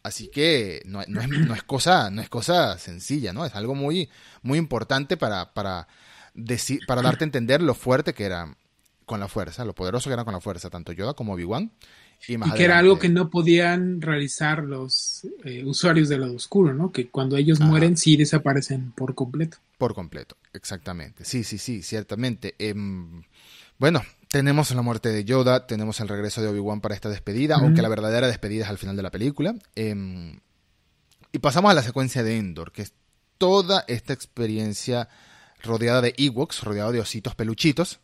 Así 0.02 0.28
que 0.28 0.82
no, 0.84 1.00
es, 1.00 1.62
cosa, 1.64 2.10
no 2.10 2.20
es 2.20 2.28
cosa 2.28 2.76
sencilla, 2.78 3.32
¿no? 3.32 3.46
Es 3.46 3.54
algo 3.54 3.74
muy, 3.74 4.10
muy 4.42 4.58
importante 4.58 5.16
para, 5.16 5.54
para, 5.54 5.88
decir, 6.34 6.80
para 6.86 7.00
darte 7.00 7.24
a 7.24 7.26
entender 7.26 7.62
lo 7.62 7.74
fuerte 7.74 8.12
que 8.12 8.24
era 8.24 8.54
con 9.06 9.18
la 9.18 9.28
fuerza, 9.28 9.64
lo 9.64 9.74
poderoso 9.74 10.10
que 10.10 10.14
era 10.14 10.24
con 10.24 10.34
la 10.34 10.40
fuerza, 10.40 10.68
tanto 10.68 10.92
Yoda 10.92 11.14
como 11.14 11.32
Obi-Wan. 11.32 11.72
Y, 12.28 12.38
que 12.52 12.64
era 12.64 12.78
algo 12.78 12.98
que 12.98 13.08
no 13.08 13.30
podían 13.30 14.00
realizar 14.00 14.62
los 14.62 15.26
eh, 15.44 15.64
usuarios 15.64 16.08
del 16.08 16.20
lado 16.20 16.34
oscuro, 16.34 16.74
¿no? 16.74 16.92
Que 16.92 17.08
cuando 17.08 17.36
ellos 17.36 17.60
mueren 17.60 17.96
sí 17.96 18.16
desaparecen 18.16 18.92
por 18.92 19.14
completo. 19.14 19.58
Por 19.78 19.94
completo, 19.94 20.36
exactamente. 20.52 21.24
Sí, 21.24 21.44
sí, 21.44 21.58
sí, 21.58 21.82
ciertamente. 21.82 22.54
Em, 22.58 23.22
bueno, 23.78 24.02
tenemos 24.30 24.70
la 24.72 24.82
muerte 24.82 25.10
de 25.10 25.24
Yoda, 25.24 25.66
tenemos 25.66 26.00
el 26.00 26.08
regreso 26.08 26.42
de 26.42 26.48
Obi-Wan 26.48 26.80
para 26.80 26.94
esta 26.94 27.08
despedida, 27.08 27.56
aunque 27.56 27.82
la 27.82 27.88
verdadera 27.88 28.26
despedida 28.26 28.64
es 28.64 28.70
al 28.70 28.78
final 28.78 28.96
de 28.96 29.02
la 29.02 29.10
película. 29.10 29.54
Em, 29.74 30.40
y 31.32 31.38
pasamos 31.38 31.70
a 31.70 31.74
la 31.74 31.82
secuencia 31.82 32.22
de 32.22 32.36
Endor, 32.36 32.72
que 32.72 32.82
es 32.82 32.92
toda 33.38 33.84
esta 33.88 34.12
experiencia 34.12 35.08
rodeada 35.62 36.00
de 36.00 36.14
Ewoks, 36.16 36.62
rodeada 36.62 36.92
de 36.92 37.00
ositos 37.00 37.34
peluchitos. 37.34 38.00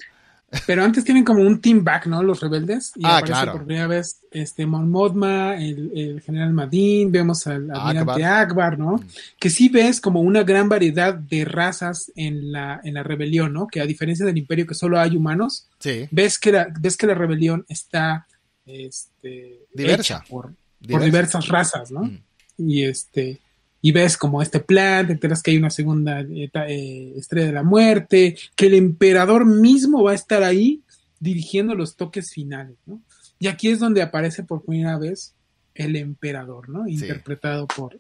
Pero 0.67 0.85
antes 0.85 1.05
tienen 1.05 1.25
como 1.25 1.43
un 1.43 1.61
team 1.61 1.83
back, 1.83 2.07
¿no? 2.07 2.23
Los 2.23 2.41
rebeldes. 2.41 2.93
Y 2.97 3.05
ah, 3.05 3.19
aparece 3.19 3.33
claro. 3.33 3.53
por 3.53 3.65
primera 3.65 3.87
vez 3.87 4.21
este 4.31 4.67
Mon 4.67 4.91
Mothma, 4.91 5.57
el, 5.57 6.21
general 6.25 6.53
Madin, 6.53 7.11
vemos 7.11 7.47
al 7.47 7.71
almirante 7.71 8.25
Akbar. 8.25 8.79
¿no? 8.79 8.97
Mm. 8.97 9.07
Que 9.39 9.51
sí 9.51 9.69
ves 9.69 10.01
como 10.01 10.21
una 10.21 10.43
gran 10.43 10.69
variedad 10.69 11.15
de 11.15 11.45
razas 11.45 12.13
en 12.17 12.53
la, 12.53 12.81
en 12.85 12.95
la 12.95 13.03
rebelión, 13.03 13.53
¿no? 13.53 13.67
Que 13.67 13.81
a 13.81 13.87
diferencia 13.87 14.27
del 14.27 14.39
imperio 14.39 14.67
que 14.67 14.75
solo 14.75 15.01
hay 15.01 15.17
humanos, 15.17 15.69
ves, 16.11 16.39
que 16.39 16.53
la, 16.53 16.69
ves 16.79 16.97
que 16.97 17.07
la 17.07 17.15
rebelión 17.15 17.65
está 17.69 18.27
este, 18.67 19.67
diversa 19.73 20.23
por, 20.29 20.53
diversas 20.81 21.49
razas, 21.49 21.91
¿no? 21.91 22.05
Mm. 22.05 22.19
Y 22.59 22.85
este 22.85 23.41
y 23.85 23.91
ves 23.91 24.17
como 24.17 24.41
este 24.41 24.61
plan, 24.61 25.09
te 25.09 25.13
enteras 25.15 25.43
que 25.43 25.51
hay 25.51 25.59
una 25.59 25.71
segunda 25.71 26.21
eh, 26.21 27.13
estrella 27.17 27.49
de 27.49 27.53
la 27.53 27.65
muerte, 27.65 28.39
que 28.55 28.67
el 28.67 28.75
emperador 28.75 29.45
mismo 29.45 30.05
va 30.05 30.13
a 30.13 30.15
estar 30.15 30.45
ahí 30.45 30.83
dirigiendo 31.19 31.75
los 31.75 31.97
toques 31.97 32.31
finales, 32.33 32.77
¿no? 32.87 33.03
Y 33.41 33.49
aquí 33.49 33.69
es 33.69 33.81
donde 33.81 34.01
aparece 34.01 34.45
por 34.45 34.65
primera 34.65 34.99
vez 34.99 35.35
el 35.75 35.97
emperador, 35.97 36.69
¿no? 36.69 36.87
Interpretado 36.87 37.67
por 37.67 37.99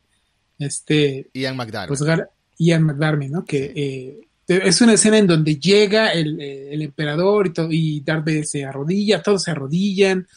este... 0.61 1.29
Ian 1.35 1.57
McDarmid. 1.57 1.97
Pues, 1.97 2.29
Ian 2.59 2.85
McDarmid, 2.85 3.31
¿no? 3.31 3.45
Que 3.45 3.73
eh, 3.75 4.21
es 4.47 4.81
una 4.81 4.92
escena 4.92 5.18
en 5.18 5.27
donde 5.27 5.57
llega 5.57 6.12
el, 6.12 6.40
eh, 6.40 6.73
el 6.75 6.83
emperador 6.83 7.49
y, 7.49 7.53
todo, 7.53 7.68
y 7.73 8.01
Darth 8.03 8.45
se 8.45 8.64
arrodilla, 8.64 9.21
todos 9.21 9.42
se 9.42 9.51
arrodillan, 9.51 10.29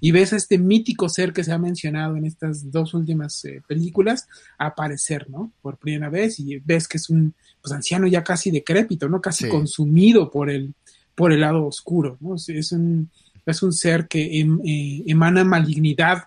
y 0.00 0.10
ves 0.12 0.32
a 0.32 0.36
este 0.36 0.58
mítico 0.58 1.08
ser 1.08 1.32
que 1.32 1.44
se 1.44 1.52
ha 1.52 1.58
mencionado 1.58 2.16
en 2.16 2.24
estas 2.24 2.70
dos 2.70 2.94
últimas 2.94 3.44
eh, 3.44 3.62
películas 3.66 4.26
aparecer, 4.58 5.28
¿no? 5.28 5.52
Por 5.60 5.76
primera 5.76 6.08
vez 6.08 6.40
y 6.40 6.58
ves 6.58 6.88
que 6.88 6.96
es 6.96 7.10
un 7.10 7.34
pues, 7.60 7.72
anciano 7.72 8.06
ya 8.06 8.24
casi 8.24 8.50
decrépito, 8.50 9.08
¿no? 9.08 9.20
Casi 9.20 9.48
consumido 9.48 10.30
por 10.30 10.50
el, 10.50 10.74
por 11.14 11.32
el 11.32 11.40
lado 11.40 11.66
oscuro, 11.66 12.16
¿no? 12.20 12.36
Es 12.36 12.72
un, 12.72 13.10
es 13.44 13.62
un 13.62 13.72
ser 13.72 14.08
que 14.08 14.40
em, 14.40 14.60
eh, 14.64 15.02
emana 15.06 15.44
malignidad 15.44 16.24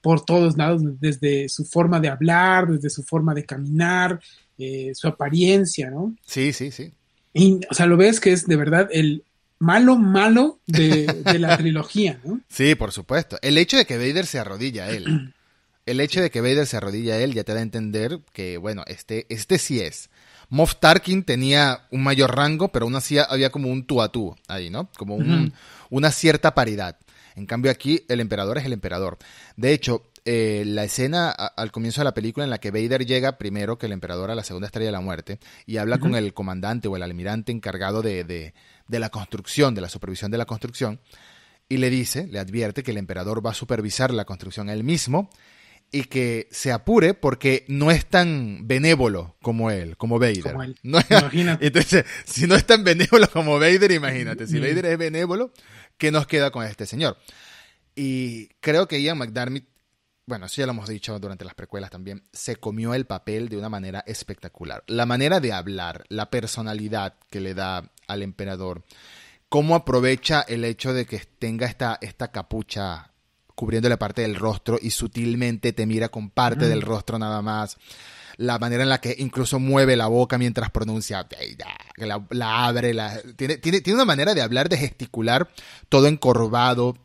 por 0.00 0.24
todos 0.24 0.56
lados, 0.56 0.82
desde 1.00 1.48
su 1.48 1.64
forma 1.64 1.98
de 1.98 2.08
hablar, 2.08 2.68
desde 2.68 2.90
su 2.90 3.02
forma 3.02 3.34
de 3.34 3.44
caminar, 3.44 4.20
eh, 4.56 4.92
su 4.94 5.08
apariencia, 5.08 5.90
¿no? 5.90 6.14
Sí, 6.24 6.52
sí, 6.52 6.70
sí. 6.70 6.92
Y, 7.34 7.60
o 7.68 7.74
sea, 7.74 7.86
lo 7.86 7.96
ves 7.96 8.20
que 8.20 8.32
es 8.32 8.46
de 8.46 8.54
verdad 8.54 8.88
el, 8.92 9.24
malo, 9.58 9.96
malo 9.96 10.60
de, 10.66 11.06
la 11.38 11.56
trilogía, 11.58 12.20
¿no? 12.24 12.40
Sí, 12.48 12.74
por 12.74 12.92
supuesto. 12.92 13.38
El 13.42 13.58
hecho 13.58 13.76
de 13.76 13.86
que 13.86 13.96
Vader 13.96 14.26
se 14.26 14.38
arrodilla 14.38 14.84
a 14.84 14.90
él. 14.90 15.34
El 15.86 16.00
hecho 16.00 16.20
de 16.20 16.30
que 16.30 16.40
Vader 16.40 16.66
se 16.66 16.76
arrodilla 16.76 17.14
a 17.14 17.18
él 17.18 17.32
ya 17.32 17.44
te 17.44 17.54
da 17.54 17.60
a 17.60 17.62
entender 17.62 18.18
que, 18.32 18.58
bueno, 18.58 18.82
este, 18.88 19.24
este 19.28 19.56
sí 19.56 19.80
es. 19.80 20.10
Moff 20.48 20.74
Tarkin 20.80 21.22
tenía 21.22 21.86
un 21.92 22.02
mayor 22.02 22.34
rango, 22.34 22.72
pero 22.72 22.86
aún 22.86 22.96
así 22.96 23.18
había 23.18 23.50
como 23.50 23.68
un 23.68 23.86
tú 23.86 24.02
a 24.02 24.10
tú 24.10 24.34
ahí, 24.48 24.68
¿no? 24.68 24.90
Como 24.98 25.16
una 25.90 26.10
cierta 26.10 26.54
paridad. 26.54 26.98
En 27.36 27.46
cambio 27.46 27.70
aquí 27.70 28.04
el 28.08 28.20
emperador 28.20 28.58
es 28.58 28.64
el 28.64 28.72
emperador. 28.72 29.18
De 29.56 29.72
hecho, 29.72 30.02
eh, 30.24 30.64
la 30.66 30.82
escena 30.82 31.30
al 31.30 31.70
comienzo 31.70 32.00
de 32.00 32.06
la 32.06 32.14
película 32.14 32.42
en 32.42 32.50
la 32.50 32.58
que 32.58 32.72
Vader 32.72 33.06
llega 33.06 33.38
primero 33.38 33.78
que 33.78 33.86
el 33.86 33.92
emperador 33.92 34.30
a 34.30 34.34
la 34.34 34.42
segunda 34.42 34.66
estrella 34.66 34.88
de 34.88 34.92
la 34.92 35.00
muerte 35.00 35.38
y 35.66 35.76
habla 35.76 35.98
con 35.98 36.16
el 36.16 36.34
comandante 36.34 36.88
o 36.88 36.96
el 36.96 37.04
almirante 37.04 37.52
encargado 37.52 38.02
de, 38.02 38.24
de 38.24 38.52
la 38.88 39.10
construcción, 39.10 39.74
de 39.74 39.80
la 39.80 39.88
supervisión 39.88 40.30
de 40.30 40.38
la 40.38 40.46
construcción, 40.46 41.00
y 41.68 41.78
le 41.78 41.90
dice, 41.90 42.26
le 42.28 42.38
advierte 42.38 42.82
que 42.82 42.92
el 42.92 42.98
emperador 42.98 43.44
va 43.44 43.50
a 43.50 43.54
supervisar 43.54 44.12
la 44.12 44.24
construcción 44.24 44.70
él 44.70 44.84
mismo 44.84 45.30
y 45.90 46.04
que 46.04 46.48
se 46.50 46.72
apure 46.72 47.14
porque 47.14 47.64
no 47.68 47.90
es 47.90 48.06
tan 48.06 48.66
benévolo 48.66 49.36
como 49.42 49.70
él, 49.70 49.96
como 49.96 50.18
Vader. 50.18 50.54
imagínate. 50.82 51.66
Entonces, 51.66 52.04
si 52.24 52.46
no 52.46 52.54
es 52.54 52.66
tan 52.66 52.84
benévolo 52.84 53.28
como 53.30 53.58
Vader, 53.58 53.92
imagínate, 53.92 54.46
si 54.46 54.58
Vader 54.58 54.86
es 54.86 54.98
benévolo, 54.98 55.52
¿qué 55.98 56.10
nos 56.10 56.26
queda 56.26 56.50
con 56.50 56.64
este 56.64 56.86
señor? 56.86 57.16
Y 57.94 58.48
creo 58.60 58.86
que 58.88 59.00
Ian 59.00 59.18
McDermott, 59.18 59.64
bueno, 60.26 60.46
eso 60.46 60.56
ya 60.60 60.66
lo 60.66 60.72
hemos 60.72 60.88
dicho 60.88 61.18
durante 61.20 61.44
las 61.44 61.54
precuelas 61.54 61.90
también, 61.90 62.24
se 62.32 62.56
comió 62.56 62.94
el 62.94 63.06
papel 63.06 63.48
de 63.48 63.56
una 63.56 63.68
manera 63.68 64.02
espectacular. 64.06 64.82
La 64.88 65.06
manera 65.06 65.38
de 65.38 65.52
hablar, 65.52 66.04
la 66.08 66.30
personalidad 66.30 67.14
que 67.30 67.40
le 67.40 67.54
da 67.54 67.92
al 68.08 68.22
emperador, 68.22 68.84
cómo 69.48 69.76
aprovecha 69.76 70.42
el 70.42 70.64
hecho 70.64 70.92
de 70.92 71.06
que 71.06 71.18
tenga 71.38 71.66
esta, 71.66 71.98
esta 72.00 72.32
capucha 72.32 73.12
cubriéndole 73.54 73.96
parte 73.96 74.22
del 74.22 74.34
rostro 74.34 74.78
y 74.80 74.90
sutilmente 74.90 75.72
te 75.72 75.86
mira 75.86 76.08
con 76.10 76.30
parte 76.30 76.68
del 76.68 76.82
rostro 76.82 77.18
nada 77.18 77.40
más. 77.40 77.78
La 78.36 78.58
manera 78.58 78.82
en 78.82 78.90
la 78.90 79.00
que 79.00 79.14
incluso 79.18 79.58
mueve 79.58 79.96
la 79.96 80.08
boca 80.08 80.36
mientras 80.36 80.70
pronuncia, 80.70 81.26
la, 81.96 82.22
la 82.30 82.66
abre, 82.66 82.92
la, 82.92 83.18
tiene, 83.34 83.56
tiene, 83.56 83.80
tiene, 83.80 83.94
una 83.94 84.04
manera 84.04 84.34
de 84.34 84.42
hablar, 84.42 84.68
de 84.68 84.76
gesticular, 84.76 85.48
todo 85.88 86.06
encorvado. 86.06 86.98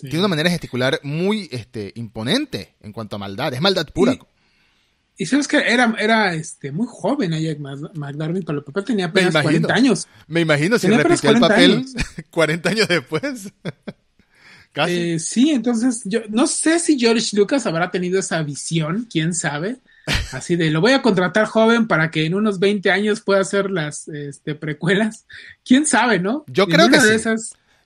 Tiene 0.00 0.20
una 0.20 0.28
manera 0.28 0.50
gesticular 0.50 1.00
muy 1.02 1.48
este, 1.52 1.92
imponente 1.96 2.74
en 2.80 2.92
cuanto 2.92 3.16
a 3.16 3.18
maldad. 3.18 3.52
Es 3.52 3.60
maldad 3.60 3.86
pura. 3.92 4.16
Y 5.16 5.26
sabes 5.26 5.46
que 5.46 5.58
era, 5.58 5.94
era 5.98 6.34
este, 6.34 6.72
muy 6.72 6.86
joven 6.88 7.32
Jack 7.32 7.58
McDermott, 7.58 8.44
pero 8.46 8.58
el 8.58 8.64
papel 8.64 8.84
tenía 8.84 9.06
apenas 9.06 9.36
40 9.42 9.72
años. 9.72 10.08
Me 10.26 10.40
imagino 10.40 10.78
si 10.78 10.88
repitió 10.88 11.30
el 11.30 11.40
papel 11.40 11.84
40 12.30 12.68
años 12.70 12.88
después. 12.88 13.52
Casi. 14.72 14.92
Eh, 14.92 15.18
sí, 15.18 15.50
entonces 15.50 16.00
yo 16.06 16.20
no 16.30 16.46
sé 16.46 16.78
si 16.78 16.98
George 16.98 17.36
Lucas 17.36 17.66
habrá 17.66 17.90
tenido 17.90 18.18
esa 18.18 18.42
visión, 18.42 19.06
quién 19.10 19.34
sabe. 19.34 19.76
Así 20.32 20.56
de, 20.56 20.70
lo 20.70 20.80
voy 20.80 20.92
a 20.92 21.02
contratar 21.02 21.44
joven 21.44 21.86
para 21.86 22.10
que 22.10 22.24
en 22.24 22.34
unos 22.34 22.58
20 22.58 22.90
años 22.90 23.20
pueda 23.20 23.42
hacer 23.42 23.70
las 23.70 24.08
este, 24.08 24.54
precuelas. 24.54 25.26
¿Quién 25.62 25.84
sabe, 25.84 26.18
no? 26.20 26.44
Yo 26.48 26.66
creo 26.66 26.88
que 26.88 26.98
sí. 27.00 27.30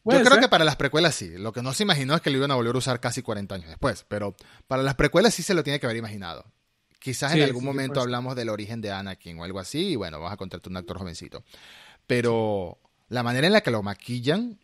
Yo 0.06 0.22
creo 0.22 0.40
que 0.40 0.48
para 0.48 0.64
las 0.64 0.76
precuelas 0.76 1.14
sí. 1.14 1.36
Lo 1.36 1.52
que 1.52 1.62
no 1.62 1.72
se 1.72 1.82
imaginó 1.82 2.14
es 2.14 2.20
que 2.20 2.30
lo 2.30 2.36
iban 2.36 2.50
a 2.50 2.54
volver 2.54 2.74
a 2.74 2.78
usar 2.78 3.00
casi 3.00 3.22
40 3.22 3.54
años 3.54 3.68
después. 3.68 4.04
Pero 4.08 4.36
para 4.66 4.82
las 4.82 4.94
precuelas 4.94 5.34
sí 5.34 5.42
se 5.42 5.54
lo 5.54 5.64
tiene 5.64 5.80
que 5.80 5.86
haber 5.86 5.96
imaginado. 5.96 6.44
Quizás 6.98 7.34
en 7.34 7.42
algún 7.42 7.64
momento 7.64 8.00
hablamos 8.00 8.34
del 8.34 8.48
origen 8.48 8.80
de 8.80 8.90
Anakin 8.90 9.38
o 9.38 9.44
algo 9.44 9.60
así, 9.60 9.90
y 9.90 9.96
bueno, 9.96 10.20
vas 10.20 10.32
a 10.32 10.36
contratar 10.36 10.70
un 10.70 10.76
actor 10.76 10.98
jovencito. 10.98 11.44
Pero 12.06 12.78
la 13.08 13.22
manera 13.22 13.46
en 13.46 13.52
la 13.52 13.60
que 13.60 13.70
lo 13.70 13.82
maquillan, 13.82 14.58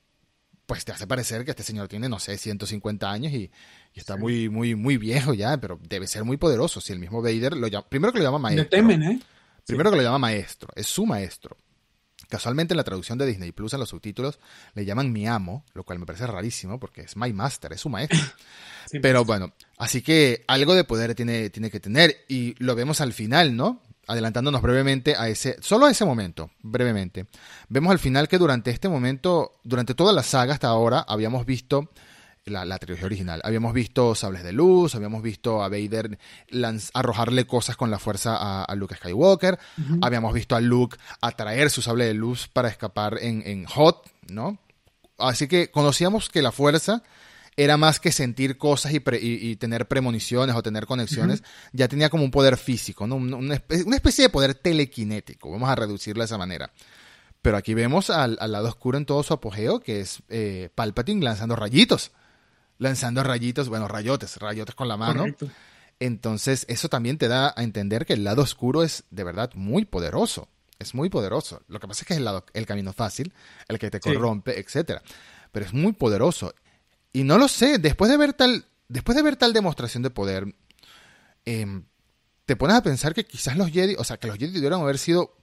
pues 0.67 0.85
te 0.85 0.93
hace 0.93 1.07
parecer 1.07 1.45
que 1.45 1.53
este 1.53 1.63
señor 1.63 1.89
tiene, 1.89 2.09
no 2.09 2.19
sé, 2.19 2.37
150 2.37 3.11
años 3.11 3.33
y, 3.33 3.51
está 3.95 4.17
muy, 4.17 4.49
muy, 4.49 4.75
muy 4.75 4.97
viejo 4.97 5.35
ya, 5.35 5.57
pero 5.59 5.79
debe 5.89 6.07
ser 6.07 6.25
muy 6.25 6.37
poderoso. 6.37 6.81
Si 6.81 6.93
el 6.93 6.99
mismo 6.99 7.23
Vader 7.23 7.57
lo 7.57 7.69
llama, 7.69 7.87
primero 7.89 8.13
que 8.13 8.19
lo 8.19 8.25
llama 8.25 8.39
maestro. 8.39 8.69
temen, 8.69 9.03
¿eh? 9.03 9.21
Primero 9.67 9.91
que 9.91 9.97
lo 9.99 10.03
llama 10.03 10.19
maestro, 10.19 10.69
es 10.75 10.87
su 10.87 11.07
maestro. 11.07 11.57
Casualmente 12.33 12.73
en 12.73 12.79
la 12.79 12.85
traducción 12.85 13.19
de 13.19 13.27
Disney 13.27 13.53
Plus 13.53 13.75
en 13.75 13.81
los 13.81 13.91
subtítulos 13.91 14.39
le 14.73 14.87
llaman 14.87 15.13
mi 15.13 15.27
amo, 15.27 15.67
lo 15.75 15.85
cual 15.85 15.99
me 15.99 16.07
parece 16.07 16.27
rarísimo 16.27 16.81
porque 16.81 17.03
es 17.03 17.15
my 17.15 17.31
master, 17.31 17.75
es 17.75 17.83
su 17.83 17.91
maestro. 17.91 18.19
Pero 19.03 19.27
bueno, 19.27 19.53
así 19.77 20.01
que 20.01 20.43
algo 20.49 20.75
de 20.75 20.85
poder 20.85 21.15
tiene, 21.15 21.51
tiene 21.51 21.71
que 21.71 21.79
tener 21.79 22.25
y 22.29 22.55
lo 22.57 22.75
vemos 22.75 23.03
al 23.03 23.13
final, 23.13 23.55
¿no? 23.55 23.83
Adelantándonos 24.07 24.63
brevemente 24.63 25.15
a 25.15 25.29
ese, 25.29 25.59
solo 25.61 25.85
a 25.85 25.91
ese 25.91 26.07
momento, 26.07 26.51
brevemente. 26.63 27.27
Vemos 27.69 27.93
al 27.93 27.99
final 27.99 28.29
que 28.29 28.39
durante 28.39 28.71
este 28.71 28.89
momento, 28.89 29.61
durante 29.63 29.95
toda 29.95 30.15
la 30.15 30.23
saga 30.23 30.55
hasta 30.55 30.69
ahora, 30.69 31.05
habíamos 31.07 31.45
visto 31.45 31.91
la, 32.47 32.79
trilogía 32.79 33.07
original. 33.07 33.41
Habíamos 33.45 33.73
visto 33.73 34.15
sables 34.15 34.43
de 34.43 34.53
luz, 34.53 34.95
habíamos 34.95 35.23
visto 35.23 35.63
a 35.63 35.69
Vader 35.69 36.19
arrojarle 36.95 37.47
cosas 37.47 37.77
con 37.77 37.91
la 37.91 37.99
fuerza 37.99 38.65
a, 38.65 38.75
Luke 38.75 38.97
Skywalker, 38.97 39.59
habíamos 40.01 40.33
visto 40.35 40.57
a 40.57 40.61
Luke 40.61 40.97
atraer 41.21 41.71
su 41.71 41.83
sable 41.83 42.07
de 42.07 42.15
luz 42.15 42.49
para 42.49 42.69
escapar 42.69 43.19
en, 43.21 43.65
Hot, 43.67 44.11
¿no? 44.29 44.59
Así 45.19 45.47
que 45.47 45.71
conocíamos 45.71 46.29
que 46.29 46.43
la 46.43 46.51
fuerza 46.51 47.03
era 47.57 47.77
más 47.77 48.01
que 48.01 48.11
sentir 48.13 48.57
cosas 48.57 48.93
y, 48.93 49.57
tener 49.57 49.87
premoniciones 49.87 50.57
o 50.57 50.63
tener 50.63 50.87
conexiones, 50.87 51.43
ya 51.73 51.87
tenía 51.87 52.09
como 52.09 52.25
un 52.25 52.31
poder 52.31 52.57
físico, 52.57 53.07
¿no? 53.07 53.17
Una, 53.17 53.55
especie 53.55 54.25
de 54.25 54.31
poder 54.31 54.55
telequinético, 54.55 55.51
vamos 55.51 55.69
a 55.69 55.77
reducirlo 55.77 56.23
de 56.23 56.27
esa 56.27 56.39
manera. 56.39 56.73
Pero 57.41 57.57
aquí 57.57 57.75
vemos 57.75 58.09
al, 58.11 58.39
lado 58.41 58.69
oscuro 58.69 58.99
en 58.99 59.05
todo 59.05 59.23
su 59.23 59.35
apogeo, 59.35 59.81
que 59.81 60.01
es 60.01 60.23
eh, 60.29 60.71
Palpatine 60.75 61.25
lanzando 61.25 61.57
rayitos 61.57 62.13
lanzando 62.83 63.23
rayitos, 63.23 63.69
bueno, 63.69 63.87
rayotes, 63.87 64.37
rayotes 64.37 64.75
con 64.75 64.89
la 64.89 64.97
mano. 64.97 65.25
Entonces, 66.01 66.67
eso 66.69 66.89
también 66.89 67.17
te 67.17 67.29
da 67.29 67.55
a 67.57 67.63
entender 67.63 68.05
que 68.05 68.15
el 68.15 68.25
lado 68.25 68.43
oscuro 68.43 68.83
es 68.83 69.05
de 69.11 69.23
verdad 69.23 69.51
muy 69.55 69.85
poderoso. 69.85 70.49
Es 70.81 70.95
muy 70.95 71.09
poderoso. 71.09 71.63
Lo 71.69 71.79
que 71.79 71.87
pasa 71.87 72.03
es 72.03 72.09
que 72.09 72.15
es 72.15 72.19
el, 72.19 72.25
lado, 72.25 72.45
el 72.55 72.67
camino 72.67 72.93
fácil, 72.93 73.33
el 73.69 73.79
que 73.79 73.89
te 73.89 74.01
corrompe, 74.01 74.59
etcétera. 74.59 75.01
Pero 75.53 75.65
es 75.65 75.73
muy 75.73 75.93
poderoso. 75.93 76.53
Y 77.13 77.23
no 77.23 77.39
lo 77.39 77.47
sé, 77.47 77.79
después 77.79 78.11
de 78.11 78.17
ver 78.17 78.33
tal, 78.33 78.67
después 78.89 79.15
de 79.15 79.23
ver 79.23 79.37
tal 79.37 79.53
demostración 79.53 80.03
de 80.03 80.11
poder, 80.11 80.53
em, 81.45 81.85
te 82.47 82.57
pones 82.57 82.77
a 82.77 82.83
pensar 82.83 83.15
que 83.15 83.25
quizás 83.25 83.57
los 83.57 83.71
Jedi, 83.71 83.95
o 83.97 84.03
sea, 84.03 84.17
que 84.17 84.27
los 84.27 84.39
Jedi 84.39 84.53
debieron 84.55 84.81
haber 84.81 84.99
sido, 84.99 85.37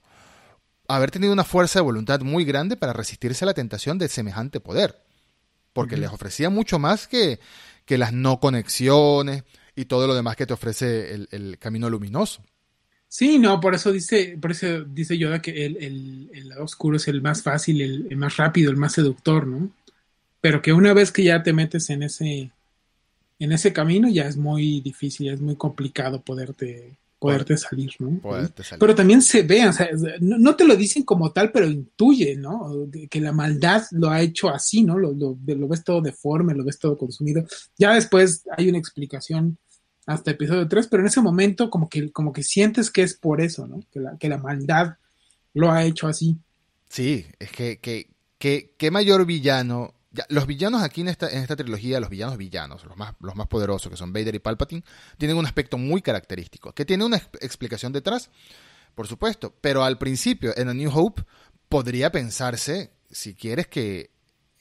haber 0.88 1.10
tenido 1.10 1.32
una 1.32 1.44
fuerza 1.44 1.78
de 1.78 1.84
voluntad 1.84 2.20
muy 2.20 2.44
grande 2.44 2.76
para 2.76 2.92
resistirse 2.92 3.44
a 3.44 3.46
la 3.46 3.54
tentación 3.54 3.96
de 3.96 4.08
semejante 4.08 4.60
poder 4.60 5.09
porque 5.72 5.96
les 5.96 6.10
ofrecía 6.10 6.50
mucho 6.50 6.78
más 6.78 7.06
que, 7.06 7.40
que, 7.84 7.98
las 7.98 8.12
no 8.12 8.40
conexiones 8.40 9.44
y 9.74 9.84
todo 9.86 10.06
lo 10.06 10.14
demás 10.14 10.36
que 10.36 10.46
te 10.46 10.54
ofrece 10.54 11.14
el, 11.30 11.58
camino 11.58 11.88
luminoso. 11.88 12.42
Sí, 13.08 13.38
no, 13.38 13.60
por 13.60 13.74
eso 13.74 13.90
dice, 13.90 14.38
por 14.40 14.52
eso 14.52 14.84
dice 14.84 15.18
Yoda 15.18 15.42
que 15.42 15.66
el, 15.66 16.30
el, 16.32 16.48
lado 16.48 16.64
oscuro 16.64 16.96
es 16.96 17.08
el 17.08 17.22
más 17.22 17.42
fácil, 17.42 17.80
el, 17.80 18.16
más 18.16 18.36
rápido, 18.36 18.70
el 18.70 18.76
más 18.76 18.92
seductor, 18.92 19.46
¿no? 19.46 19.70
Pero 20.40 20.62
que 20.62 20.72
una 20.72 20.92
vez 20.94 21.10
que 21.10 21.24
ya 21.24 21.42
te 21.42 21.52
metes 21.52 21.90
en 21.90 22.04
ese, 22.04 22.50
en 23.38 23.52
ese 23.52 23.72
camino, 23.72 24.08
ya 24.08 24.26
es 24.26 24.36
muy 24.36 24.80
difícil, 24.80 25.28
es 25.28 25.40
muy 25.40 25.56
complicado 25.56 26.22
poderte, 26.22 26.96
poderte 27.20 27.56
salir, 27.58 27.92
¿no? 27.98 28.18
Pero 28.78 28.94
también 28.94 29.20
se 29.20 29.42
ve, 29.42 29.68
o 29.68 29.72
sea, 29.72 29.90
no, 30.20 30.56
te 30.56 30.64
lo 30.64 30.74
dicen 30.74 31.02
como 31.02 31.30
tal, 31.32 31.52
pero 31.52 31.66
intuye, 31.66 32.34
¿no? 32.34 32.88
Que 33.10 33.20
la 33.20 33.30
maldad 33.30 33.82
lo 33.90 34.08
ha 34.08 34.22
hecho 34.22 34.48
así, 34.48 34.82
¿no? 34.82 34.98
Lo, 34.98 35.12
lo, 35.12 35.36
ves 35.68 35.84
todo 35.84 36.00
deforme, 36.00 36.54
lo 36.54 36.64
ves 36.64 36.78
todo 36.78 36.96
consumido. 36.96 37.44
Ya 37.76 37.94
después 37.94 38.44
hay 38.56 38.70
una 38.70 38.78
explicación 38.78 39.58
hasta 40.06 40.30
episodio 40.30 40.66
3, 40.66 40.88
pero 40.88 41.02
en 41.02 41.08
ese 41.08 41.20
momento 41.20 41.68
como 41.68 41.90
que, 41.90 42.10
como 42.10 42.32
que 42.32 42.42
sientes 42.42 42.90
que 42.90 43.02
es 43.02 43.14
por 43.14 43.42
eso, 43.42 43.66
¿no? 43.66 43.80
Que 43.92 44.00
la, 44.00 44.16
que 44.16 44.30
la 44.30 44.38
maldad 44.38 44.94
lo 45.52 45.70
ha 45.70 45.84
hecho 45.84 46.08
así. 46.08 46.38
Sí, 46.88 47.26
es 47.38 47.52
que, 47.52 47.80
que, 47.80 48.08
que, 48.38 48.72
qué 48.78 48.90
mayor 48.90 49.26
villano 49.26 49.92
los 50.28 50.46
villanos 50.46 50.82
aquí 50.82 51.02
en 51.02 51.08
esta, 51.08 51.28
en 51.30 51.38
esta 51.38 51.56
trilogía, 51.56 52.00
los 52.00 52.10
villanos 52.10 52.36
villanos, 52.36 52.84
los 52.84 52.96
más, 52.96 53.14
los 53.20 53.36
más 53.36 53.46
poderosos, 53.46 53.90
que 53.90 53.96
son 53.96 54.12
Vader 54.12 54.34
y 54.34 54.38
Palpatine, 54.40 54.84
tienen 55.18 55.36
un 55.36 55.46
aspecto 55.46 55.78
muy 55.78 56.02
característico, 56.02 56.72
que 56.72 56.84
tiene 56.84 57.04
una 57.04 57.16
explicación 57.16 57.92
detrás, 57.92 58.30
por 58.94 59.06
supuesto, 59.06 59.54
pero 59.60 59.84
al 59.84 59.98
principio, 59.98 60.52
en 60.56 60.68
A 60.68 60.74
New 60.74 60.90
Hope, 60.92 61.22
podría 61.68 62.10
pensarse, 62.10 62.90
si 63.10 63.34
quieres, 63.34 63.68
que 63.68 64.10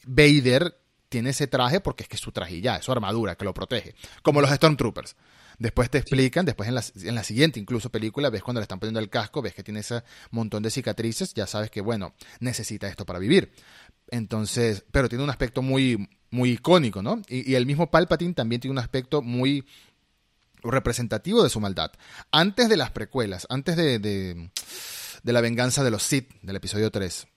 Vader 0.05 0.79
tiene 1.09 1.31
ese 1.31 1.47
traje 1.47 1.81
porque 1.81 2.03
es 2.03 2.09
que 2.09 2.15
es 2.15 2.21
su 2.21 2.31
traje 2.31 2.61
ya, 2.61 2.77
es 2.77 2.85
su 2.85 2.91
armadura 2.91 3.35
que 3.35 3.45
lo 3.45 3.53
protege, 3.53 3.95
como 4.21 4.41
los 4.41 4.51
Stormtroopers. 4.51 5.15
Después 5.57 5.89
te 5.89 5.97
explican, 5.97 6.45
después 6.45 6.69
en 6.69 6.75
la, 6.75 6.83
en 7.03 7.15
la, 7.15 7.23
siguiente 7.23 7.59
incluso 7.59 7.89
película, 7.89 8.29
ves 8.29 8.41
cuando 8.41 8.61
le 8.61 8.63
están 8.63 8.79
poniendo 8.79 9.01
el 9.01 9.09
casco, 9.09 9.41
ves 9.41 9.53
que 9.53 9.61
tiene 9.61 9.81
ese 9.81 10.03
montón 10.31 10.63
de 10.63 10.71
cicatrices, 10.71 11.33
ya 11.33 11.47
sabes 11.47 11.69
que, 11.69 11.81
bueno, 11.81 12.13
necesita 12.39 12.87
esto 12.87 13.05
para 13.05 13.19
vivir. 13.19 13.51
Entonces, 14.11 14.83
pero 14.91 15.09
tiene 15.09 15.23
un 15.23 15.29
aspecto 15.29 15.61
muy, 15.61 16.09
muy 16.31 16.51
icónico, 16.51 17.01
¿no? 17.01 17.21
Y, 17.27 17.55
el 17.55 17.65
mismo 17.65 17.89
Palpatine 17.89 18.33
también 18.33 18.61
tiene 18.61 18.73
un 18.73 18.79
aspecto 18.79 19.21
muy 19.21 19.65
representativo 20.61 21.43
de 21.43 21.49
su 21.49 21.59
maldad. 21.59 21.91
Antes 22.31 22.69
de 22.69 22.77
las 22.77 22.91
precuelas, 22.91 23.47
antes 23.49 23.77
de, 23.77 23.99
de, 23.99 25.33
la 25.33 25.41
venganza 25.41 25.83
de 25.83 25.91
los 25.91 26.03
Sith, 26.03 26.29
del 26.41 26.55
episodio 26.55 26.91
3, 26.91 27.27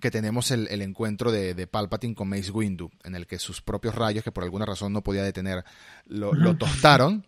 que 0.00 0.10
tenemos 0.10 0.50
el, 0.50 0.68
encuentro 0.82 1.32
de, 1.32 1.66
Palpatine 1.66 2.14
con 2.14 2.28
Mace 2.28 2.50
Windu, 2.50 2.90
en 3.04 3.14
el 3.14 3.26
que 3.26 3.38
sus 3.38 3.62
propios 3.62 3.94
rayos, 3.94 4.22
que 4.22 4.32
por 4.32 4.44
alguna 4.44 4.66
razón 4.66 4.92
no 4.92 5.02
podía 5.02 5.22
detener, 5.22 5.64
lo, 6.06 6.32
lo 6.34 6.56
tostaron. 6.58 7.24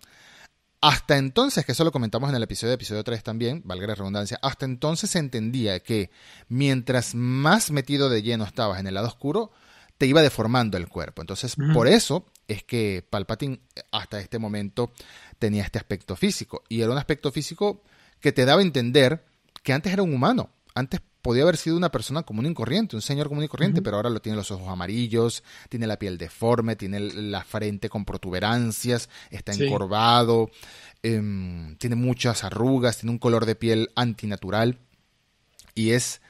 Hasta 0.80 1.18
entonces, 1.18 1.66
que 1.66 1.72
eso 1.72 1.82
lo 1.84 1.90
comentamos 1.90 2.30
en 2.30 2.36
el 2.36 2.42
episodio 2.42 2.70
de 2.70 2.76
episodio 2.76 3.02
3 3.02 3.22
también, 3.24 3.62
valga 3.64 3.88
la 3.88 3.94
redundancia, 3.96 4.38
hasta 4.42 4.64
entonces 4.64 5.10
se 5.10 5.18
entendía 5.18 5.80
que 5.80 6.10
mientras 6.48 7.14
más 7.16 7.72
metido 7.72 8.08
de 8.08 8.22
lleno 8.22 8.44
estabas 8.44 8.78
en 8.78 8.86
el 8.86 8.94
lado 8.94 9.08
oscuro, 9.08 9.50
te 9.98 10.06
iba 10.06 10.22
deformando 10.22 10.76
el 10.76 10.88
cuerpo. 10.88 11.20
Entonces, 11.22 11.56
por 11.74 11.88
eso 11.88 12.24
es 12.46 12.62
que 12.62 13.04
Palpatine 13.10 13.60
hasta 13.90 14.20
este 14.20 14.38
momento 14.38 14.92
tenía 15.40 15.64
este 15.64 15.78
aspecto 15.78 16.14
físico. 16.14 16.62
Y 16.68 16.80
era 16.80 16.92
un 16.92 16.98
aspecto 16.98 17.32
físico 17.32 17.82
que 18.20 18.30
te 18.30 18.44
daba 18.44 18.60
a 18.60 18.64
entender 18.64 19.26
que 19.64 19.72
antes 19.72 19.92
era 19.92 20.04
un 20.04 20.14
humano. 20.14 20.50
Antes 20.74 21.00
podía 21.22 21.42
haber 21.42 21.56
sido 21.56 21.76
una 21.76 21.90
persona 21.90 22.22
común 22.22 22.46
y 22.46 22.54
corriente, 22.54 22.96
un 22.96 23.02
señor 23.02 23.28
común 23.28 23.44
y 23.44 23.48
corriente, 23.48 23.82
pero 23.82 23.96
ahora 23.96 24.10
lo 24.10 24.20
tiene 24.20 24.36
los 24.36 24.50
ojos 24.50 24.68
amarillos, 24.68 25.42
tiene 25.68 25.86
la 25.86 25.98
piel 25.98 26.18
deforme, 26.18 26.76
tiene 26.76 27.00
la 27.00 27.44
frente 27.44 27.88
con 27.88 28.04
protuberancias, 28.04 29.08
está 29.30 29.52
encorvado, 29.52 30.50
em, 31.02 31.76
tiene 31.76 31.96
muchas 31.96 32.44
arrugas, 32.44 32.98
tiene 32.98 33.12
un 33.12 33.18
color 33.18 33.46
de 33.46 33.54
piel 33.56 33.90
antinatural 33.96 34.78
y 35.74 35.90
es 35.90 36.20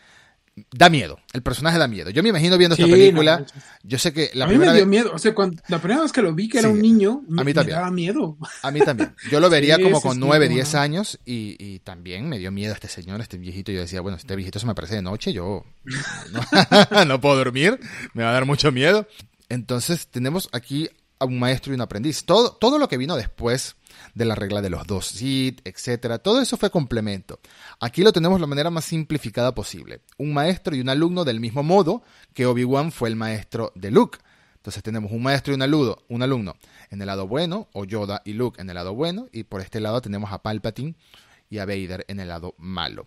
da 0.71 0.89
miedo. 0.89 1.19
El 1.33 1.43
personaje 1.43 1.79
da 1.79 1.89
miedo. 1.89 2.11
Yo 2.11 2.23
me 2.23 2.31
imagino 2.31 2.59
viendo 2.59 2.75
esta 2.75 2.87
película. 2.87 3.45
yo 3.83 3.99
sé 3.99 4.13
que 4.13 4.31
la 4.35 4.47
a 4.47 4.49
mí 4.49 4.57
me 4.57 4.73
dio 4.73 4.87
miedo. 4.87 5.13
O 5.13 5.19
sea, 5.19 5.35
cuando, 5.35 5.61
la 5.69 5.79
primera 5.79 6.03
vez 6.03 6.13
que 6.13 6.23
lo 6.23 6.35
vi, 6.35 6.49
que 6.49 6.59
era 6.59 6.69
un 6.69 6.81
niño, 6.81 7.23
me, 7.29 7.43
a 7.43 7.45
mí 7.45 7.55
también. 7.55 7.77
daba 7.77 7.91
miedo. 7.91 8.37
A 8.63 8.71
mí 8.71 8.81
también. 8.81 9.15
Yo 9.31 9.41
lo 9.41 9.51
vería 9.51 9.81
como 9.81 10.01
con 10.01 10.19
9, 10.19 10.49
10 10.49 10.75
años 10.75 11.19
y, 11.25 11.79
también 11.81 12.29
me 12.29 12.39
dio 12.39 12.51
miedo 12.51 12.75
este 12.75 12.89
señor, 12.89 13.21
este 13.21 13.39
viejito. 13.39 13.73
Yo 13.73 13.81
decía, 13.81 14.01
bueno, 14.01 14.17
este 14.17 14.37
viejito 14.37 14.59
se 14.59 14.67
me 14.67 14.73
aparece 14.73 14.97
de 14.97 15.03
noche, 15.03 15.33
yo 15.33 15.65
no, 16.33 17.05
no 17.07 17.21
puedo 17.21 17.37
dormir, 17.37 17.79
me 18.15 18.25
va 18.25 18.31
a 18.31 18.33
dar 18.33 18.47
mucho 18.47 18.73
miedo. 18.73 19.07
Entonces, 19.49 20.09
tenemos 20.09 20.49
aquí 20.53 20.91
a 21.19 21.25
un 21.25 21.39
maestro 21.39 21.73
y 21.73 21.75
un 21.75 21.81
aprendiz. 21.81 22.25
Todo, 22.25 22.53
todo 22.53 22.79
lo 22.79 22.89
que 22.89 22.97
vino 22.97 23.17
después 23.17 23.77
de 24.15 24.25
la 24.25 24.35
regla 24.35 24.63
de 24.63 24.71
los 24.71 24.87
dos 24.87 25.07
Sith, 25.07 25.61
etcétera. 25.65 26.19
Todo 26.19 26.41
eso 26.41 26.57
fue 26.57 26.71
complemento. 26.71 27.41
Aquí 27.81 28.03
lo 28.03 28.13
tenemos 28.13 28.39
de 28.39 28.43
la 28.43 28.47
manera 28.47 28.71
más 28.71 28.85
simplificada 28.85 29.55
posible. 29.55 30.03
Un 30.17 30.33
maestro 30.33 30.75
y 30.75 30.81
un 30.81 30.89
alumno 30.89 31.25
del 31.25 31.41
mismo 31.41 31.63
modo 31.63 32.03
que 32.35 32.47
Obi-Wan 32.47 32.93
fue 32.93 33.09
el 33.09 33.17
maestro 33.17 33.73
de 33.75 33.91
Luke. 33.91 34.19
Entonces 34.57 34.83
tenemos 34.83 35.13
un 35.13 35.23
maestro 35.23 35.53
y 35.53 35.57
un 35.57 35.63
alumno, 35.63 35.99
un 36.09 36.23
alumno 36.23 36.57
en 36.91 37.01
el 37.01 37.07
lado 37.07 37.27
bueno, 37.27 37.69
o 37.73 37.85
Yoda 37.85 38.23
y 38.25 38.33
Luke 38.33 38.61
en 38.61 38.69
el 38.69 38.75
lado 38.75 38.95
bueno, 38.95 39.29
y 39.33 39.45
por 39.45 39.61
este 39.61 39.81
lado 39.81 40.03
tenemos 40.03 40.33
a 40.33 40.43
Palpatine 40.43 40.95
y 41.49 41.59
a 41.59 41.65
Vader 41.65 42.05
en 42.09 42.21
el 42.21 42.29
lado 42.29 42.55
malo. 42.59 43.07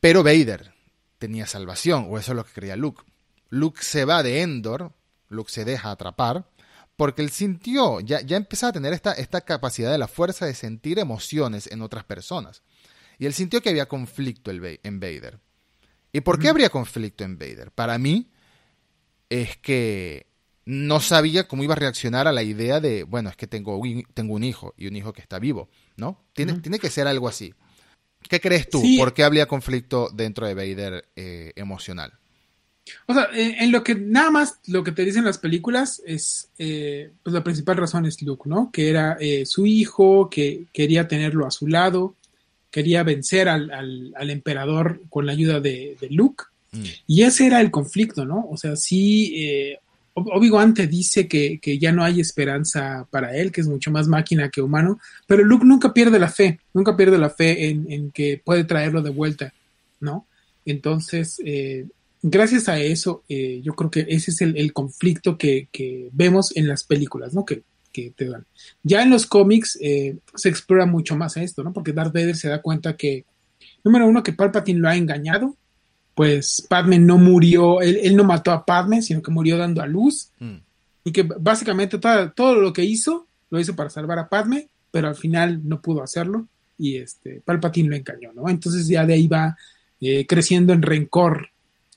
Pero 0.00 0.22
Vader 0.22 0.72
tenía 1.18 1.46
salvación, 1.46 2.06
o 2.10 2.18
eso 2.18 2.32
es 2.32 2.36
lo 2.36 2.44
que 2.44 2.52
creía 2.52 2.76
Luke. 2.76 3.02
Luke 3.48 3.82
se 3.82 4.04
va 4.04 4.22
de 4.22 4.42
Endor, 4.42 4.92
Luke 5.28 5.52
se 5.52 5.64
deja 5.64 5.90
atrapar, 5.90 6.48
porque 6.96 7.22
él 7.22 7.30
sintió, 7.30 8.00
ya, 8.00 8.20
ya 8.22 8.36
empezaba 8.36 8.70
a 8.70 8.74
tener 8.74 8.92
esta, 8.92 9.12
esta 9.12 9.42
capacidad 9.42 9.92
de 9.92 9.98
la 9.98 10.08
fuerza 10.08 10.46
de 10.46 10.54
sentir 10.54 10.98
emociones 10.98 11.66
en 11.70 11.82
otras 11.82 12.04
personas. 12.04 12.62
Y 13.18 13.26
él 13.26 13.34
sintió 13.34 13.62
que 13.62 13.70
había 13.70 13.86
conflicto 13.86 14.50
en 14.50 15.00
Vader. 15.00 15.40
¿Y 16.12 16.20
por 16.22 16.38
qué 16.38 16.48
habría 16.48 16.70
conflicto 16.70 17.24
en 17.24 17.38
Vader? 17.38 17.70
Para 17.72 17.98
mí 17.98 18.30
es 19.28 19.56
que 19.58 20.26
no 20.64 21.00
sabía 21.00 21.46
cómo 21.46 21.62
iba 21.62 21.74
a 21.74 21.78
reaccionar 21.78 22.26
a 22.26 22.32
la 22.32 22.42
idea 22.42 22.80
de, 22.80 23.04
bueno, 23.04 23.30
es 23.30 23.36
que 23.36 23.46
tengo 23.46 23.76
un, 23.78 24.02
tengo 24.14 24.34
un 24.34 24.42
hijo 24.42 24.74
y 24.76 24.86
un 24.88 24.96
hijo 24.96 25.12
que 25.12 25.20
está 25.20 25.38
vivo, 25.38 25.68
¿no? 25.96 26.24
Tiene, 26.32 26.54
tiene 26.60 26.78
que 26.78 26.90
ser 26.90 27.06
algo 27.06 27.28
así. 27.28 27.54
¿Qué 28.28 28.40
crees 28.40 28.68
tú? 28.68 28.82
¿Por 28.98 29.14
qué 29.14 29.22
habría 29.22 29.46
conflicto 29.46 30.10
dentro 30.12 30.46
de 30.46 30.54
Vader 30.54 31.08
eh, 31.14 31.52
emocional? 31.54 32.18
O 33.06 33.14
sea, 33.14 33.28
en, 33.32 33.72
lo 33.72 33.82
que 33.82 33.94
nada 33.94 34.30
más 34.30 34.58
lo 34.66 34.84
que 34.84 34.92
te 34.92 35.04
dicen 35.04 35.24
las 35.24 35.38
películas 35.38 36.02
es, 36.06 36.48
eh, 36.58 37.10
pues 37.22 37.34
la 37.34 37.42
principal 37.42 37.76
razón 37.76 38.06
es 38.06 38.22
Luke, 38.22 38.48
¿no? 38.48 38.70
Que 38.70 38.88
era 38.88 39.16
eh, 39.20 39.44
su 39.46 39.66
hijo, 39.66 40.30
que 40.30 40.64
quería 40.72 41.08
tenerlo 41.08 41.46
a 41.46 41.50
su 41.50 41.66
lado, 41.66 42.14
quería 42.70 43.02
vencer 43.02 43.48
al, 43.48 43.70
al, 43.72 44.30
emperador 44.30 45.00
con 45.08 45.26
la 45.26 45.32
ayuda 45.32 45.60
de, 45.60 45.96
Luke. 46.10 46.44
Mm. 46.72 46.84
Y 47.06 47.22
ese 47.22 47.46
era 47.46 47.60
el 47.60 47.70
conflicto, 47.70 48.24
¿no? 48.24 48.46
O 48.50 48.56
sea, 48.56 48.76
sí, 48.76 49.34
eh, 49.36 49.78
Obi-Wan 50.14 50.72
te 50.72 50.86
dice 50.86 51.26
que, 51.26 51.58
que, 51.58 51.78
ya 51.78 51.92
no 51.92 52.04
hay 52.04 52.20
esperanza 52.20 53.06
para 53.10 53.36
él, 53.36 53.50
que 53.50 53.60
es 53.60 53.66
mucho 53.66 53.90
más 53.90 54.08
máquina 54.08 54.48
que 54.48 54.62
humano, 54.62 54.98
pero 55.26 55.44
Luke 55.44 55.66
nunca 55.66 55.92
pierde 55.92 56.18
la 56.18 56.28
fe, 56.28 56.60
nunca 56.72 56.96
pierde 56.96 57.18
la 57.18 57.30
fe 57.30 57.68
en, 57.68 57.90
en 57.90 58.10
que 58.10 58.40
puede 58.42 58.64
traerlo 58.64 59.02
de 59.02 59.10
vuelta, 59.10 59.52
¿no? 60.00 60.26
Entonces, 60.66 61.40
eh, 61.44 61.86
gracias 62.28 62.68
a 62.68 62.78
eso, 62.80 63.22
eh, 63.28 63.60
yo 63.62 63.74
creo 63.74 63.90
que 63.90 64.06
ese 64.08 64.32
es 64.32 64.40
el, 64.40 64.72
conflicto 64.72 65.38
que, 65.38 65.68
vemos 66.12 66.54
en 66.56 66.66
las 66.66 66.84
películas, 66.84 67.32
¿no? 67.34 67.44
Que, 67.44 67.62
te 68.14 68.26
dan. 68.26 68.44
Ya 68.82 69.02
en 69.02 69.08
los 69.08 69.26
cómics 69.26 69.78
eh, 69.80 70.18
se 70.34 70.50
explora 70.50 70.84
mucho 70.84 71.16
más 71.16 71.38
esto, 71.38 71.64
¿no? 71.64 71.72
Porque 71.72 71.94
Darth 71.94 72.12
Vader 72.12 72.36
se 72.36 72.50
da 72.50 72.60
cuenta 72.60 72.94
que, 72.94 73.24
número 73.84 74.06
uno, 74.06 74.22
que 74.22 74.34
Palpatine 74.34 74.80
lo 74.80 74.88
ha 74.90 74.96
engañado, 74.96 75.56
pues 76.14 76.66
Padme 76.68 76.98
no 76.98 77.16
murió, 77.16 77.80
él, 77.80 78.14
no 78.14 78.24
mató 78.24 78.52
a 78.52 78.66
Padme, 78.66 79.00
sino 79.00 79.22
que 79.22 79.30
murió 79.30 79.56
dando 79.56 79.80
a 79.80 79.86
luz, 79.86 80.30
mm. 80.38 80.56
y 81.04 81.12
que 81.12 81.22
básicamente 81.22 81.98
todo, 81.98 82.54
lo 82.56 82.70
que 82.74 82.84
hizo, 82.84 83.28
lo 83.48 83.58
hizo 83.58 83.74
para 83.74 83.88
salvar 83.88 84.18
a 84.18 84.28
Padme, 84.28 84.68
pero 84.90 85.08
al 85.08 85.16
final 85.16 85.66
no 85.66 85.80
pudo 85.80 86.02
hacerlo, 86.02 86.48
y 86.76 86.98
este, 86.98 87.40
Palpatine 87.46 87.88
lo 87.88 87.96
engañó, 87.96 88.30
¿no? 88.34 88.50
Entonces 88.50 88.86
ya 88.88 89.06
de 89.06 89.14
ahí 89.14 89.26
va 89.26 89.56
eh, 90.02 90.26
creciendo 90.26 90.74
en 90.74 90.82
rencor 90.82 91.48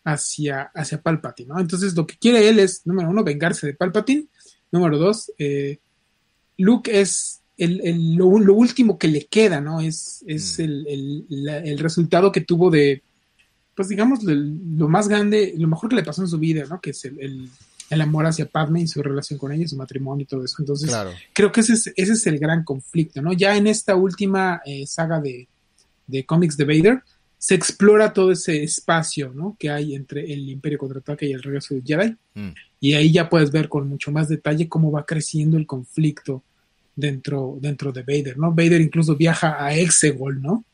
hacia, 0.04 0.72
hacia 0.74 1.02
Palpatine, 1.02 1.50
¿no? 1.50 1.60
Entonces 1.60 1.96
lo 1.96 2.06
que 2.08 2.18
quiere 2.18 2.48
él 2.48 2.60
es, 2.60 2.86
número 2.86 3.10
uno, 3.10 3.24
vengarse 3.24 3.68
de 3.68 3.74
Palpatine, 3.74 4.28
número 4.72 4.98
dos, 4.98 5.32
eh, 5.38 5.80
Luke 6.58 7.00
es 7.00 7.42
el, 7.58 8.16
lo, 8.16 8.28
último 8.28 8.98
que 8.98 9.08
le 9.08 9.26
queda, 9.26 9.60
¿no? 9.60 9.82
Es, 9.82 10.24
es 10.28 10.60
mm. 10.60 10.62
el, 10.62 11.80
resultado 11.80 12.32
que 12.32 12.42
tuvo 12.42 12.70
de, 12.70 13.04
pues 13.76 13.90
digamos, 13.90 14.24
lo 14.24 14.88
más 14.88 15.08
grande, 15.08 15.54
lo 15.58 15.68
mejor 15.68 15.90
que 15.90 15.98
le 15.98 16.04
pasó 16.04 16.22
en 16.22 16.30
su 16.30 16.40
vida, 16.40 16.66
¿no? 16.70 16.80
Que 16.80 16.92
es 16.92 17.04
el, 17.06 17.50
amor 18.02 18.28
hacia 18.28 18.46
Padme 18.46 18.82
y 18.82 18.88
su 18.88 19.02
relación 19.02 19.40
con 19.40 19.52
ella, 19.52 19.68
su 19.68 19.76
matrimonio 19.76 20.24
y 20.24 20.28
todo 20.28 20.46
eso. 20.46 20.58
Entonces, 20.60 20.96
creo 21.34 21.52
que 21.52 21.62
ese 21.62 21.74
es, 21.74 21.88
ese 21.96 22.14
es 22.14 22.28
el 22.28 22.40
gran 22.40 22.64
conflicto, 22.64 23.22
¿no? 23.22 23.34
Ya 23.34 23.58
en 23.58 23.68
esta 23.68 23.96
última 23.96 24.62
eh, 24.66 24.86
saga 24.88 25.20
de, 25.20 25.48
de 26.08 26.26
cómics 26.26 26.56
de 26.56 26.66
Vader, 26.66 27.04
se 27.40 27.56
explora 27.56 28.12
todo 28.12 28.34
ese 28.34 28.62
espacio 28.62 29.32
¿no? 29.34 29.56
que 29.58 29.70
hay 29.70 29.96
entre 29.96 30.32
el 30.32 30.50
Imperio 30.50 30.78
Contraataque 30.78 31.26
y 31.26 31.32
el 31.32 31.42
regreso 31.42 31.74
de 31.74 31.82
Jedi. 31.86 32.16
Mm. 32.36 32.50
Y 32.82 32.94
ahí 32.94 33.12
ya 33.14 33.30
puedes 33.30 33.50
ver 33.50 33.70
con 33.70 33.88
mucho 33.88 34.12
más 34.12 34.28
detalle 34.28 34.68
cómo 34.68 34.92
va 34.92 35.06
creciendo 35.06 35.58
el 35.58 35.66
conflicto 35.66 36.44
dentro, 36.98 37.58
dentro 37.62 37.94
de 37.94 38.02
Vader, 38.04 38.38
¿no? 38.38 38.52
Vader 38.52 38.82
incluso 38.82 39.16
viaja 39.16 39.64
a 39.64 39.74
Exegol, 39.74 40.42
¿no? 40.42 40.66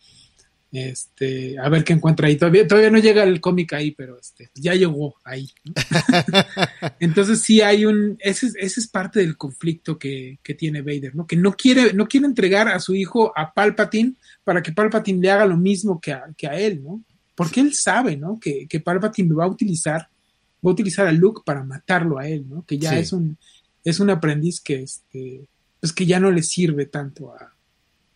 Este, 0.77 1.57
a 1.57 1.69
ver 1.69 1.85
qué 1.85 1.93
encuentra 1.93 2.27
ahí. 2.27 2.35
Todavía, 2.35 2.67
todavía 2.67 2.89
no 2.89 2.97
llega 2.97 3.23
el 3.23 3.39
cómic 3.39 3.71
ahí, 3.71 3.91
pero 3.91 4.19
este, 4.19 4.49
ya 4.55 4.75
llegó 4.75 5.15
ahí. 5.23 5.49
Entonces 6.99 7.41
sí 7.41 7.61
hay 7.61 7.85
un, 7.85 8.17
ese, 8.19 8.47
ese, 8.59 8.81
es 8.81 8.87
parte 8.87 9.21
del 9.21 9.37
conflicto 9.37 9.97
que, 9.97 10.37
que, 10.43 10.53
tiene 10.53 10.81
Vader, 10.81 11.15
¿no? 11.15 11.25
Que 11.25 11.37
no 11.37 11.53
quiere, 11.53 11.93
no 11.93 12.09
quiere 12.09 12.25
entregar 12.25 12.67
a 12.67 12.81
su 12.81 12.93
hijo 12.93 13.31
a 13.37 13.53
Palpatine 13.53 14.15
para 14.43 14.61
que 14.61 14.73
Palpatine 14.73 15.21
le 15.21 15.31
haga 15.31 15.45
lo 15.45 15.55
mismo 15.55 16.01
que 16.01 16.11
a, 16.11 16.25
que 16.35 16.47
a 16.47 16.59
él, 16.59 16.83
¿no? 16.83 17.01
Porque 17.35 17.61
él 17.61 17.73
sabe, 17.73 18.17
¿no? 18.17 18.37
Que, 18.37 18.67
que 18.67 18.81
Palpatine 18.81 19.33
va 19.33 19.45
a 19.45 19.49
utilizar, 19.49 20.01
va 20.01 20.71
a 20.71 20.73
utilizar 20.73 21.07
a 21.07 21.13
Luke 21.13 21.41
para 21.45 21.63
matarlo 21.63 22.19
a 22.19 22.27
él, 22.27 22.49
¿no? 22.49 22.65
Que 22.65 22.77
ya 22.77 22.99
es 22.99 23.13
un, 23.13 23.37
es 23.81 24.01
un 24.01 24.09
aprendiz 24.09 24.59
que, 24.59 24.81
este, 24.81 25.47
pues 25.79 25.93
que 25.93 26.05
ya 26.05 26.19
no 26.19 26.31
le 26.31 26.43
sirve 26.43 26.87
tanto 26.87 27.33
a, 27.33 27.54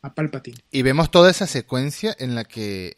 a 0.02 0.14
Palpatine. 0.14 0.58
Y 0.72 0.82
vemos 0.82 1.12
toda 1.12 1.30
esa 1.30 1.48
secuencia 1.48 2.16
en 2.20 2.36
la 2.36 2.44
que 2.44 2.98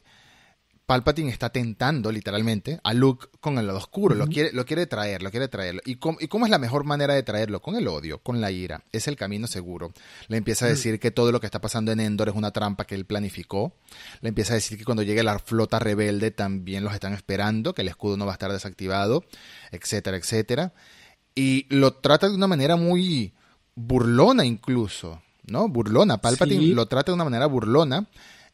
Palpatine 0.91 1.29
está 1.29 1.49
tentando, 1.51 2.11
literalmente, 2.11 2.81
a 2.83 2.93
Luke 2.93 3.27
con 3.39 3.57
el 3.57 3.65
lado 3.65 3.79
oscuro. 3.79 4.13
lo, 4.13 4.27
quiere, 4.27 4.51
lo 4.51 4.65
quiere 4.65 4.87
traer, 4.87 5.23
lo 5.23 5.31
quiere 5.31 5.47
traer. 5.47 5.81
¿Y 5.85 5.95
cómo, 5.95 6.17
¿Y 6.19 6.27
cómo, 6.27 6.45
es 6.45 6.51
la 6.51 6.57
mejor 6.57 6.83
manera 6.83 7.13
de 7.13 7.23
traerlo? 7.23 7.61
Con 7.61 7.77
el 7.77 7.87
odio, 7.87 8.19
con 8.19 8.41
la 8.41 8.51
ira. 8.51 8.83
Es 8.91 9.07
el 9.07 9.15
camino 9.15 9.47
seguro. 9.47 9.93
Le 10.27 10.35
empieza 10.35 10.65
a 10.65 10.67
decir 10.67 10.99
que 10.99 11.09
todo 11.09 11.31
lo 11.31 11.39
que 11.39 11.45
está 11.45 11.61
pasando 11.61 11.93
en 11.93 12.01
Endor 12.01 12.27
es 12.27 12.35
una 12.35 12.51
trampa 12.51 12.83
que 12.83 12.95
él 12.95 13.05
planificó. 13.05 13.73
Le 14.19 14.27
empieza 14.27 14.51
a 14.51 14.55
decir 14.55 14.77
que 14.77 14.83
cuando 14.83 15.01
llegue 15.01 15.23
la 15.23 15.39
flota 15.39 15.79
rebelde 15.79 16.29
también 16.31 16.83
los 16.83 16.93
están 16.93 17.13
esperando, 17.13 17.73
que 17.73 17.83
el 17.83 17.87
escudo 17.87 18.17
no 18.17 18.25
va 18.25 18.33
a 18.33 18.35
estar 18.35 18.51
desactivado, 18.51 19.23
etcétera, 19.71 20.17
etcétera. 20.17 20.73
Y 21.35 21.73
lo 21.73 21.93
trata 21.93 22.27
de 22.27 22.35
una 22.35 22.47
manera 22.47 22.75
muy 22.75 23.33
burlona 23.75 24.43
incluso. 24.43 25.21
¿No? 25.51 25.67
Burlona. 25.67 26.17
Palpatine 26.17 26.73
lo 26.73 26.87
trata 26.87 27.11
de 27.11 27.15
una 27.15 27.25
manera 27.25 27.45
burlona 27.45 28.07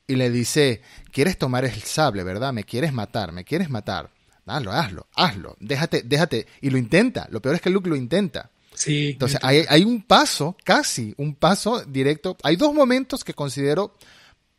y 0.07 0.15
le 0.15 0.29
dice, 0.29 0.81
quieres 1.11 1.37
tomar 1.37 1.65
el 1.65 1.81
sable, 1.83 2.23
¿verdad? 2.23 2.53
Me 2.53 2.63
quieres 2.63 2.93
matar, 2.93 3.31
me 3.31 3.43
quieres 3.43 3.69
matar. 3.69 4.09
Hazlo, 4.45 4.71
hazlo, 4.71 5.07
hazlo. 5.13 5.57
Déjate, 5.59 6.03
déjate. 6.03 6.47
Y 6.61 6.69
lo 6.69 6.77
intenta. 6.77 7.27
Lo 7.31 7.41
peor 7.41 7.55
es 7.55 7.61
que 7.61 7.69
Luke 7.69 7.89
lo 7.89 7.95
intenta. 7.95 8.49
Sí. 8.73 9.09
Entonces 9.11 9.39
hay, 9.41 9.65
hay, 9.67 9.83
un 9.83 10.01
paso, 10.03 10.55
casi 10.63 11.13
un 11.17 11.35
paso 11.35 11.83
directo. 11.83 12.37
Hay 12.43 12.55
dos 12.55 12.73
momentos 12.73 13.23
que 13.23 13.33
considero 13.33 13.95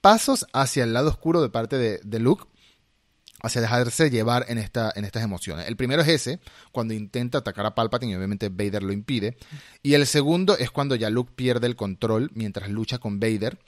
pasos 0.01 0.47
hacia 0.53 0.85
el 0.85 0.93
lado 0.93 1.09
oscuro 1.09 1.41
de 1.41 1.49
parte 1.49 1.79
de, 1.79 2.01
de 2.05 2.19
Luke 2.19 2.45
hacia 3.43 3.61
dejarse 3.61 4.11
llevar 4.11 4.47
en, 4.49 4.59
esta, 4.59 4.93
en 4.95 5.05
estas 5.05 5.23
emociones. 5.23 5.69
El 5.69 5.77
primero 5.77 6.03
es 6.03 6.09
ese, 6.09 6.41
cuando 6.73 6.95
intenta 6.95 7.39
atacar 7.39 7.67
a 7.67 7.75
Palpatine 7.75 8.13
y 8.13 8.17
obviamente 8.17 8.49
Vader 8.49 8.83
lo 8.83 8.93
impide. 8.93 9.37
Y 9.83 9.95
el 9.95 10.07
segundo 10.07 10.57
es 10.59 10.71
cuando 10.71 10.95
ya 10.95 11.11
Luke 11.11 11.33
pierde 11.35 11.67
el 11.67 11.77
control 11.77 12.31
mientras 12.35 12.71
lucha 12.71 12.99
con 12.99 13.21
Vader. 13.21 13.59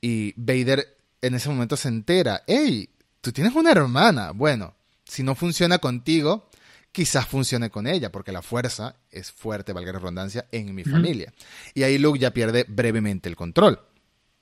Y 0.00 0.32
Vader 0.36 0.96
en 1.22 1.34
ese 1.34 1.48
momento 1.48 1.76
se 1.76 1.88
entera, 1.88 2.42
hey, 2.46 2.88
tú 3.20 3.32
tienes 3.32 3.54
una 3.54 3.72
hermana. 3.72 4.32
Bueno, 4.32 4.74
si 5.04 5.22
no 5.22 5.34
funciona 5.34 5.78
contigo, 5.78 6.48
quizás 6.92 7.26
funcione 7.26 7.70
con 7.70 7.86
ella, 7.86 8.10
porque 8.10 8.32
la 8.32 8.42
fuerza 8.42 8.96
es 9.10 9.30
fuerte, 9.30 9.72
valga 9.72 9.92
la 9.92 9.98
redundancia, 9.98 10.46
en 10.50 10.74
mi 10.74 10.84
familia. 10.84 11.32
Y 11.74 11.82
ahí 11.82 11.98
Luke 11.98 12.18
ya 12.18 12.32
pierde 12.32 12.64
brevemente 12.68 13.28
el 13.28 13.36
control, 13.36 13.80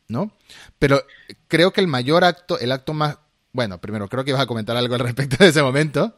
¿no? 0.09 0.33
Pero 0.79 1.03
creo 1.49 1.73
que 1.73 1.81
el 1.81 1.89
mayor 1.89 2.25
acto, 2.25 2.59
el 2.59 2.73
acto 2.73 2.95
más 2.95 3.19
bueno, 3.53 3.81
primero, 3.81 4.09
creo 4.09 4.25
que 4.25 4.31
ibas 4.31 4.43
a 4.43 4.47
comentar 4.47 4.77
algo 4.77 4.95
al 4.95 5.01
respecto 5.01 5.37
de 5.43 5.51
ese 5.51 5.63
momento. 5.63 6.17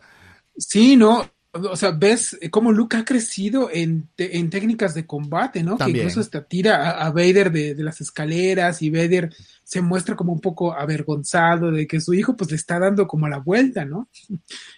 Sí, 0.56 0.96
no. 0.96 1.30
O 1.52 1.74
sea, 1.74 1.90
ves 1.90 2.38
cómo 2.52 2.70
Luke 2.70 2.96
ha 2.96 3.04
crecido 3.04 3.70
en, 3.72 4.08
técnicas 4.14 4.94
de 4.94 5.04
combate, 5.04 5.64
¿no? 5.64 5.76
Que 5.76 5.90
incluso 5.90 6.20
hasta 6.20 6.44
tira 6.44 6.92
a, 6.92 7.10
Vader 7.10 7.50
de, 7.50 7.74
las 7.78 8.00
escaleras 8.00 8.82
y 8.82 8.90
Vader 8.90 9.34
se 9.64 9.80
muestra 9.80 10.14
como 10.14 10.32
un 10.32 10.40
poco 10.40 10.72
avergonzado 10.72 11.72
de 11.72 11.88
que 11.88 12.00
su 12.00 12.14
hijo 12.14 12.36
pues 12.36 12.50
le 12.50 12.56
está 12.56 12.78
dando 12.78 13.08
como 13.08 13.28
la 13.28 13.38
vuelta, 13.38 13.84
¿no? 13.84 14.08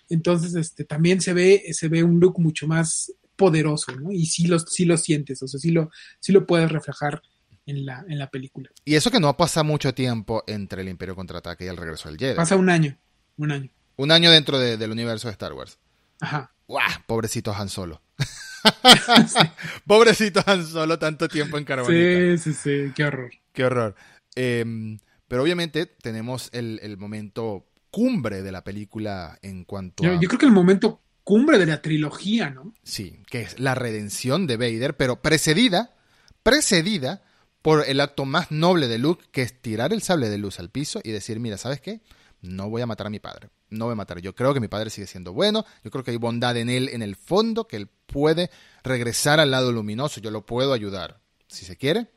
Entonces, 0.09 0.55
este, 0.55 0.85
también 0.85 1.21
se 1.21 1.35
ve, 1.35 1.63
se 1.73 1.89
ve 1.89 2.03
un 2.03 2.19
Luke 2.19 2.41
mucho 2.41 2.67
más 2.67 3.13
poderoso, 3.37 3.93
¿no? 3.93 4.11
Y 4.11 4.25
sí 4.25 4.47
lo, 4.47 4.59
sí 4.59 4.87
lo 4.87 4.97
sientes, 4.97 5.43
o 5.43 5.49
sea, 5.49 5.61
sí 5.61 5.73
lo, 5.73 5.91
sí 6.21 6.33
lo 6.33 6.47
puedes 6.47 6.73
reflejar 6.73 7.21
en 7.67 7.87
la, 7.87 8.05
en 8.09 8.19
la 8.19 8.31
película. 8.31 8.71
Y 8.85 8.95
eso 8.95 9.11
que 9.11 9.21
no 9.21 9.37
pasa 9.37 9.63
mucho 9.63 9.95
tiempo 9.95 10.45
entre 10.47 10.83
el 10.83 10.89
Imperio 10.89 11.15
Contraataque 11.15 11.65
y 11.65 11.69
el 11.69 11.77
regreso 11.77 12.09
del 12.09 12.19
Jedi. 12.19 12.37
Pasa 12.37 12.57
un 12.57 12.71
año, 12.71 12.97
un 13.37 13.53
año. 13.53 13.71
Un 13.97 14.11
año 14.11 14.31
dentro 14.31 14.59
del 14.59 14.91
universo 14.91 15.29
de 15.29 15.33
Star 15.33 15.53
Wars. 15.53 15.79
Ajá. 16.21 16.53
¡Guau! 16.67 16.91
Pobrecito 17.07 17.53
Han 17.53 17.69
Solo. 17.69 18.03
Pobrecito 19.87 20.43
Han 20.47 20.67
Solo, 20.67 20.99
tanto 20.99 21.29
tiempo 21.29 21.59
en 21.59 21.65
Carbonita. 21.65 22.39
Sí, 22.39 22.39
sí, 22.39 22.53
sí, 22.55 22.93
qué 22.95 23.05
horror. 23.05 23.31
Qué 23.53 23.65
horror. 23.65 23.95
Em, 24.35 24.99
pero 25.29 25.43
obviamente 25.43 25.87
tenemos 25.87 26.49
el, 26.53 26.97
momento 26.99 27.67
cumbre 27.91 28.43
de 28.43 28.53
la 28.53 28.65
película 28.65 29.39
en 29.43 29.65
cuanto 29.65 30.05
a... 30.05 30.21
Yo 30.21 30.29
creo 30.29 30.39
que 30.39 30.47
el 30.47 30.53
momento 30.53 31.01
cumbre 31.25 31.59
de 31.59 31.67
la 31.67 31.83
trilogía, 31.83 32.51
¿no? 32.51 32.73
Sí, 32.83 33.23
que 33.31 33.43
es 33.43 33.59
la 33.61 33.75
redención 33.75 34.47
de 34.47 34.57
Vader, 34.57 34.97
pero 34.97 35.21
precedida, 35.21 35.95
precedida 36.43 37.23
por 37.63 37.89
el 37.89 38.01
acto 38.01 38.25
más 38.25 38.51
noble 38.51 38.89
de 38.89 38.99
Luke, 38.99 39.25
que 39.31 39.43
es 39.43 39.61
tirar 39.61 39.93
el 39.93 40.03
sable 40.03 40.29
de 40.29 40.39
luz 40.39 40.59
al 40.59 40.71
piso 40.71 41.01
y 41.03 41.13
decir, 41.13 41.41
mira, 41.41 41.57
¿sabes 41.57 41.81
qué? 41.81 42.01
No 42.43 42.69
voy 42.69 42.83
a 42.83 42.87
matar 42.87 43.07
a 43.07 43.11
mi 43.11 43.21
padre. 43.21 43.51
No 43.71 43.87
voy 43.87 43.93
a 43.93 43.97
matar. 43.97 44.19
Yo 44.19 44.35
creo 44.35 44.53
que 44.53 44.61
mi 44.61 44.69
padre 44.69 44.91
sigue 44.91 45.07
siendo 45.07 45.33
bueno. 45.33 45.65
Yo 45.85 45.91
creo 45.91 46.03
que 46.03 46.11
hay 46.11 46.17
bondad 46.17 46.57
en 46.57 46.69
él 46.69 46.91
en 46.93 47.01
el 47.01 47.15
fondo, 47.15 47.69
que 47.69 47.77
él 47.77 47.89
puede 48.07 48.51
regresar 48.83 49.39
al 49.39 49.53
lado 49.53 49.71
luminoso. 49.71 50.21
Yo 50.21 50.33
lo 50.33 50.45
puedo 50.45 50.73
ayudar, 50.73 51.21
si 51.47 51.65
se 51.65 51.77
quiere. 51.77 52.09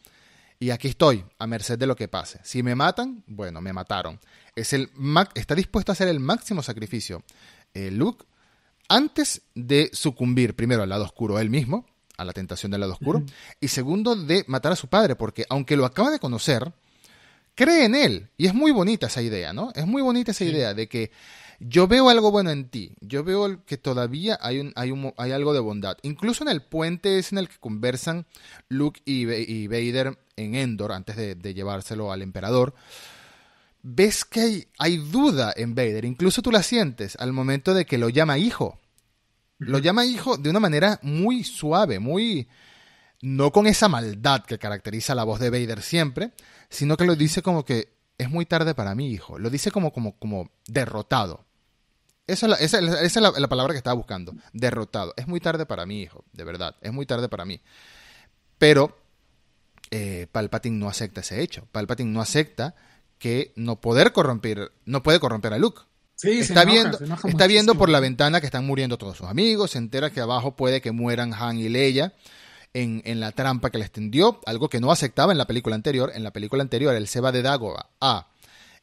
Y 0.59 0.71
aquí 0.71 0.87
estoy, 0.87 1.23
a 1.37 1.45
merced 1.45 1.77
de 1.77 1.85
lo 1.85 1.95
que 1.95 2.07
pase. 2.07 2.39
Si 2.43 2.63
me 2.63 2.73
matan, 2.73 3.23
bueno, 3.27 3.61
me 3.61 3.71
mataron. 3.71 4.19
Es 4.55 4.73
el 4.73 4.89
está 5.35 5.53
dispuesto 5.53 5.91
a 5.91 5.93
hacer 5.93 6.07
el 6.07 6.19
máximo 6.19 6.63
sacrificio. 6.63 7.23
Eh, 7.73 7.91
Luke, 7.91 8.25
antes 8.87 9.43
de 9.53 9.91
sucumbir 9.93 10.55
primero 10.55 10.81
al 10.81 10.89
lado 10.89 11.03
oscuro 11.03 11.39
él 11.39 11.49
mismo, 11.49 11.85
a 12.17 12.25
la 12.25 12.33
tentación 12.33 12.71
del 12.71 12.81
lado 12.81 12.93
oscuro. 12.93 13.23
Y 13.59 13.67
segundo, 13.67 14.15
de 14.15 14.43
matar 14.47 14.71
a 14.71 14.75
su 14.75 14.87
padre, 14.87 15.15
porque 15.15 15.45
aunque 15.49 15.77
lo 15.77 15.85
acaba 15.85 16.11
de 16.11 16.19
conocer, 16.19 16.73
cree 17.55 17.85
en 17.85 17.95
él. 17.95 18.29
Y 18.37 18.47
es 18.47 18.53
muy 18.53 18.71
bonita 18.71 19.07
esa 19.07 19.21
idea, 19.21 19.53
¿no? 19.53 19.71
Es 19.75 19.85
muy 19.85 20.01
bonita 20.01 20.31
esa 20.31 20.45
idea 20.45 20.73
de 20.73 20.87
que 20.87 21.11
yo 21.59 21.87
veo 21.87 22.09
algo 22.09 22.31
bueno 22.31 22.51
en 22.51 22.69
ti. 22.69 22.91
Yo 23.01 23.23
veo 23.23 23.63
que 23.65 23.77
todavía 23.77 24.37
hay, 24.41 24.59
un, 24.59 24.73
hay, 24.75 24.91
un, 24.91 25.13
hay 25.17 25.31
algo 25.31 25.53
de 25.53 25.59
bondad. 25.59 25.97
Incluso 26.03 26.43
en 26.43 26.49
el 26.49 26.61
puente 26.61 27.17
es 27.17 27.31
en 27.31 27.37
el 27.37 27.47
que 27.47 27.57
conversan 27.59 28.25
Luke 28.67 29.01
y, 29.05 29.31
y 29.31 29.67
Vader 29.67 30.17
en 30.35 30.55
Endor 30.55 30.91
antes 30.91 31.15
de, 31.15 31.35
de 31.35 31.53
llevárselo 31.53 32.11
al 32.11 32.21
emperador 32.21 32.75
ves 33.87 34.25
que 34.25 34.41
hay, 34.41 34.67
hay, 34.79 34.97
duda 34.97 35.53
en 35.55 35.75
Vader. 35.75 36.05
Incluso 36.05 36.41
tú 36.41 36.51
la 36.51 36.63
sientes 36.63 37.15
al 37.19 37.33
momento 37.33 37.75
de 37.75 37.85
que 37.85 37.99
lo 37.99 38.09
llama 38.09 38.39
hijo. 38.39 38.79
Lo 39.57 39.79
llama 39.79 40.05
hijo 40.05 40.37
de 40.37 40.49
una 40.49 40.59
manera 40.59 40.99
muy 41.01 41.43
suave, 41.43 41.99
muy... 41.99 42.47
No 43.21 43.51
con 43.51 43.65
esa 43.65 43.87
maldad 43.87 44.43
que 44.43 44.59
caracteriza 44.59 45.15
la 45.15 45.23
voz 45.23 45.39
de 45.39 45.49
Vader 45.49 45.81
siempre, 45.81 46.33
sino 46.69 46.97
que 46.97 47.05
lo 47.05 47.15
dice 47.15 47.41
como 47.41 47.63
que 47.65 47.95
es 48.17 48.29
muy 48.29 48.45
tarde 48.45 48.75
para 48.75 48.93
mí, 48.93 49.09
hijo. 49.09 49.39
Lo 49.39 49.49
dice 49.49 49.71
como, 49.71 49.91
como, 49.91 50.17
como 50.19 50.51
derrotado. 50.67 51.45
Esa 52.27 52.45
es, 52.47 52.49
la, 52.49 52.55
esa, 52.57 53.01
es 53.01 53.15
la, 53.15 53.47
palabra 53.47 53.73
que 53.73 53.77
estaba 53.77 53.95
buscando. 53.95 54.33
Derrotado. 54.51 55.13
Es 55.15 55.27
muy 55.27 55.39
tarde 55.39 55.65
para 55.65 55.85
mí, 55.85 56.01
hijo. 56.01 56.23
De 56.33 56.43
verdad. 56.43 56.75
Es 56.81 56.91
muy 56.91 57.05
tarde 57.05 57.29
para 57.29 57.45
mí. 57.45 57.61
Pero 58.57 58.97
eh, 59.91 60.27
Palpatine 60.31 60.77
no 60.77 60.89
acepta 60.89 61.21
ese 61.21 61.41
hecho. 61.41 61.67
Palpatine 61.71 62.11
no 62.11 62.21
acepta 62.21 62.75
que 63.19 63.53
no 63.55 63.79
poder 63.79 64.11
corromper, 64.11 64.71
no 64.85 65.03
puede 65.03 65.19
corromper 65.19 65.53
a 65.53 65.57
Luke. 65.57 65.81
Sí, 66.25 66.39
está 66.39 66.65
viendo, 66.65 66.99
está 67.27 67.47
viendo 67.47 67.75
por 67.75 67.89
la 67.89 67.99
ventana 67.99 68.39
que 68.39 68.47
están 68.47 68.65
muriendo 68.65 68.97
todos 68.97 69.17
sus 69.17 69.27
amigos, 69.27 69.71
se 69.71 69.77
entera 69.77 70.09
que 70.09 70.21
abajo 70.21 70.55
puede 70.55 70.81
que 70.81 70.91
mueran 70.91 71.33
Han 71.33 71.57
y 71.57 71.69
Leia 71.69 72.13
en, 72.73 73.01
en, 73.05 73.19
la 73.19 73.31
trampa 73.31 73.69
que 73.69 73.77
le 73.77 73.85
extendió, 73.85 74.41
algo 74.45 74.69
que 74.69 74.79
no 74.79 74.91
aceptaba 74.91 75.31
en 75.31 75.37
la 75.37 75.45
película 75.45 75.75
anterior. 75.75 76.11
En 76.13 76.23
la 76.23 76.31
película 76.31 76.61
anterior 76.61 76.93
él 76.95 77.07
se 77.07 77.21
va 77.21 77.31
de 77.31 77.41
Dagoba 77.41 77.89
a, 78.01 78.27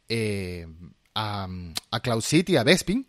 eh, 0.09 0.66
a, 1.14 1.49
a 1.90 2.01
Cloud 2.01 2.22
City, 2.22 2.57
a 2.57 2.64
Bespin, 2.64 3.07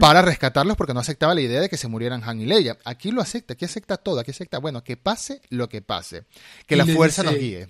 para 0.00 0.22
rescatarlos 0.22 0.76
porque 0.76 0.94
no 0.94 1.00
aceptaba 1.00 1.34
la 1.34 1.40
idea 1.40 1.60
de 1.60 1.68
que 1.68 1.76
se 1.76 1.88
murieran 1.88 2.22
Han 2.24 2.40
y 2.40 2.46
Leia. 2.46 2.78
Aquí 2.84 3.10
lo 3.10 3.20
acepta, 3.20 3.54
aquí 3.54 3.64
acepta 3.64 3.96
todo, 3.96 4.20
aquí 4.20 4.30
acepta, 4.30 4.58
bueno, 4.58 4.84
que 4.84 4.96
pase 4.96 5.40
lo 5.50 5.68
que 5.68 5.82
pase, 5.82 6.24
que 6.66 6.76
la 6.76 6.86
fuerza 6.86 7.22
nos 7.22 7.34
guíe. 7.34 7.68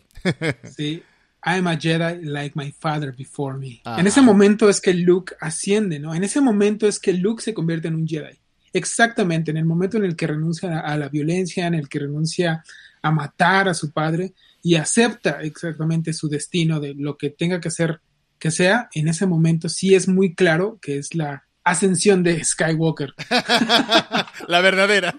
sí, 0.77 1.03
I'm 1.45 1.67
a 1.67 1.77
Jedi 1.77 2.25
like 2.25 2.57
my 2.57 2.73
father 2.73 3.15
before 3.15 3.59
me. 3.59 3.83
En 3.85 4.07
ese 4.07 4.23
momento 4.23 4.69
es 4.69 4.81
que 4.81 4.95
Luke 4.95 5.35
asciende, 5.41 5.99
¿no? 5.99 6.15
En 6.15 6.25
ese 6.25 6.41
momento 6.41 6.87
es 6.87 6.99
que 6.99 7.13
Luke 7.13 7.43
se 7.43 7.53
convierte 7.53 7.89
en 7.89 7.97
un 7.97 8.07
Jedi. 8.07 8.39
Exactamente, 8.73 9.51
en 9.51 9.59
el 9.59 9.67
momento 9.67 9.99
en 9.99 10.05
el 10.05 10.17
que 10.17 10.27
renuncia 10.27 10.81
a 10.81 10.97
la 10.97 11.09
violencia, 11.09 11.67
en 11.67 11.75
el 11.75 11.89
que 11.89 12.01
renuncia 12.01 12.65
a 13.03 13.11
matar 13.11 13.69
a 13.69 13.75
su 13.75 13.93
padre 13.93 14.33
y 14.63 14.75
acepta 14.77 15.43
exactamente 15.43 16.13
su 16.13 16.29
destino 16.29 16.81
de 16.81 16.95
lo 16.95 17.17
que 17.17 17.31
tenga 17.31 17.61
que 17.61 17.71
ser 17.71 18.01
que 18.39 18.51
sea, 18.51 18.89
en 18.95 19.09
ese 19.09 19.27
momento 19.27 19.69
sí 19.69 19.95
es 19.95 20.09
muy 20.09 20.35
claro 20.35 20.79
que 20.83 20.99
es 20.99 21.15
la 21.15 21.45
ascensión 21.63 22.23
de 22.23 22.43
Skywalker. 22.43 23.15
la 24.49 24.61
verdadera. 24.61 25.15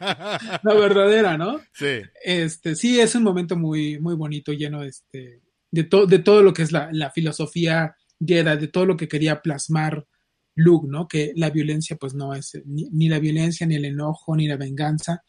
la 0.64 0.74
verdadera, 0.74 1.38
¿no? 1.38 1.62
Sí. 1.74 2.02
Este, 2.24 2.76
sí, 2.76 3.00
es 3.00 3.16
un 3.16 3.24
momento 3.24 3.56
muy, 3.56 4.00
muy 4.00 4.16
bonito, 4.16 4.52
lleno 4.52 4.82
de 4.82 4.90
este, 4.90 5.42
de, 5.76 6.08
de 6.08 6.20
todo 6.20 6.42
lo 6.42 6.54
que 6.54 6.64
es 6.64 6.72
la, 6.72 7.12
filosofía 7.14 7.96
Jedi, 8.20 8.58
de 8.58 8.68
todo 8.68 8.86
lo 8.86 8.98
que 8.98 9.08
quería 9.08 9.42
plasmar 9.42 10.06
Luke, 10.56 10.88
¿no? 10.90 11.08
Que 11.08 11.34
la 11.36 11.50
violencia, 11.50 11.98
pues 11.98 12.14
no 12.14 12.34
es 12.34 12.62
ni, 12.66 13.10
la 13.10 13.20
violencia, 13.20 13.68
ni 13.68 13.76
el 13.76 13.86
enojo, 13.86 14.36
ni 14.36 14.48
la 14.48 14.56
venganza, 14.56 15.22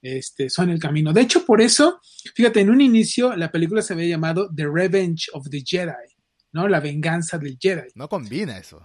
este, 0.00 0.48
son 0.48 0.70
el 0.70 0.78
camino. 0.78 1.12
De 1.12 1.20
hecho, 1.20 1.44
por 1.44 1.60
eso, 1.60 2.00
fíjate, 2.34 2.60
en 2.60 2.70
un 2.70 2.80
inicio 2.80 3.36
la 3.36 3.52
película 3.52 3.82
se 3.82 3.92
había 3.92 4.08
llamado 4.08 4.50
The 4.54 4.66
Revenge 4.66 5.28
of 5.34 5.48
the 5.50 5.62
Jedi, 5.64 5.92
¿no? 6.52 6.66
La 6.66 6.80
venganza 6.80 7.36
del 7.36 7.58
Jedi. 7.60 7.90
No 7.94 8.08
combina 8.08 8.56
eso. 8.56 8.82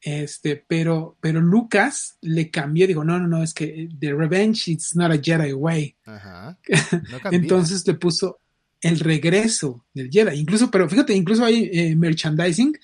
Este, 0.00 0.62
pero, 0.68 1.16
pero 1.20 1.40
Lucas 1.40 2.18
le 2.20 2.50
cambió, 2.50 2.86
dijo, 2.86 3.02
no, 3.02 3.18
no, 3.18 3.26
no, 3.26 3.42
es 3.42 3.54
que 3.54 3.88
The 3.98 4.12
Revenge 4.12 4.68
it's 4.68 4.94
not 4.94 5.10
a 5.10 5.18
Jedi 5.20 5.54
way. 5.54 5.96
Ajá. 6.04 6.58
Entonces 7.32 7.84
le 7.86 7.94
puso 7.94 8.40
el 8.80 9.00
regreso 9.00 9.84
del 9.92 10.10
Jedi. 10.10 10.38
Incluso, 10.38 10.70
pero 10.70 10.88
fíjate, 10.88 11.14
incluso 11.14 11.44
hay 11.44 11.68
eh, 11.72 11.96
merchandising 11.96 12.76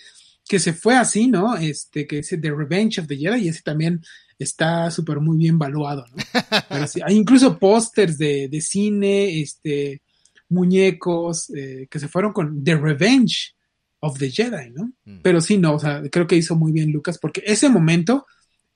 que 0.47 0.59
se 0.59 0.73
fue 0.73 0.97
así, 0.97 1.29
¿no? 1.29 1.57
Este, 1.57 2.07
que 2.07 2.19
es 2.19 2.29
The 2.29 2.51
Revenge 2.51 3.01
of 3.01 3.07
the 3.07 3.17
Jedi, 3.17 3.45
y 3.45 3.49
ese 3.49 3.63
también 3.63 4.03
está 4.39 4.91
súper 4.91 5.21
muy 5.21 5.39
bien 5.39 5.59
valuado, 5.59 6.05
¿no? 6.11 6.17
hay 7.07 7.15
incluso 7.15 7.59
pósters 7.59 8.19
de, 8.19 8.61
cine, 8.61 9.41
este, 9.41 10.03
muñecos, 10.49 11.51
eh, 11.51 11.87
que 11.89 11.99
se 11.99 12.09
fueron 12.09 12.33
con 12.33 12.63
The 12.63 12.77
Revenge 12.77 13.55
of 14.01 14.19
the 14.19 14.31
Jedi, 14.31 14.71
¿no? 14.71 14.93
Mm. 15.05 15.21
Pero 15.23 15.41
sí, 15.41 15.57
no, 15.57 15.75
o 15.75 15.79
sea, 15.79 16.03
creo 16.11 16.27
que 16.27 16.37
hizo 16.37 16.57
muy 16.57 16.73
bien 16.73 16.93
Lucas, 16.93 17.19
porque 17.19 17.43
ese 17.47 17.71
momento 17.71 18.27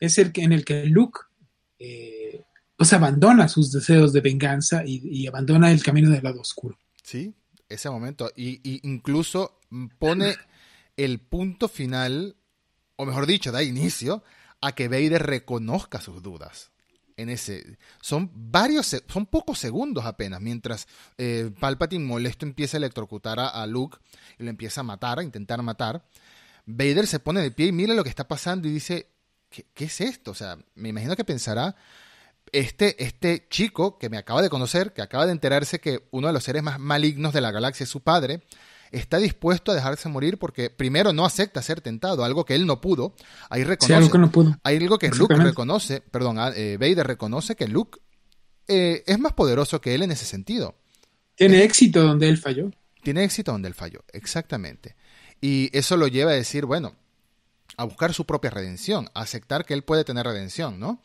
es 0.00 0.16
el 0.18 0.32
que, 0.32 0.42
en 0.42 0.52
el 0.52 0.64
que 0.64 0.86
Luke, 0.86 1.20
eh, 1.78 2.42
pues 2.76 2.92
abandona 2.92 3.48
sus 3.48 3.72
deseos 3.72 4.12
de 4.12 4.20
venganza 4.20 4.84
y, 4.86 5.02
y 5.04 5.26
abandona 5.26 5.70
el 5.70 5.82
camino 5.82 6.10
del 6.10 6.22
lado 6.22 6.40
oscuro. 6.40 6.78
Sí, 7.08 7.34
ese 7.70 7.88
momento. 7.88 8.30
Y, 8.36 8.86
incluso 8.86 9.58
pone 9.98 10.36
el 10.98 11.20
punto 11.20 11.66
final, 11.66 12.36
o 12.96 13.06
mejor 13.06 13.24
dicho, 13.24 13.50
da 13.50 13.62
inicio 13.62 14.22
a 14.60 14.72
que 14.72 14.88
Vader 14.88 15.22
reconozca 15.22 16.02
sus 16.02 16.22
dudas. 16.22 16.70
En 17.16 17.30
ese, 17.30 17.78
son 18.02 18.30
varios, 18.34 18.94
son 19.08 19.24
pocos 19.24 19.58
segundos 19.58 20.04
apenas, 20.04 20.42
mientras 20.42 20.86
eh, 21.16 21.50
Palpatine 21.58 22.04
molesto 22.04 22.44
empieza 22.44 22.76
a 22.76 22.80
electrocutar 22.80 23.40
a, 23.40 23.66
Luke 23.66 23.96
y 24.38 24.44
lo 24.44 24.50
empieza 24.50 24.82
a 24.82 24.84
matar, 24.84 25.18
a 25.18 25.24
intentar 25.24 25.62
matar. 25.62 26.04
Vader 26.66 27.06
se 27.06 27.20
pone 27.20 27.40
de 27.40 27.50
pie 27.50 27.68
y 27.68 27.72
mira 27.72 27.94
lo 27.94 28.04
que 28.04 28.10
está 28.10 28.28
pasando 28.28 28.68
y 28.68 28.70
dice, 28.70 29.08
¿qué, 29.48 29.64
qué 29.72 29.86
es 29.86 29.98
esto? 30.02 30.32
O 30.32 30.34
sea, 30.34 30.58
me 30.74 30.90
imagino 30.90 31.16
que 31.16 31.24
pensará, 31.24 31.74
este, 32.52 33.02
este 33.02 33.46
chico 33.48 33.98
que 33.98 34.08
me 34.08 34.18
acaba 34.18 34.42
de 34.42 34.50
conocer, 34.50 34.92
que 34.92 35.02
acaba 35.02 35.26
de 35.26 35.32
enterarse 35.32 35.80
que 35.80 36.08
uno 36.10 36.26
de 36.26 36.32
los 36.32 36.44
seres 36.44 36.62
más 36.62 36.78
malignos 36.78 37.32
de 37.32 37.40
la 37.40 37.50
galaxia 37.50 37.84
es 37.84 37.90
su 37.90 38.00
padre, 38.00 38.42
está 38.90 39.18
dispuesto 39.18 39.72
a 39.72 39.74
dejarse 39.74 40.08
morir 40.08 40.38
porque 40.38 40.70
primero 40.70 41.12
no 41.12 41.24
acepta 41.24 41.62
ser 41.62 41.80
tentado, 41.80 42.24
algo 42.24 42.44
que 42.44 42.54
él 42.54 42.66
no 42.66 42.80
pudo. 42.80 43.14
Ahí 43.50 43.64
reconoce, 43.64 43.94
algo 43.94 44.10
que 44.10 44.18
no 44.18 44.30
pudo. 44.30 44.56
Hay 44.62 44.76
algo 44.76 44.98
que 44.98 45.08
Luke 45.08 45.34
reconoce, 45.34 46.00
perdón, 46.00 46.38
ah, 46.38 46.52
eh, 46.54 46.76
Vader 46.78 47.06
reconoce 47.06 47.56
que 47.56 47.68
Luke 47.68 48.00
eh, 48.66 49.02
es 49.06 49.18
más 49.18 49.32
poderoso 49.32 49.80
que 49.80 49.94
él 49.94 50.02
en 50.02 50.12
ese 50.12 50.24
sentido. 50.24 50.76
Tiene 51.34 51.62
éxito 51.62 52.02
donde 52.02 52.28
él 52.28 52.38
falló. 52.38 52.70
Tiene 53.02 53.24
éxito 53.24 53.52
donde 53.52 53.68
él 53.68 53.74
falló, 53.74 54.04
exactamente. 54.12 54.96
Y 55.40 55.70
eso 55.76 55.96
lo 55.96 56.08
lleva 56.08 56.32
a 56.32 56.34
decir, 56.34 56.64
bueno, 56.64 56.96
a 57.76 57.84
buscar 57.84 58.12
su 58.12 58.26
propia 58.26 58.50
redención, 58.50 59.08
a 59.14 59.20
aceptar 59.20 59.64
que 59.64 59.74
él 59.74 59.82
puede 59.84 60.04
tener 60.04 60.26
redención, 60.26 60.80
¿no? 60.80 61.00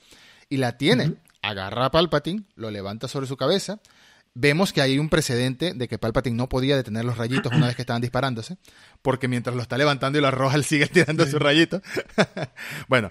Y 0.50 0.58
la 0.58 0.78
tiene 0.78 1.18
agarra 1.44 1.86
a 1.86 1.92
Palpatine, 1.92 2.46
lo 2.56 2.72
levanta 2.72 3.08
sobre 3.08 3.28
su 3.28 3.38
cabeza. 3.38 3.80
Vemos 4.34 4.74
que 4.74 4.82
hay 4.82 4.98
un 4.98 5.10
precedente 5.10 5.76
de 5.76 5.88
que 5.88 6.00
Palpatine 6.00 6.36
no 6.36 6.50
podía 6.50 6.76
detener 6.76 7.06
los 7.06 7.18
rayitos 7.18 7.54
una 7.54 7.68
vez 7.68 7.76
que 7.76 7.84
estaban 7.84 8.02
disparándose, 8.02 8.58
porque 9.04 9.28
mientras 9.28 9.56
lo 9.56 9.62
está 9.62 9.78
levantando 9.78 10.18
y 10.18 10.22
lo 10.22 10.28
arroja, 10.28 10.56
él 10.56 10.64
sigue 10.64 10.88
tirando 10.88 11.26
sus 11.28 11.40
rayitos. 11.40 11.84
bueno, 12.88 13.10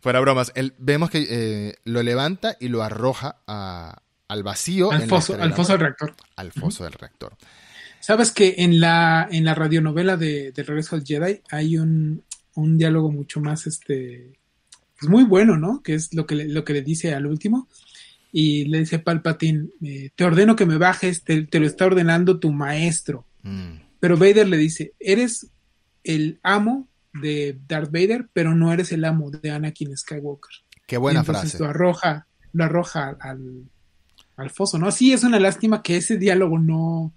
fuera 0.00 0.20
bromas. 0.20 0.52
Él, 0.54 0.74
vemos 0.76 1.08
que 1.08 1.26
eh, 1.30 1.74
lo 1.84 2.02
levanta 2.02 2.56
y 2.60 2.68
lo 2.68 2.82
arroja 2.82 3.38
al 3.46 4.42
vacío. 4.42 4.92
Al, 4.92 5.08
foso, 5.08 5.40
al 5.40 5.54
foso 5.54 5.72
del 5.72 5.80
reactor. 5.80 6.14
Al 6.36 6.52
foso 6.52 6.84
del 6.84 6.92
reactor. 6.92 7.34
Sabes 8.00 8.30
que 8.30 8.56
en 8.58 8.78
la, 8.78 9.26
en 9.30 9.44
la 9.44 9.54
radionovela 9.54 10.18
de, 10.18 10.52
de 10.52 10.62
Regreso 10.62 10.96
al 10.96 11.04
Jedi 11.04 11.40
hay 11.50 11.78
un, 11.78 12.24
un 12.54 12.76
diálogo 12.76 13.10
mucho 13.10 13.40
más 13.40 13.66
este 13.66 14.37
pues 14.98 15.10
muy 15.10 15.24
bueno, 15.24 15.56
¿no? 15.56 15.82
Que 15.82 15.94
es 15.94 16.12
lo 16.14 16.26
que 16.26 16.34
le, 16.34 16.48
lo 16.48 16.64
que 16.64 16.72
le 16.72 16.82
dice 16.82 17.14
al 17.14 17.26
último. 17.26 17.68
Y 18.32 18.64
le 18.66 18.80
dice 18.80 18.98
Palpatine, 18.98 19.68
eh, 19.82 20.10
te 20.14 20.24
ordeno 20.24 20.56
que 20.56 20.66
me 20.66 20.76
bajes, 20.76 21.24
te, 21.24 21.46
lo 21.50 21.66
está 21.66 21.86
ordenando 21.86 22.38
tu 22.38 22.52
maestro. 22.52 23.24
Mm. 23.42 23.80
Pero 24.00 24.16
Vader 24.16 24.48
le 24.48 24.58
dice, 24.58 24.92
eres 24.98 25.48
el 26.04 26.38
amo 26.42 26.88
de 27.14 27.58
Darth 27.66 27.90
Vader, 27.90 28.28
pero 28.32 28.54
no 28.54 28.72
eres 28.72 28.92
el 28.92 29.04
amo 29.04 29.30
de 29.30 29.50
Anakin 29.50 29.96
Skywalker. 29.96 30.52
Qué 30.86 30.98
buena 30.98 31.24
frase. 31.24 31.58
Lo 31.58 31.66
arroja, 31.66 32.26
lo 32.52 32.64
arroja 32.64 33.16
al, 33.20 33.64
al 34.36 34.50
foso, 34.50 34.78
¿no? 34.78 34.90
Sí, 34.90 35.12
es 35.12 35.24
una 35.24 35.40
lástima 35.40 35.82
que 35.82 35.96
ese 35.96 36.16
diálogo 36.16 36.58
no, 36.58 37.12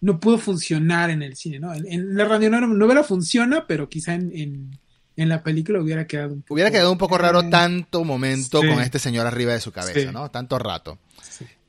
no 0.00 0.18
pudo 0.18 0.38
funcionar 0.38 1.10
en 1.10 1.22
el 1.22 1.36
cine, 1.36 1.58
¿no? 1.58 1.74
En, 1.74 2.16
la 2.16 2.24
radio 2.24 2.50
novela 2.50 3.04
funciona, 3.04 3.66
pero 3.66 3.88
quizá 3.88 4.14
en, 4.14 4.32
en 4.34 4.78
la 5.16 5.42
película 5.42 5.80
hubiera 5.80 6.06
quedado 6.06 6.32
un 6.34 6.42
poco... 6.42 6.54
Hubiera 6.54 6.70
quedado 6.70 6.92
un 6.92 6.98
poco 6.98 7.18
raro 7.18 7.48
tanto 7.48 8.04
momento 8.04 8.60
con 8.60 8.80
este 8.80 8.98
señor 8.98 9.26
arriba 9.26 9.52
de 9.52 9.60
su 9.60 9.72
cabeza, 9.72 10.12
¿no? 10.12 10.30
Tanto 10.30 10.58
rato. 10.58 10.98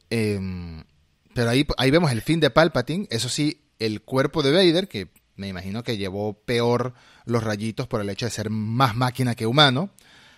Em, 0.10 0.84
pero 1.34 1.50
ahí, 1.50 1.66
ahí 1.78 1.91
vemos 1.91 2.12
el 2.12 2.22
fin 2.22 2.39
de 2.39 2.50
Palpatine. 2.50 3.08
Eso 3.10 3.30
sí, 3.30 3.62
el 3.80 4.02
cuerpo 4.02 4.44
de 4.44 4.52
Vader, 4.52 4.88
que 4.88 5.10
me 5.36 5.48
imagino 5.48 5.84
que 5.84 5.98
llevó 5.98 6.34
peor 6.34 6.94
los 7.26 7.44
rayitos 7.44 7.88
por 7.88 8.02
el 8.02 8.10
hecho 8.10 8.26
de 8.26 8.32
ser 8.32 8.50
más 8.50 8.96
máquina 8.96 9.36
que 9.36 9.46
humano. 9.46 9.89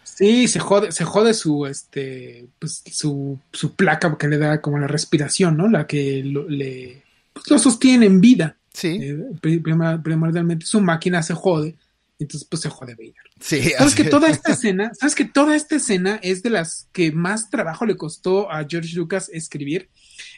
Sí, 0.04 0.48
se 0.48 0.60
jode, 0.60 0.92
se 0.92 1.04
jode 1.04 1.34
su, 1.34 1.66
este, 1.66 2.48
pues, 2.60 2.84
su, 2.92 3.40
su 3.52 3.76
placa 3.76 4.18
que 4.18 4.28
le 4.28 4.38
da 4.38 4.62
como 4.62 4.78
la 4.78 4.88
respiración, 4.88 5.58
¿no? 5.58 5.68
La 5.68 5.88
que 5.88 6.24
lo, 6.24 6.48
le, 6.48 7.04
pues, 7.34 7.50
lo 7.50 7.60
sostiene 7.60 8.06
en 8.06 8.22
vida. 8.22 8.56
Sí. 8.72 9.00
Eh, 9.02 9.18
primordialmente 9.42 10.66
su 10.66 10.80
máquina 10.80 11.24
se 11.24 11.34
jode, 11.34 11.76
entonces 12.20 12.48
pues 12.50 12.62
se 12.62 12.70
jode 12.70 12.96
Vader. 12.96 13.14
Sí, 13.40 13.62
¿Sabes 13.62 13.94
así 13.94 14.04
que 14.04 14.10
toda 14.10 14.30
esta 14.30 14.54
escena, 14.54 14.92
sabes 14.98 15.16
que 15.16 15.26
toda 15.26 15.56
esta 15.56 15.76
escena 15.76 16.20
es 16.24 16.44
de 16.44 16.50
las 16.50 16.90
que 16.92 17.12
más 17.12 17.50
trabajo 17.50 17.86
le 17.86 17.98
costó 17.98 18.52
a 18.52 18.66
George 18.68 18.96
Lucas 18.96 19.30
escribir? 19.34 19.90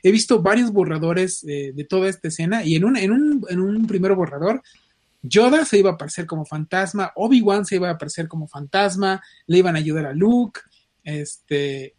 He 0.04 0.12
visto 0.12 0.42
varios 0.42 0.72
borradores 0.72 1.44
eh, 1.48 1.72
de 1.76 1.84
toda 1.84 2.10
esta 2.10 2.30
escena 2.30 2.64
y 2.64 2.76
en 2.76 2.86
un, 2.86 2.98
en 2.98 3.12
un, 3.12 3.46
en 3.50 3.60
un 3.60 3.86
primer 3.88 4.14
borrador 4.16 4.62
Yoda 5.22 5.66
se 5.66 5.80
iba 5.80 5.92
a 5.92 5.94
aparecer 5.94 6.26
como 6.26 6.46
fantasma, 6.46 7.12
Obi-Wan 7.16 7.66
se 7.66 7.76
iba 7.76 7.90
a 7.90 7.94
aparecer 7.94 8.28
como 8.28 8.48
fantasma, 8.48 9.22
le 9.48 9.58
iban 9.58 9.76
a 9.76 9.80
ayudar 9.80 10.06
a 10.06 10.14
Luke, 10.14 10.62
este, 11.04 11.96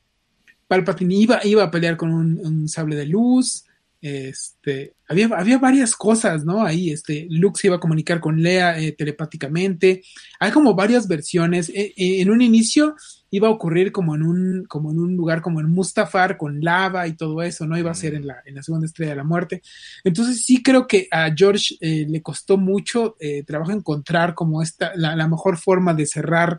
Palpatine 0.67 1.15
iba, 1.15 1.45
iba 1.45 1.65
a 1.65 1.71
pelear 1.71 1.97
con 1.97 2.13
un, 2.13 2.39
un 2.39 2.69
sable 2.69 2.97
de 2.97 3.07
luz, 3.07 3.65
este, 4.01 4.95
había, 5.09 5.27
había 5.27 5.59
varias 5.59 5.97
cosas, 5.97 6.45
¿no? 6.45 6.65
Ahí, 6.65 6.91
este, 6.91 7.27
Luke 7.31 7.59
se 7.61 7.67
iba 7.67 7.77
a 7.77 7.81
comunicar 7.81 8.21
con 8.21 8.41
Leia 8.41 8.79
eh, 8.79 8.93
telepáticamente, 8.93 10.03
hay 10.39 10.51
como 10.51 10.75
varias 10.75 11.07
versiones, 11.09 11.69
Eh, 11.69 11.93
eh, 11.97 12.21
en 12.21 12.31
un 12.31 12.41
inicio 12.43 12.95
iba 13.31 13.49
a 13.49 13.51
ocurrir 13.51 13.93
como 13.93 14.15
en 14.15 14.23
un, 14.23 14.65
como 14.67 14.91
en 14.91 14.99
un 14.99 15.15
lugar 15.17 15.41
como 15.43 15.61
en 15.61 15.69
Mustafar 15.69 16.37
con 16.37 16.61
lava 16.61 17.07
y 17.07 17.17
todo 17.17 17.43
eso, 17.43 17.67
no 17.67 17.77
iba 17.77 17.91
a 17.91 17.95
ser 17.95 18.15
en 18.15 18.27
la, 18.27 18.37
en 18.47 18.55
la 18.55 18.63
segunda 18.63 18.87
estrella 18.87 19.11
de 19.11 19.17
la 19.17 19.25
muerte. 19.25 19.63
Entonces 20.05 20.45
sí 20.45 20.63
creo 20.63 20.87
que 20.87 21.09
a 21.11 21.31
George 21.37 21.77
eh, 21.81 22.07
le 22.09 22.23
costó 22.23 22.57
mucho 22.57 23.17
eh, 23.21 23.43
trabajo 23.45 23.73
encontrar 23.73 24.35
como 24.35 24.63
esta, 24.63 24.93
la, 24.97 25.15
la 25.15 25.29
mejor 25.29 25.59
forma 25.59 25.93
de 25.95 26.07
cerrar 26.07 26.59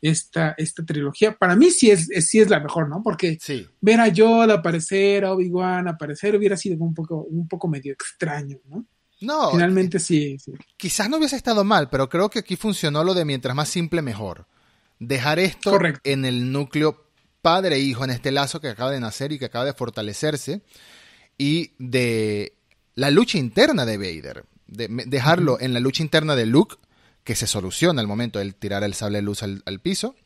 esta, 0.00 0.54
esta 0.58 0.84
trilogía. 0.84 1.36
Para 1.36 1.56
mí 1.56 1.70
sí 1.70 1.90
es, 1.90 2.10
es- 2.10 2.28
sí 2.28 2.38
es 2.40 2.48
la 2.50 2.60
mejor, 2.60 2.88
¿no? 2.88 3.02
Porque 3.02 3.38
Sí. 3.40 3.66
ver 3.80 4.00
a 4.00 4.08
Yoda 4.08 4.54
aparecer, 4.54 5.24
a 5.24 5.32
Obi-Wan 5.32 5.88
aparecer, 5.88 6.36
hubiera 6.36 6.56
sido 6.56 6.76
un 6.84 6.94
poco, 6.94 7.22
un 7.24 7.48
poco 7.48 7.66
medio 7.68 7.92
extraño, 7.92 8.58
¿no? 8.68 8.86
No, 9.20 9.50
Finalmente 9.50 9.98
sí, 9.98 10.38
sí. 10.38 10.52
quizás 10.76 11.10
no 11.10 11.16
hubiese 11.16 11.34
estado 11.34 11.64
mal, 11.64 11.88
pero 11.90 12.08
creo 12.08 12.30
que 12.30 12.38
aquí 12.38 12.54
funcionó 12.54 13.02
lo 13.02 13.14
de 13.14 13.24
mientras 13.24 13.54
más 13.56 13.68
simple, 13.68 14.00
mejor. 14.00 14.46
Dejar 15.00 15.40
esto 15.40 15.72
Correcto. 15.72 16.00
en 16.04 16.24
el 16.24 16.52
núcleo 16.52 17.04
padre 17.42 17.76
e 17.76 17.80
hijo, 17.80 18.04
en 18.04 18.10
este 18.10 18.30
lazo 18.30 18.60
que 18.60 18.68
acaba 18.68 18.92
de 18.92 19.00
nacer 19.00 19.32
y 19.32 19.38
que 19.40 19.46
acaba 19.46 19.64
de 19.64 19.72
fortalecerse, 19.72 20.60
y 21.36 21.72
de 21.78 22.52
la 22.94 23.10
lucha 23.10 23.38
interna 23.38 23.84
de 23.84 23.96
Vader. 23.96 24.44
De- 24.68 24.88
dejarlo 25.06 25.58
en 25.60 25.72
la 25.72 25.80
lucha 25.80 26.02
interna 26.02 26.36
de 26.36 26.46
Luke, 26.46 26.76
que 27.28 27.34
se 27.34 27.46
soluciona 27.46 28.00
al 28.00 28.06
momento 28.06 28.38
de 28.38 28.50
tirar 28.54 28.82
el 28.84 28.94
sable 28.94 29.18
de 29.18 29.22
luz 29.22 29.42
al, 29.42 29.62
al 29.66 29.80
piso, 29.80 30.16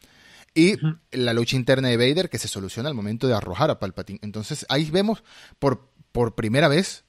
y 0.55 0.77
la 1.11 1.33
lucha 1.33 1.57
interna 1.57 1.89
de 1.89 1.97
Vader, 1.97 2.31
que 2.31 2.39
se 2.39 2.47
soluciona 2.47 2.89
al 2.89 2.95
momento 2.95 3.27
de 3.27 3.35
arrojar 3.35 3.71
a 3.71 3.81
Palpatine. 3.81 4.21
Entonces 4.23 4.65
ahí 4.69 4.89
vemos 4.89 5.25
por, 5.59 5.91
por 6.13 6.37
primera 6.37 6.69
vez 6.69 7.05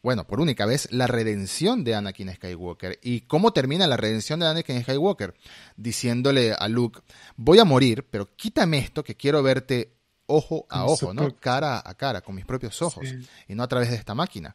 bueno, 0.00 0.26
por 0.28 0.40
única 0.40 0.64
vez, 0.64 0.88
la 0.92 1.08
redención 1.08 1.82
de 1.82 1.96
Anakin 1.96 2.32
Skywalker. 2.34 3.00
¿Y 3.02 3.22
cómo 3.22 3.52
termina 3.52 3.86
la 3.88 3.96
redención 3.96 4.38
de 4.38 4.46
Anakin 4.46 4.82
Skywalker? 4.82 5.34
Diciéndole 5.76 6.54
a 6.56 6.68
Luke, 6.68 7.00
voy 7.36 7.58
a 7.58 7.64
morir, 7.64 8.06
pero 8.10 8.28
quítame 8.36 8.78
esto 8.78 9.02
que 9.02 9.16
quiero 9.16 9.42
verte 9.42 9.96
ojo 10.26 10.66
a 10.70 10.84
ojo, 10.86 11.12
¿no? 11.14 11.36
Cara 11.36 11.82
a 11.84 11.94
cara, 11.94 12.20
con 12.20 12.34
mis 12.34 12.44
propios 12.44 12.80
ojos, 12.82 13.08
Sí. 13.08 13.26
y 13.48 13.54
no 13.54 13.62
a 13.62 13.68
través 13.68 13.90
de 13.90 13.96
esta 13.96 14.14
máquina. 14.14 14.54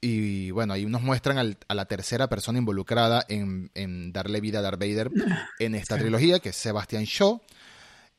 Y 0.00 0.50
bueno, 0.52 0.74
ahí 0.74 0.86
nos 0.86 1.02
muestran 1.02 1.38
al- 1.38 1.58
a 1.66 1.74
la 1.74 1.86
tercera 1.86 2.28
persona 2.28 2.58
involucrada 2.58 3.24
en, 3.28 3.70
en 3.74 4.12
darle 4.12 4.40
vida 4.40 4.60
a 4.60 4.62
Darth 4.62 4.78
Vader 4.80 5.10
en 5.58 5.74
esta 5.74 5.96
Sí. 5.96 6.02
trilogía, 6.02 6.38
que 6.38 6.50
es 6.50 6.56
Sebastian 6.56 7.04
Shaw. 7.04 7.40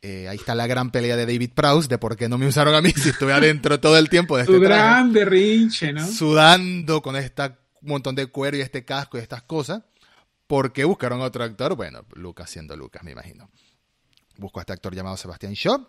Eh, 0.02 0.28
ahí 0.30 0.38
está 0.38 0.56
la 0.56 0.68
gran 0.68 0.92
pelea 0.92 1.16
de 1.18 1.26
David 1.26 1.52
Prowse 1.54 1.88
de 1.90 1.98
por 1.98 2.16
qué 2.16 2.30
no 2.30 2.38
me 2.38 2.48
usaron 2.48 2.74
a 2.76 2.82
mí 2.82 2.92
si 2.96 3.10
estuve 3.10 3.34
adentro 3.34 3.80
todo 3.80 3.98
el 3.98 4.10
tiempo 4.10 4.38
de 4.38 4.44
este 4.44 4.54
Tu 4.56 4.64
traje 4.64 4.82
gran 4.82 5.12
berrinche, 5.14 5.92
¿no? 5.92 6.06
sudando 6.08 7.02
con 7.02 7.16
este 7.18 7.52
montón 7.82 8.16
de 8.16 8.28
cuero 8.28 8.58
y 8.58 8.62
este 8.62 8.84
casco 8.86 9.18
y 9.18 9.22
estas 9.22 9.44
cosas. 9.44 9.82
¿Por 10.48 10.74
qué 10.74 10.84
buscaron 10.84 11.22
a 11.22 11.26
otro 11.26 11.44
actor? 11.44 11.76
Bueno, 11.76 12.06
Lucas 12.14 12.50
siendo 12.50 12.76
Lucas, 12.76 13.04
me 13.04 13.12
imagino. 13.12 13.50
Busco 14.38 14.60
a 14.60 14.64
este 14.64 14.74
actor 14.74 14.96
llamado 14.96 15.16
Sebastián 15.18 15.54
Shaw 15.54 15.86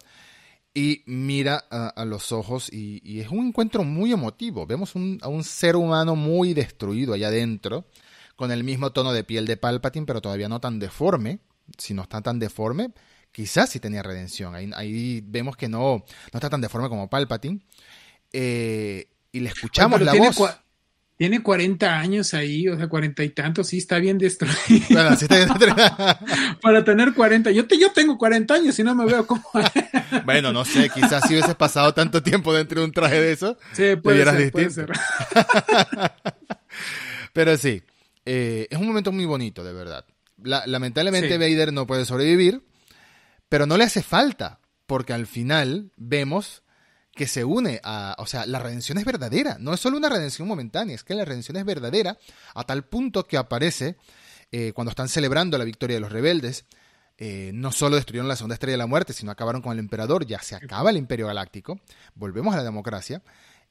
y 0.73 1.03
mira 1.07 1.65
a, 1.71 1.89
a 1.89 2.05
los 2.05 2.31
ojos 2.33 2.73
y, 2.73 3.01
y 3.05 3.21
es 3.21 3.29
un 3.29 3.49
encuentro 3.49 3.83
muy 3.85 4.13
emotivo. 4.13 4.67
Vemos 4.67 4.95
un- 4.95 5.19
a 5.23 5.29
un 5.29 5.43
ser 5.45 5.77
humano 5.77 6.15
muy 6.17 6.55
destruido 6.55 7.15
allá 7.15 7.29
adentro, 7.29 7.87
con 8.37 8.53
el 8.53 8.63
mismo 8.65 8.91
tono 8.93 9.13
de 9.13 9.25
piel 9.25 9.47
de 9.47 9.57
Palpatine, 9.57 10.07
pero 10.07 10.21
todavía 10.21 10.49
no 10.49 10.61
tan 10.61 10.79
deforme. 10.79 11.41
Si 11.79 11.93
no 11.95 12.03
está 12.03 12.21
tan 12.21 12.39
deforme, 12.39 12.91
quizás 13.33 13.71
sí 13.71 13.81
tenía 13.81 14.03
redención. 14.03 14.55
Ahí, 14.55 14.71
ahí 14.75 15.23
vemos 15.25 15.57
que 15.57 15.69
no, 15.69 16.05
no 16.33 16.37
está 16.39 16.49
tan 16.51 16.61
deforme 16.61 16.89
como 16.89 17.11
Palpatine. 17.11 17.61
Eh, 18.33 19.09
y 19.33 19.41
le 19.41 19.49
escuchamos 19.51 20.01
la 20.01 20.13
tiene 20.13 20.29
voz. 20.29 20.37
cua- 20.39 20.61
Tiene 21.17 21.43
40 21.43 21.99
años 21.99 22.33
ahí, 22.35 22.67
o 22.69 22.77
sea, 22.77 22.89
40 22.89 23.23
y 23.25 23.31
tantos, 23.31 23.67
sí 23.69 23.79
está 23.79 23.99
bien 23.99 24.19
destruido. 24.19 24.57
Bueno, 24.91 25.17
sí 25.17 25.27
está 25.29 25.37
bien. 25.37 26.57
Para 26.63 26.83
tener 26.85 27.13
40, 27.15 27.51
yo, 27.51 27.67
te, 27.67 27.79
yo 27.79 27.93
tengo 27.93 28.17
40 28.17 28.55
años 28.55 28.79
y 28.79 28.83
no 28.85 28.95
me 28.95 29.05
veo 29.05 29.27
como... 29.27 29.43
Bueno, 30.25 30.53
no 30.53 30.65
sé, 30.65 30.91
quizás 30.91 31.27
si 31.27 31.35
hubieses 31.35 31.55
pasado 31.55 31.95
tanto 31.95 32.23
tiempo 32.23 32.53
dentro 32.53 32.81
de 32.81 32.87
un 32.87 32.93
traje 32.93 33.21
de 33.21 33.33
eso, 33.33 33.57
Sí, 33.73 33.97
puede 33.97 34.25
ser, 34.25 34.53
puede 34.53 34.71
ser. 34.71 34.91
pero 37.33 37.57
sí, 37.57 37.83
eh, 38.25 38.67
es 38.71 38.79
un 38.79 38.87
momento 38.87 39.13
muy 39.13 39.25
bonito, 39.25 39.65
de 39.65 39.73
verdad. 39.73 40.05
La- 40.43 40.67
lamentablemente 40.67 41.29
Sí. 41.33 41.39
Vader 41.39 41.73
no 41.73 41.87
puede 41.87 42.05
sobrevivir, 42.05 42.63
pero 43.49 43.67
no 43.67 43.77
le 43.77 43.85
hace 43.85 44.03
falta, 44.03 44.61
porque 44.87 45.13
al 45.13 45.27
final 45.27 45.93
vemos 45.97 46.63
que 47.15 47.27
se 47.27 47.45
une 47.45 47.81
a, 47.83 48.15
o 48.19 48.27
sea, 48.27 48.47
la 48.47 48.59
redención 48.61 48.97
es 48.99 49.05
verdadera, 49.05 49.57
no 49.59 49.75
es 49.75 49.81
solo 49.81 49.97
una 49.97 50.09
redención 50.09 50.47
momentánea, 50.49 50.95
es 50.95 51.05
que 51.05 51.15
la 51.15 51.25
redención 51.25 51.57
es 51.57 51.65
verdadera 51.65 52.17
a 52.55 52.65
tal 52.65 52.85
punto 52.85 53.27
que 53.27 53.37
aparece 53.37 53.97
eh, 54.53 54.73
cuando 54.73 54.91
están 54.91 55.09
celebrando 55.09 55.59
la 55.59 55.65
victoria 55.65 55.97
de 55.97 56.01
los 56.01 56.13
rebeldes, 56.13 56.65
eh, 57.21 57.51
no 57.53 57.71
solo 57.71 57.97
destruyeron 57.97 58.29
la 58.29 58.35
segunda 58.35 58.55
estrella 58.55 58.73
de 58.73 58.79
la 58.79 58.87
muerte, 58.87 59.13
sino 59.13 59.31
acabaron 59.31 59.61
con 59.61 59.73
el 59.73 59.79
emperador, 59.79 60.27
ya 60.27 60.41
se 60.41 60.57
acaba 60.57 60.89
el 60.89 60.97
imperio 60.97 61.27
galáctico, 61.27 61.79
volvemos 62.15 62.55
a 62.55 62.57
la 62.57 62.65
democracia, 62.65 63.23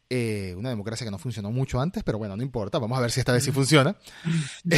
eh, 0.07 0.53
una 0.55 0.69
democracia 0.69 1.03
que 1.03 1.11
no 1.11 1.17
funcionó 1.17 1.51
mucho 1.51 1.81
antes, 1.81 2.03
pero 2.03 2.19
bueno, 2.19 2.37
no 2.37 2.43
importa, 2.43 2.77
vamos 2.77 2.97
a 2.97 3.01
ver 3.01 3.11
si 3.11 3.19
esta 3.19 3.33
vez 3.33 3.43
sí 3.43 3.51
funciona. 3.51 3.95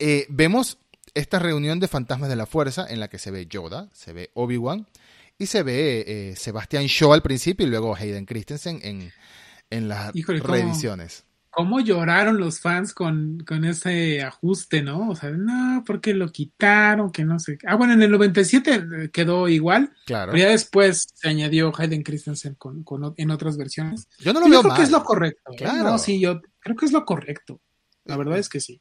Eh, 0.00 0.26
vemos 0.28 0.78
esta 1.14 1.40
reunión 1.40 1.80
de 1.80 1.88
fantasmas 1.88 2.28
de 2.28 2.36
la 2.36 2.46
fuerza 2.46 2.86
en 2.88 3.00
la 3.00 3.08
que 3.08 3.18
se 3.18 3.32
ve 3.32 3.46
Yoda, 3.46 3.88
se 3.92 4.12
ve 4.12 4.30
Obi-Wan 4.34 4.86
y 5.38 5.46
se 5.46 5.64
ve 5.64 6.04
eh, 6.06 6.36
Sebastian 6.36 6.86
Shaw 6.86 7.14
al 7.14 7.22
principio 7.22 7.66
y 7.66 7.70
luego 7.70 7.96
Hayden 7.96 8.24
Christensen 8.24 8.78
en, 8.84 9.12
en 9.70 9.88
las 9.88 10.12
reediciones. 10.14 11.24
¿Cómo 11.58 11.80
lloraron 11.80 12.38
los 12.38 12.60
fans 12.60 12.94
con, 12.94 13.40
con 13.46 13.64
ese 13.64 14.22
ajuste, 14.22 14.80
no? 14.80 15.08
O 15.10 15.16
sea, 15.16 15.30
no, 15.30 15.82
porque 15.84 16.14
lo 16.14 16.30
quitaron, 16.30 17.10
que 17.10 17.24
no 17.24 17.40
sé. 17.40 17.58
qué. 17.58 17.66
Ah, 17.68 17.74
bueno, 17.74 17.94
en 17.94 18.02
el 18.02 18.12
97 18.12 19.10
quedó 19.12 19.48
igual, 19.48 19.90
Claro. 20.06 20.30
pero 20.30 20.44
ya 20.44 20.50
después 20.50 21.08
se 21.14 21.28
añadió 21.28 21.72
Hayden 21.76 22.04
Christensen 22.04 22.54
con, 22.54 22.84
con 22.84 23.12
en 23.16 23.30
otras 23.32 23.56
versiones. 23.56 24.06
Yo 24.20 24.32
no 24.32 24.38
lo 24.38 24.46
yo 24.46 24.50
veo 24.52 24.60
creo 24.60 24.70
mal. 24.70 24.76
que 24.78 24.84
es 24.84 24.90
lo 24.92 25.02
correcto. 25.02 25.52
¿eh? 25.52 25.56
Claro. 25.56 25.82
No, 25.90 25.98
sí, 25.98 26.20
yo 26.20 26.40
creo 26.60 26.76
que 26.76 26.86
es 26.86 26.92
lo 26.92 27.04
correcto. 27.04 27.60
La 28.04 28.16
verdad 28.16 28.38
es 28.38 28.48
que 28.48 28.60
sí. 28.60 28.80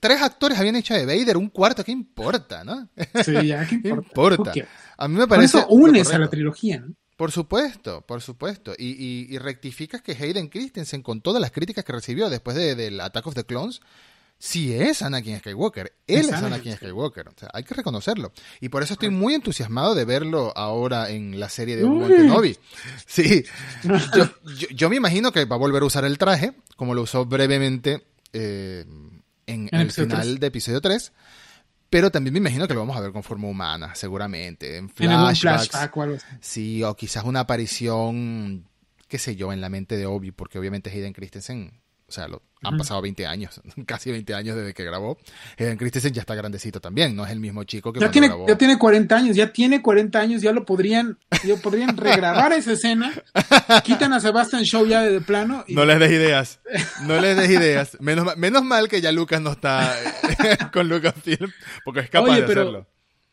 Tres 0.00 0.22
actores 0.22 0.58
habían 0.58 0.76
hecho 0.76 0.94
de 0.94 1.04
Vader, 1.04 1.36
un 1.36 1.50
cuarto, 1.50 1.84
¿qué 1.84 1.92
importa, 1.92 2.64
no? 2.64 2.88
Sí, 3.22 3.48
ya, 3.48 3.66
¿qué 3.68 3.80
¿Qué 3.82 3.88
importa? 3.90 4.08
importa? 4.08 4.36
Who 4.40 4.44
cares? 4.54 4.68
A 4.96 5.08
mí 5.08 5.14
me 5.14 5.20
Por 5.20 5.28
parece. 5.28 5.58
eso 5.58 5.66
lo 5.68 5.74
unes 5.74 6.10
a 6.12 6.18
la 6.18 6.30
trilogía, 6.30 6.80
¿no? 6.80 6.94
Por 7.16 7.30
supuesto, 7.32 8.00
por 8.02 8.20
supuesto. 8.22 8.72
Y, 8.76 8.88
y- 8.92 9.26
y 9.34 9.38
rectificas 9.38 10.02
que 10.02 10.12
Hayden 10.12 10.48
Christensen, 10.48 11.02
con 11.02 11.20
todas 11.20 11.40
las 11.40 11.50
críticas 11.52 11.84
que 11.84 11.92
recibió 11.92 12.28
después 12.28 12.56
de- 12.56 12.74
del 12.74 13.00
Attack 13.00 13.26
of 13.28 13.34
the 13.34 13.44
Clones, 13.44 13.80
sí 14.38 14.74
es 14.74 15.00
Anakin 15.00 15.38
Skywalker. 15.38 15.92
Él 16.08 16.20
Es 16.20 16.26
es, 16.28 16.32
Anakin 16.34 16.74
Skywalker. 16.76 17.28
O 17.28 17.32
sea, 17.38 17.50
hay 17.54 17.62
que 17.62 17.74
reconocerlo. 17.74 18.32
Y 18.60 18.68
por 18.68 18.82
eso 18.82 18.94
estoy 18.94 19.10
muy 19.10 19.34
entusiasmado 19.34 19.94
de 19.94 20.04
verlo 20.04 20.52
ahora 20.56 21.08
en 21.10 21.38
la 21.38 21.48
serie 21.48 21.76
de 21.76 21.84
Obi-Wan. 21.84 22.10
Kenobi. 22.16 22.58
Sí. 23.06 23.44
Yo, 24.16 24.24
yo- 24.56 24.68
yo 24.74 24.90
me 24.90 24.96
imagino 24.96 25.30
que 25.32 25.44
va 25.44 25.54
a 25.56 25.58
volver 25.58 25.82
a 25.82 25.86
usar 25.86 26.04
el 26.04 26.18
traje, 26.18 26.52
como 26.76 26.94
lo 26.94 27.02
usó 27.02 27.24
brevemente 27.26 28.04
eh, 28.32 28.84
en, 29.46 29.68
En 29.70 29.80
el 29.80 29.92
final 29.92 30.38
de 30.40 30.46
episodio 30.48 30.80
3. 30.80 31.12
Pero 31.94 32.10
también 32.10 32.32
me 32.32 32.40
imagino 32.40 32.66
que 32.66 32.74
lo 32.74 32.80
vamos 32.80 32.96
a 32.96 33.00
ver 33.00 33.12
con 33.12 33.22
forma 33.22 33.46
humana, 33.46 33.94
seguramente. 33.94 34.78
En 34.78 34.88
flashbacks. 34.88 35.68
flashback 35.68 35.96
o 35.96 36.02
algo 36.02 36.16
así. 36.16 36.26
Sí, 36.40 36.82
o 36.82 36.96
quizás 36.96 37.22
una 37.22 37.38
aparición, 37.38 38.68
qué 39.06 39.16
sé 39.16 39.36
yo, 39.36 39.52
en 39.52 39.60
la 39.60 39.68
mente 39.68 39.96
de 39.96 40.04
Obi, 40.04 40.32
porque 40.32 40.58
obviamente 40.58 40.90
Hayden 40.90 41.12
Christensen, 41.12 41.83
o 42.06 42.12
sea, 42.12 42.28
lo- 42.28 42.42
han 42.66 42.78
pasado 42.78 43.02
20 43.02 43.26
años, 43.26 43.60
casi 43.86 44.10
20 44.10 44.32
años 44.34 44.56
desde 44.56 44.72
que 44.72 44.84
grabó. 44.84 45.18
Hayden 45.58 45.76
Christensen 45.76 46.14
ya 46.14 46.22
está 46.22 46.34
grandecito 46.34 46.80
también, 46.80 47.14
no 47.14 47.26
es 47.26 47.30
el 47.30 47.38
mismo 47.38 47.62
chico 47.64 47.92
que 47.92 48.00
Ya 48.00 48.10
tiene, 48.10 48.28
grabó. 48.28 48.48
ya 48.48 48.56
tiene 48.56 48.78
40 48.78 49.14
años, 49.16 49.36
ya 49.36 49.52
tiene 49.52 49.82
40 49.82 50.18
años, 50.18 50.40
ya 50.40 50.50
lo 50.52 50.64
podrían, 50.64 51.18
ya 51.44 51.56
podrían 51.56 51.94
regrabar 51.96 52.52
esa 52.54 52.72
escena, 52.72 53.12
quitan 53.84 54.14
a 54.14 54.20
Sebastian 54.20 54.62
Shaw 54.62 54.86
ya 54.86 55.02
de 55.02 55.20
plano 55.20 55.62
y 55.68 55.74
No 55.74 55.84
les 55.84 55.98
des 55.98 56.10
ideas, 56.12 56.60
no 57.02 57.20
les 57.20 57.36
des 57.36 57.50
ideas. 57.50 57.98
Menos, 58.00 58.34
menos 58.38 58.64
mal 58.64 58.88
que 58.88 59.02
ya 59.02 59.12
Lucas 59.12 59.42
no 59.42 59.52
está 59.52 59.94
con 60.72 60.88
Lucasfilm, 60.88 61.52
porque 61.84 62.00
es 62.00 62.08
capaz 62.10 62.30
Oye, 62.30 62.40
de 62.40 62.46
pero- 62.46 62.60
hacerlo. 62.62 62.88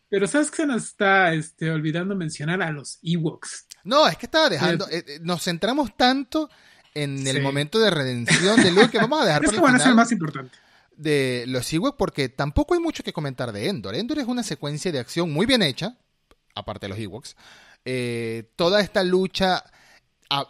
Pero 0.10 0.28
¿sabes 0.28 0.52
que 0.52 0.58
se 0.58 0.66
nos 0.66 0.84
está 0.84 1.32
este, 1.34 1.72
olvidando 1.72 2.18
mencionar 2.18 2.62
a 2.62 2.70
los 2.70 3.00
Ewoks? 3.02 3.66
No, 3.86 4.10
es 4.10 4.18
que 4.18 4.26
estaba 4.26 4.50
dejando, 4.50 4.86
eh, 4.90 5.06
eh, 5.08 5.20
nos 5.22 5.42
centramos 5.42 5.96
tanto 5.96 6.50
en 6.94 7.26
el 7.28 7.38
Sí. 7.38 7.42
momento 7.42 7.80
de 7.80 7.90
redención 7.90 8.62
de 8.62 8.72
Luke, 8.72 8.90
que 8.90 8.98
vamos 8.98 9.22
a 9.22 9.26
dejar 9.26 9.42
Es 9.46 9.50
para 9.50 9.56
el 9.58 9.62
bueno, 9.62 9.78
es 9.78 9.82
el 9.82 9.86
final 9.86 9.96
más 9.96 10.12
importante. 10.12 10.58
de 10.98 11.46
los 11.48 11.72
Ewoks 11.74 11.96
porque 11.98 12.30
tampoco 12.30 12.74
hay 12.74 12.80
mucho 12.80 13.04
que 13.04 13.14
comentar 13.14 13.52
de 13.52 13.68
Endor. 13.70 13.96
Endor 13.96 14.20
es 14.20 14.28
una 14.28 14.44
secuencia 14.44 14.92
de 14.92 15.00
acción 15.00 15.32
muy 15.32 15.46
bien 15.46 15.62
hecha, 15.62 15.98
aparte 16.56 16.86
de 16.86 16.90
los 16.90 17.00
Ewoks. 17.00 17.36
Eh, 17.86 18.52
toda 18.56 18.82
esta 18.82 19.04
lucha 19.04 19.64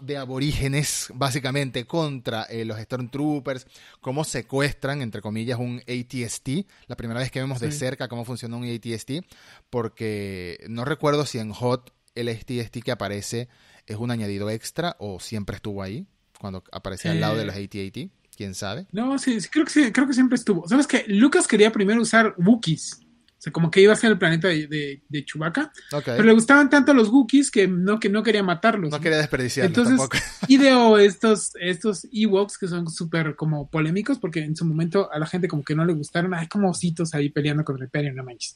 de 0.01 0.15
aborígenes, 0.17 1.07
básicamente, 1.15 1.85
contra 1.85 2.43
eh, 2.43 2.65
los 2.65 2.77
Stormtroopers, 2.79 3.65
cómo 3.99 4.23
secuestran, 4.23 5.01
entre 5.01 5.21
comillas, 5.21 5.57
un 5.57 5.81
ATST. 5.87 6.67
La 6.85 6.95
primera 6.95 7.19
vez 7.19 7.31
que 7.31 7.39
vemos 7.39 7.59
de 7.59 7.71
Sí. 7.71 7.79
cerca 7.79 8.07
cómo 8.07 8.23
funciona 8.23 8.57
un 8.57 8.63
ATST, 8.69 9.23
porque 9.71 10.63
no 10.69 10.85
recuerdo 10.85 11.25
si 11.25 11.39
en 11.39 11.51
Hot 11.51 11.91
el 12.13 12.27
ATST 12.29 12.81
que 12.83 12.91
aparece 12.91 13.47
es 13.87 13.95
un 13.97 14.11
añadido 14.11 14.49
extra 14.51 14.95
o 14.99 15.19
siempre 15.19 15.55
estuvo 15.55 15.81
ahí, 15.81 16.05
cuando 16.41 16.63
aparece 16.71 17.07
al 17.07 17.21
lado 17.21 17.35
de 17.35 17.43
Eh. 17.43 17.45
los 17.45 17.55
AT-AT, 17.55 18.09
quién 18.35 18.55
sabe. 18.55 18.87
No, 18.91 19.17
sí, 19.19 19.39
sí, 19.39 19.47
creo 19.49 19.65
que 19.65 19.71
sí, 19.71 19.91
creo 19.91 20.07
que 20.07 20.13
siempre 20.13 20.35
estuvo. 20.35 20.67
¿Sabes 20.67 20.87
qué? 20.87 21.05
Lucas 21.07 21.47
quería 21.47 21.71
primero 21.71 22.01
usar 22.01 22.33
Wookiees. 22.37 22.99
O 23.03 23.43
sea, 23.43 23.51
como 23.51 23.71
que 23.71 23.81
iba 23.81 23.91
a 23.91 23.95
ser 23.95 24.11
el 24.11 24.19
planeta 24.19 24.49
de, 24.49 24.67
de, 24.67 25.01
de 25.09 25.25
Chewbacca. 25.25 25.71
Pero 26.05 26.23
le 26.23 26.31
gustaban 26.33 26.69
tanto 26.69 26.93
los 26.93 27.09
Wookiees 27.09 27.49
que 27.49 27.67
no, 27.67 27.99
que 27.99 28.07
no 28.07 28.21
quería 28.21 28.43
matarlos. 28.43 28.91
No 28.91 28.97
¿no? 28.97 29.01
quería 29.01 29.17
desperdiciarlo 29.17 29.67
Entonces, 29.69 29.97
tampoco. 29.97 30.17
ideó 30.47 30.99
estos, 30.99 31.51
estos 31.59 32.07
Ewoks 32.11 32.59
que 32.59 32.67
son 32.67 32.87
súper 32.87 33.35
como 33.35 33.67
polémicos 33.67 34.19
porque 34.19 34.41
en 34.43 34.55
su 34.55 34.63
momento 34.63 35.11
a 35.11 35.17
la 35.17 35.25
gente 35.25 35.47
como 35.47 35.63
que 35.63 35.73
no 35.75 35.85
le 35.85 35.93
gustaron. 35.93 36.35
Hay 36.35 36.47
como 36.47 36.69
ositos 36.69 37.15
ahí 37.15 37.29
peleando 37.29 37.63
contra 37.63 37.83
el 37.83 37.87
Imperio, 37.87 38.13
no 38.13 38.23
manches. 38.23 38.55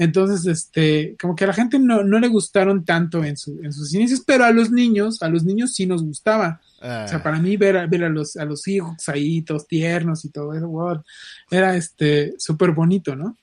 Entonces, 0.00 0.46
este, 0.46 1.14
como 1.20 1.36
que 1.36 1.44
a 1.44 1.48
la 1.48 1.52
gente 1.52 1.78
no, 1.78 2.02
no 2.02 2.18
le 2.18 2.28
gustaron 2.28 2.86
tanto 2.86 3.22
en, 3.22 3.36
su, 3.36 3.60
en 3.62 3.70
sus 3.70 3.92
inicios, 3.92 4.22
pero 4.26 4.44
a 4.46 4.50
los 4.50 4.70
niños, 4.70 5.20
a 5.22 5.28
los 5.28 5.44
niños 5.44 5.74
sí 5.74 5.84
nos 5.84 6.02
gustaba. 6.02 6.58
Ah, 6.80 7.04
O 7.04 7.08
sea, 7.08 7.22
para 7.22 7.38
mí 7.38 7.58
ver 7.58 7.76
a, 7.76 7.86
ver 7.86 8.04
a 8.04 8.08
los, 8.08 8.36
a 8.36 8.46
los 8.46 8.66
hijos 8.66 9.06
ahí, 9.10 9.42
todos 9.42 9.66
tiernos 9.68 10.24
y 10.24 10.30
todo 10.30 10.54
eso, 10.54 10.66
wow, 10.68 11.02
era 11.50 11.76
este 11.76 12.32
súper 12.38 12.70
bonito, 12.70 13.14
¿no? 13.14 13.36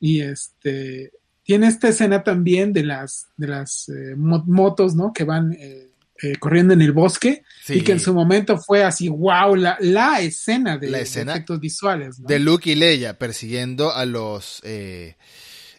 Y 0.00 0.22
este 0.22 1.12
tiene 1.44 1.66
esta 1.66 1.88
escena 1.88 2.22
también 2.22 2.72
de 2.72 2.84
las 2.84 3.26
de 3.36 3.48
las 3.48 3.88
eh, 3.90 4.14
mo- 4.16 4.44
motos, 4.46 4.94
¿no? 4.94 5.12
Que 5.12 5.24
van 5.24 5.52
eh, 5.52 5.90
eh, 6.22 6.36
corriendo 6.38 6.72
en 6.72 6.80
el 6.80 6.92
bosque 6.92 7.42
sí. 7.62 7.74
y 7.74 7.80
que 7.82 7.92
en 7.92 8.00
su 8.00 8.14
momento 8.14 8.56
fue 8.56 8.84
así, 8.84 9.08
wow, 9.08 9.54
la, 9.56 9.76
la 9.80 10.20
escena 10.22 10.78
de, 10.78 10.88
La 10.90 10.98
de 10.98 11.04
escena 11.04 11.32
efectos 11.32 11.60
visuales, 11.60 12.18
¿no? 12.20 12.26
de 12.28 12.38
Luke 12.38 12.70
y 12.70 12.74
Leia 12.74 13.18
persiguiendo 13.18 13.92
a 13.92 14.06
los 14.06 14.60
eh, 14.64 15.16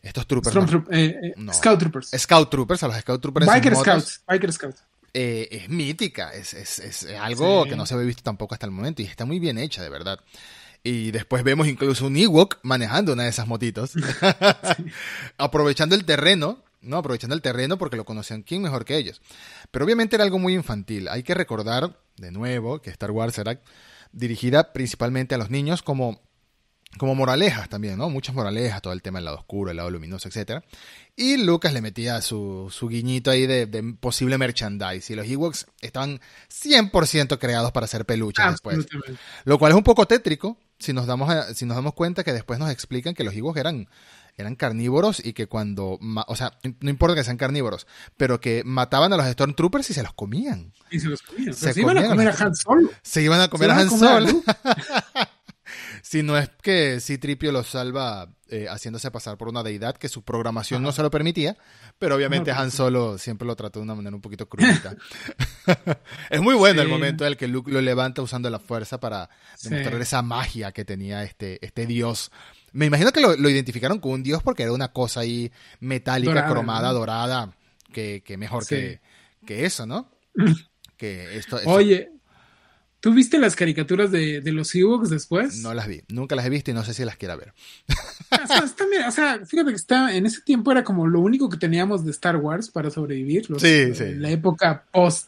estos 0.01 0.25
troopers, 0.27 0.55
eh, 0.91 1.15
eh, 1.23 1.33
No. 1.37 1.53
Scout 1.53 1.79
Troopers. 1.79 2.11
Scout 2.17 2.49
Troopers, 2.49 2.83
a 2.83 2.87
los 2.87 2.97
Scout 2.97 3.21
Troopers 3.21 3.45
Biker 3.45 3.75
Scouts. 3.75 4.23
Biker 4.27 4.51
Scouts. 4.53 4.83
eh, 5.13 5.47
es 5.51 5.69
mítica, 5.69 6.33
es, 6.33 6.53
es, 6.53 6.79
es 6.79 7.05
algo 7.19 7.63
Sí. 7.63 7.69
que 7.71 7.75
no 7.75 7.85
se 7.85 7.93
había 7.93 8.05
visto 8.07 8.23
tampoco 8.23 8.55
hasta 8.55 8.65
el 8.65 8.71
momento 8.71 9.01
y 9.01 9.05
está 9.05 9.25
muy 9.25 9.39
bien 9.39 9.57
hecha, 9.57 9.81
de 9.83 9.89
verdad. 9.89 10.19
Y 10.83 11.11
después 11.11 11.43
vemos 11.43 11.67
incluso 11.67 12.07
un 12.07 12.17
Ewok 12.17 12.57
manejando 12.63 13.13
una 13.13 13.23
de 13.23 13.29
esas 13.29 13.45
motitos, 13.47 13.91
aprovechando 15.37 15.95
el 15.95 16.05
terreno, 16.05 16.63
¿no? 16.81 16.97
Aprovechando 16.97 17.35
el 17.35 17.41
terreno 17.41 17.77
porque 17.77 17.97
lo 17.97 18.05
conocían 18.05 18.41
quién 18.43 18.61
mejor 18.61 18.85
que 18.85 18.97
ellos. 18.97 19.21
Pero 19.69 19.85
obviamente 19.85 20.15
era 20.15 20.23
algo 20.23 20.39
muy 20.39 20.53
infantil. 20.55 21.07
Hay 21.09 21.23
que 21.23 21.33
recordar, 21.33 21.99
de 22.17 22.31
nuevo, 22.31 22.81
que 22.81 22.89
Star 22.89 23.11
Wars 23.11 23.37
era 23.37 23.59
dirigida 24.11 24.73
principalmente 24.73 25.35
a 25.35 25.37
los 25.37 25.49
niños 25.49 25.81
como, 25.83 26.21
como 26.97 27.15
moralejas 27.15 27.69
también, 27.69 27.97
¿no? 27.97 28.09
Muchas 28.09 28.35
moralejas, 28.35 28.81
todo 28.81 28.93
el 28.93 29.01
tema 29.01 29.19
del 29.19 29.25
lado 29.25 29.37
oscuro, 29.37 29.71
el 29.71 29.77
lado 29.77 29.89
luminoso, 29.89 30.27
etcétera. 30.27 30.63
Y 31.15 31.37
Lucas 31.37 31.73
le 31.73 31.81
metía 31.81 32.21
su, 32.21 32.67
su 32.71 32.87
guiñito 32.87 33.31
ahí 33.31 33.47
de, 33.47 33.65
de 33.65 33.81
posible 33.99 34.37
merchandise. 34.37 35.11
Y 35.11 35.15
los 35.15 35.27
Ewoks 35.27 35.67
estaban 35.81 36.19
100% 36.49 37.37
creados 37.39 37.71
para 37.71 37.85
hacer 37.85 38.05
peluches 38.05 38.43
después. 38.51 38.77
Lo 39.45 39.57
cual 39.59 39.71
es 39.71 39.77
un 39.77 39.83
poco 39.83 40.05
tétrico 40.05 40.57
si 40.79 40.93
nos 40.93 41.05
damos, 41.05 41.29
a- 41.29 41.53
si 41.53 41.65
nos 41.65 41.75
damos 41.75 41.93
cuenta 41.93 42.23
que 42.23 42.33
después 42.33 42.59
nos 42.59 42.71
explican 42.71 43.13
que 43.13 43.23
los 43.23 43.35
Ewoks 43.35 43.59
eran, 43.59 43.87
eran 44.37 44.55
carnívoros 44.55 45.23
y 45.23 45.33
que 45.33 45.45
cuando, 45.47 45.99
o 46.27 46.35
sea, 46.35 46.57
no 46.79 46.89
importa 46.89 47.15
que 47.15 47.23
sean 47.23 47.37
carnívoros, 47.37 47.85
pero 48.17 48.39
que 48.41 48.63
mataban 48.65 49.13
a 49.13 49.17
los 49.17 49.27
Stormtroopers 49.27 49.89
y 49.91 49.93
se 49.93 50.01
los 50.01 50.13
comían. 50.13 50.73
Y 50.89 50.99
se 50.99 51.07
los 51.09 51.21
comían. 51.21 51.53
Se 51.53 51.79
iban 51.79 51.97
a 51.99 52.07
comer 52.07 52.27
a 52.29 52.35
Han 52.39 52.55
Solo. 52.55 52.89
Se 53.03 53.21
iban 53.21 53.41
a 53.41 53.47
comer 53.49 53.69
a 53.71 53.77
Han 53.77 53.89
Solo. 53.91 54.43
Si 56.03 56.23
no 56.23 56.37
es 56.37 56.49
que 56.61 56.99
Citripio 56.99 57.51
los 57.51 57.67
salva 57.67 58.29
eh, 58.49 58.67
haciéndose 58.69 59.11
pasar 59.11 59.37
por 59.37 59.47
una 59.47 59.63
deidad 59.63 59.95
que 59.97 60.09
su 60.09 60.23
programación 60.23 60.81
no 60.83 60.91
se 60.91 61.01
lo 61.01 61.09
permitía, 61.11 61.55
pero 61.99 62.15
obviamente 62.15 62.51
No, 62.51 62.59
Han 62.59 62.71
Solo 62.71 63.17
siempre 63.17 63.47
lo 63.47 63.55
trató 63.55 63.79
de 63.79 63.83
una 63.83 63.95
manera 63.95 64.15
un 64.15 64.21
poquito 64.21 64.47
crudita. 64.49 64.95
es 66.29 66.41
muy 66.41 66.55
bueno 66.55 66.81
el 66.81 66.87
momento 66.87 67.23
en 67.25 67.29
el 67.31 67.37
que 67.37 67.47
Luke 67.47 67.71
lo 67.71 67.81
levanta 67.81 68.21
usando 68.21 68.49
la 68.49 68.59
fuerza 68.59 68.99
para 68.99 69.29
Sí. 69.55 69.69
demostrar 69.69 70.01
esa 70.01 70.21
magia 70.21 70.71
que 70.71 70.85
tenía 70.85 71.23
este, 71.23 71.63
este 71.65 71.85
dios. 71.85 72.31
Me 72.71 72.85
imagino 72.87 73.11
que 73.11 73.21
lo, 73.21 73.35
lo 73.35 73.49
identificaron 73.49 73.99
con 73.99 74.11
un 74.13 74.23
dios 74.23 74.41
porque 74.43 74.63
era 74.63 74.71
una 74.73 74.91
cosa 74.91 75.19
ahí 75.21 75.51
metálica, 75.79 76.31
Dorada, 76.33 76.49
cromada, 76.51 76.87
¿no? 76.89 76.93
dorada, 76.93 77.55
que, 77.93 78.23
que 78.25 78.37
mejor 78.37 78.63
Sí. 78.65 78.75
que, 78.75 79.01
que 79.45 79.65
eso, 79.65 79.85
¿no? 79.85 80.09
que 80.97 81.37
esto, 81.37 81.57
esto- 81.57 81.69
Oye, 81.69 82.11
¿tú 83.01 83.13
viste 83.13 83.37
las 83.37 83.55
caricaturas 83.57 84.09
de, 84.11 84.39
de 84.39 84.51
los 84.53 84.73
Ewoks 84.73 85.09
después? 85.09 85.57
no 85.57 85.73
las 85.73 85.87
vi, 85.89 86.01
nunca 86.07 86.35
las 86.37 86.45
he 86.45 86.49
visto 86.49 86.71
y 86.71 86.73
no 86.73 86.85
sé 86.85 86.93
si 86.93 87.03
las 87.03 87.17
quiera 87.17 87.35
ver. 87.35 87.53
O 88.31 88.47
sea, 88.47 88.59
está 88.63 88.87
bien, 88.87 89.03
o 89.03 89.11
sea, 89.11 89.45
fíjate 89.45 89.71
que 89.71 89.75
está, 89.75 90.15
en 90.15 90.25
ese 90.25 90.41
tiempo 90.41 90.71
era 90.71 90.83
como 90.85 91.05
lo 91.07 91.19
único 91.19 91.49
que 91.49 91.57
teníamos 91.57 92.05
de 92.05 92.11
Star 92.11 92.37
Wars 92.37 92.69
para 92.69 92.89
sobrevivir. 92.89 93.49
los- 93.49 93.61
Sí, 93.61 93.93
sí. 93.93 94.13
La 94.15 94.29
época 94.31 94.85
post 94.91 95.27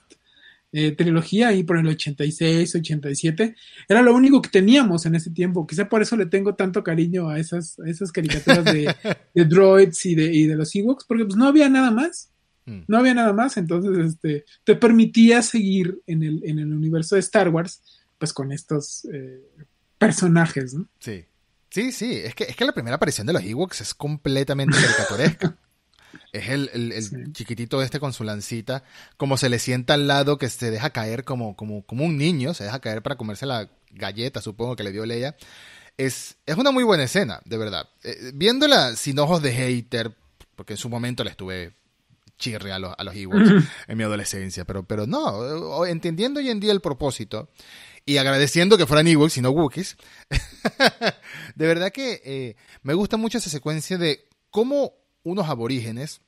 eh, 0.76 0.92
trilogía, 0.94 1.50
ahí 1.50 1.64
por 1.64 1.78
el 1.78 1.86
86, 1.88 2.74
87. 2.76 3.56
Era 3.88 4.02
lo 4.02 4.16
único 4.16 4.42
que 4.42 4.50
teníamos 4.50 5.06
en 5.06 5.14
ese 5.14 5.30
tiempo. 5.30 5.68
Quizá 5.68 5.88
por 5.88 6.02
eso 6.02 6.16
le 6.18 6.26
tengo 6.26 6.56
tanto 6.56 6.84
cariño 6.84 7.30
a 7.30 7.38
esas, 7.38 7.78
a 7.80 7.88
esas 7.88 8.12
caricaturas 8.12 8.66
de, 8.66 8.92
de 9.36 9.46
droids 9.46 10.04
y 10.08 10.16
de, 10.16 10.34
y 10.34 10.48
de 10.48 10.56
los 10.56 10.74
Ewoks, 10.74 11.06
porque 11.06 11.26
pues 11.26 11.36
no 11.36 11.46
había 11.48 11.70
nada 11.70 11.92
más. 11.92 12.32
Mm. 12.66 12.80
No 12.88 12.98
había 12.98 13.14
nada 13.14 13.34
más, 13.34 13.58
entonces 13.58 14.14
este, 14.14 14.46
te 14.64 14.76
permitía 14.76 15.42
seguir 15.42 16.02
en 16.08 16.24
el, 16.24 16.42
en 16.46 16.60
el 16.60 16.74
universo 16.74 17.16
de 17.16 17.20
Star 17.22 17.50
Wars, 17.50 17.82
pues 18.18 18.32
con 18.34 18.52
estos 18.52 19.06
eh, 19.14 19.42
personajes, 19.98 20.74
¿no? 20.74 20.88
Sí. 21.00 21.26
Sí, 21.70 21.92
sí, 21.92 22.14
es 22.24 22.36
que, 22.36 22.44
es 22.44 22.56
que 22.56 22.66
la 22.66 22.72
primera 22.72 22.98
aparición 22.98 23.26
de 23.26 23.34
los 23.34 23.44
Ewoks 23.44 23.82
es 23.82 23.94
completamente 23.96 24.78
caricaturesca. 24.80 25.58
es 26.32 26.50
el, 26.50 26.70
el- 26.74 26.92
el 26.92 27.04
Sí. 27.04 27.16
chiquitito 27.32 27.82
este 27.82 28.00
con 28.00 28.14
su 28.14 28.24
lancita, 28.24 28.84
como 29.18 29.38
se 29.38 29.50
le 29.50 29.58
sienta 29.58 29.96
al 29.96 30.08
lado 30.08 30.38
que 30.38 30.50
se 30.50 30.70
deja 30.70 30.92
caer 30.92 31.24
como, 31.24 31.56
como, 31.56 31.84
como 31.86 32.06
un 32.06 32.16
niño, 32.18 32.54
se 32.54 32.64
deja 32.66 32.80
caer 32.80 33.02
para 33.02 33.18
comerse 33.18 33.46
la 33.48 33.70
galleta, 33.92 34.40
supongo 34.42 34.76
que 34.76 34.84
le 34.84 34.92
dio 34.92 35.06
Leia. 35.06 35.36
Es, 35.98 36.38
es 36.46 36.58
una 36.58 36.70
muy 36.72 36.84
buena 36.84 37.04
escena, 37.04 37.42
de 37.46 37.58
verdad. 37.58 37.90
Eh, 38.04 38.32
viéndola 38.36 38.96
sin 38.96 39.18
ojos 39.20 39.42
de 39.42 39.52
hater, 39.54 40.16
porque 40.56 40.74
en 40.74 40.78
su 40.78 40.90
momento 40.90 41.24
le 41.24 41.32
estuve 41.32 41.74
chirre 42.44 42.72
a 42.74 42.80
los, 42.80 42.94
a 42.98 43.04
los 43.04 43.16
Ewoks 43.16 43.50
en 43.88 43.98
mi 43.98 44.04
adolescencia, 44.04 44.66
pero, 44.66 44.84
pero 44.84 45.08
no, 45.08 45.86
entendiendo 45.86 46.40
hoy 46.40 46.50
en 46.50 46.60
día 46.60 46.72
el 46.72 46.82
propósito 46.82 47.50
y 48.06 48.18
agradeciendo 48.18 48.78
que 48.78 48.86
fueran 48.86 49.08
Ewoks 49.08 49.38
y 49.38 49.42
no 49.42 49.52
Wookiees, 49.52 49.96
de 51.56 51.68
verdad 51.68 51.92
que 51.92 52.22
eh, 52.26 52.56
me 52.82 52.94
gusta 52.94 53.18
mucho 53.18 53.38
esa 53.38 53.50
secuencia 53.50 53.98
de 53.98 54.28
cómo 54.50 54.94
unos 55.24 55.48
aborígenes, 55.48 56.22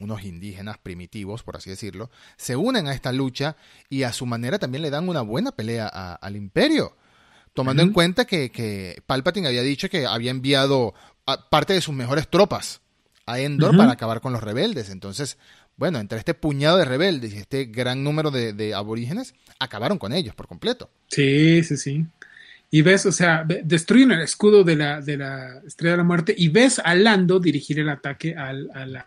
unos 0.00 0.24
indígenas 0.24 0.78
primitivos, 0.78 1.42
por 1.42 1.56
así 1.56 1.70
decirlo, 1.70 2.10
se 2.36 2.56
unen 2.56 2.86
a 2.88 2.94
esta 2.94 3.12
lucha 3.12 3.56
y 3.88 4.02
a 4.04 4.12
su 4.12 4.26
manera 4.26 4.58
también 4.58 4.82
le 4.82 4.90
dan 4.90 5.08
una 5.08 5.22
buena 5.22 5.52
pelea 5.52 5.90
a- 5.92 6.14
al 6.14 6.36
imperio. 6.36 6.96
Tomando 7.54 7.82
en 7.84 7.92
cuenta 7.92 8.24
que, 8.24 8.50
que 8.50 9.00
Palpatine 9.06 9.46
había 9.46 9.62
dicho 9.62 9.88
que 9.88 10.06
había 10.06 10.32
enviado 10.32 10.92
a 11.26 11.48
parte 11.50 11.72
de 11.72 11.80
sus 11.80 11.94
mejores 11.94 12.28
tropas 12.28 12.80
a 13.26 13.38
Endor 13.40 13.76
para 13.76 13.92
acabar 13.92 14.20
con 14.20 14.32
los 14.32 14.42
rebeldes. 14.42 14.90
Entonces, 14.90 15.38
bueno, 15.76 15.98
entre 15.98 16.18
este 16.18 16.34
puñado 16.34 16.76
de 16.76 16.84
rebeldes 16.84 17.34
y 17.34 17.38
este 17.38 17.64
gran 17.66 18.04
número 18.04 18.30
de, 18.30 18.52
de 18.52 18.74
aborígenes, 18.74 19.34
acabaron 19.58 19.98
con 19.98 20.12
ellos 20.12 20.34
por 20.34 20.46
completo. 20.46 20.90
Sí, 21.08 21.62
sí, 21.64 21.76
sí. 21.76 22.06
Y 22.70 22.82
ves, 22.82 23.06
o 23.06 23.12
sea, 23.12 23.44
destruyen 23.64 24.10
el 24.12 24.20
escudo 24.22 24.64
de 24.64 24.74
la, 24.76 25.00
de 25.00 25.16
la 25.16 25.60
Estrella 25.66 25.92
de 25.92 25.96
la 25.98 26.04
Muerte 26.04 26.34
y 26.36 26.48
ves 26.48 26.80
a 26.84 26.94
Lando 26.94 27.38
dirigir 27.38 27.78
el 27.78 27.88
ataque 27.88 28.34
al- 28.34 28.68
a, 28.74 28.84
la, 28.84 29.06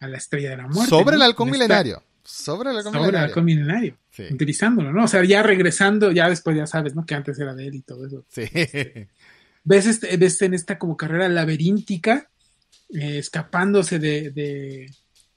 a 0.00 0.08
la 0.08 0.16
Estrella 0.18 0.50
de 0.50 0.56
la 0.56 0.66
Muerte. 0.66 0.90
Sobre 0.90 1.16
¿no? 1.16 1.22
el 1.22 1.22
halcón 1.22 1.50
milenario. 1.50 2.02
Sobre 2.24 2.70
el 2.70 2.76
halcón 2.78 2.92
Sobre 2.92 3.04
el 3.04 3.10
milenario. 3.10 3.28
halcón 3.28 3.44
milenario. 3.44 3.96
Sí. 4.10 4.24
Utilizándolo, 4.30 4.92
¿no? 4.92 5.04
O 5.04 5.08
sea, 5.08 5.22
ya 5.24 5.42
regresando, 5.42 6.10
ya 6.12 6.28
después 6.28 6.56
ya 6.56 6.66
sabes, 6.66 6.94
¿no? 6.94 7.06
Que 7.06 7.14
antes 7.14 7.38
era 7.38 7.54
de 7.54 7.66
él 7.68 7.74
y 7.76 7.80
todo 7.82 8.06
eso. 8.06 8.24
Sí. 8.28 8.42
Ves, 9.64 9.86
este, 9.86 10.16
ves 10.16 10.42
en 10.42 10.54
esta 10.54 10.76
como 10.76 10.96
carrera 10.96 11.28
laberíntica, 11.28 12.28
eh, 12.92 13.18
escapándose 13.18 13.98
de, 13.98 14.30
de- 14.30 14.90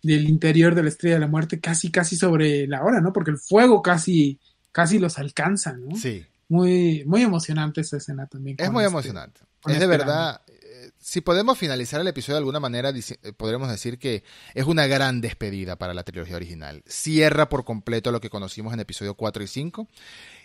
del 0.04 0.30
interior 0.30 0.76
de 0.76 0.84
la 0.84 0.90
Estrella 0.90 1.16
de 1.16 1.22
la 1.22 1.28
Muerte, 1.28 1.60
casi, 1.60 1.90
casi 1.90 2.16
sobre 2.16 2.68
la 2.68 2.84
hora, 2.84 3.02
¿no? 3.02 3.12
Porque 3.12 3.32
el 3.32 3.38
fuego 3.40 3.82
casi, 3.82 4.40
casi 4.72 5.00
los 5.00 5.18
alcanza, 5.18 5.74
¿no? 5.74 5.96
Sí. 5.96 6.24
Muy, 6.48 7.04
muy 7.06 7.24
emocionante 7.24 7.82
esa 7.82 7.98
escena 7.98 8.28
también. 8.28 8.56
Es 8.60 8.70
muy 8.72 8.84
este- 8.84 8.92
emocionante. 8.94 9.42
Es 9.66 9.68
de 9.68 9.74
este 9.74 9.88
verdad. 9.88 10.42
eh, 10.48 10.92
si 11.00 11.22
podemos 11.22 11.58
finalizar 11.58 12.00
el 12.02 12.08
episodio 12.08 12.36
de 12.36 12.40
alguna 12.40 12.60
manera, 12.60 12.92
eh, 12.92 13.34
podremos 13.36 13.68
decir 13.68 13.98
que 13.98 14.24
es 14.54 14.66
una 14.66 14.86
gran 14.86 15.22
despedida 15.22 15.76
para 15.76 15.96
la 15.96 16.04
trilogía 16.04 16.36
original. 16.36 16.84
Cierra 16.86 17.50
por 17.50 17.66
completo 17.66 18.12
lo 18.12 18.22
que 18.22 18.30
conocimos 18.30 18.76
en 18.76 18.82
episodio 18.82 19.16
4 19.16 19.44
y 19.44 19.48
5 19.48 19.88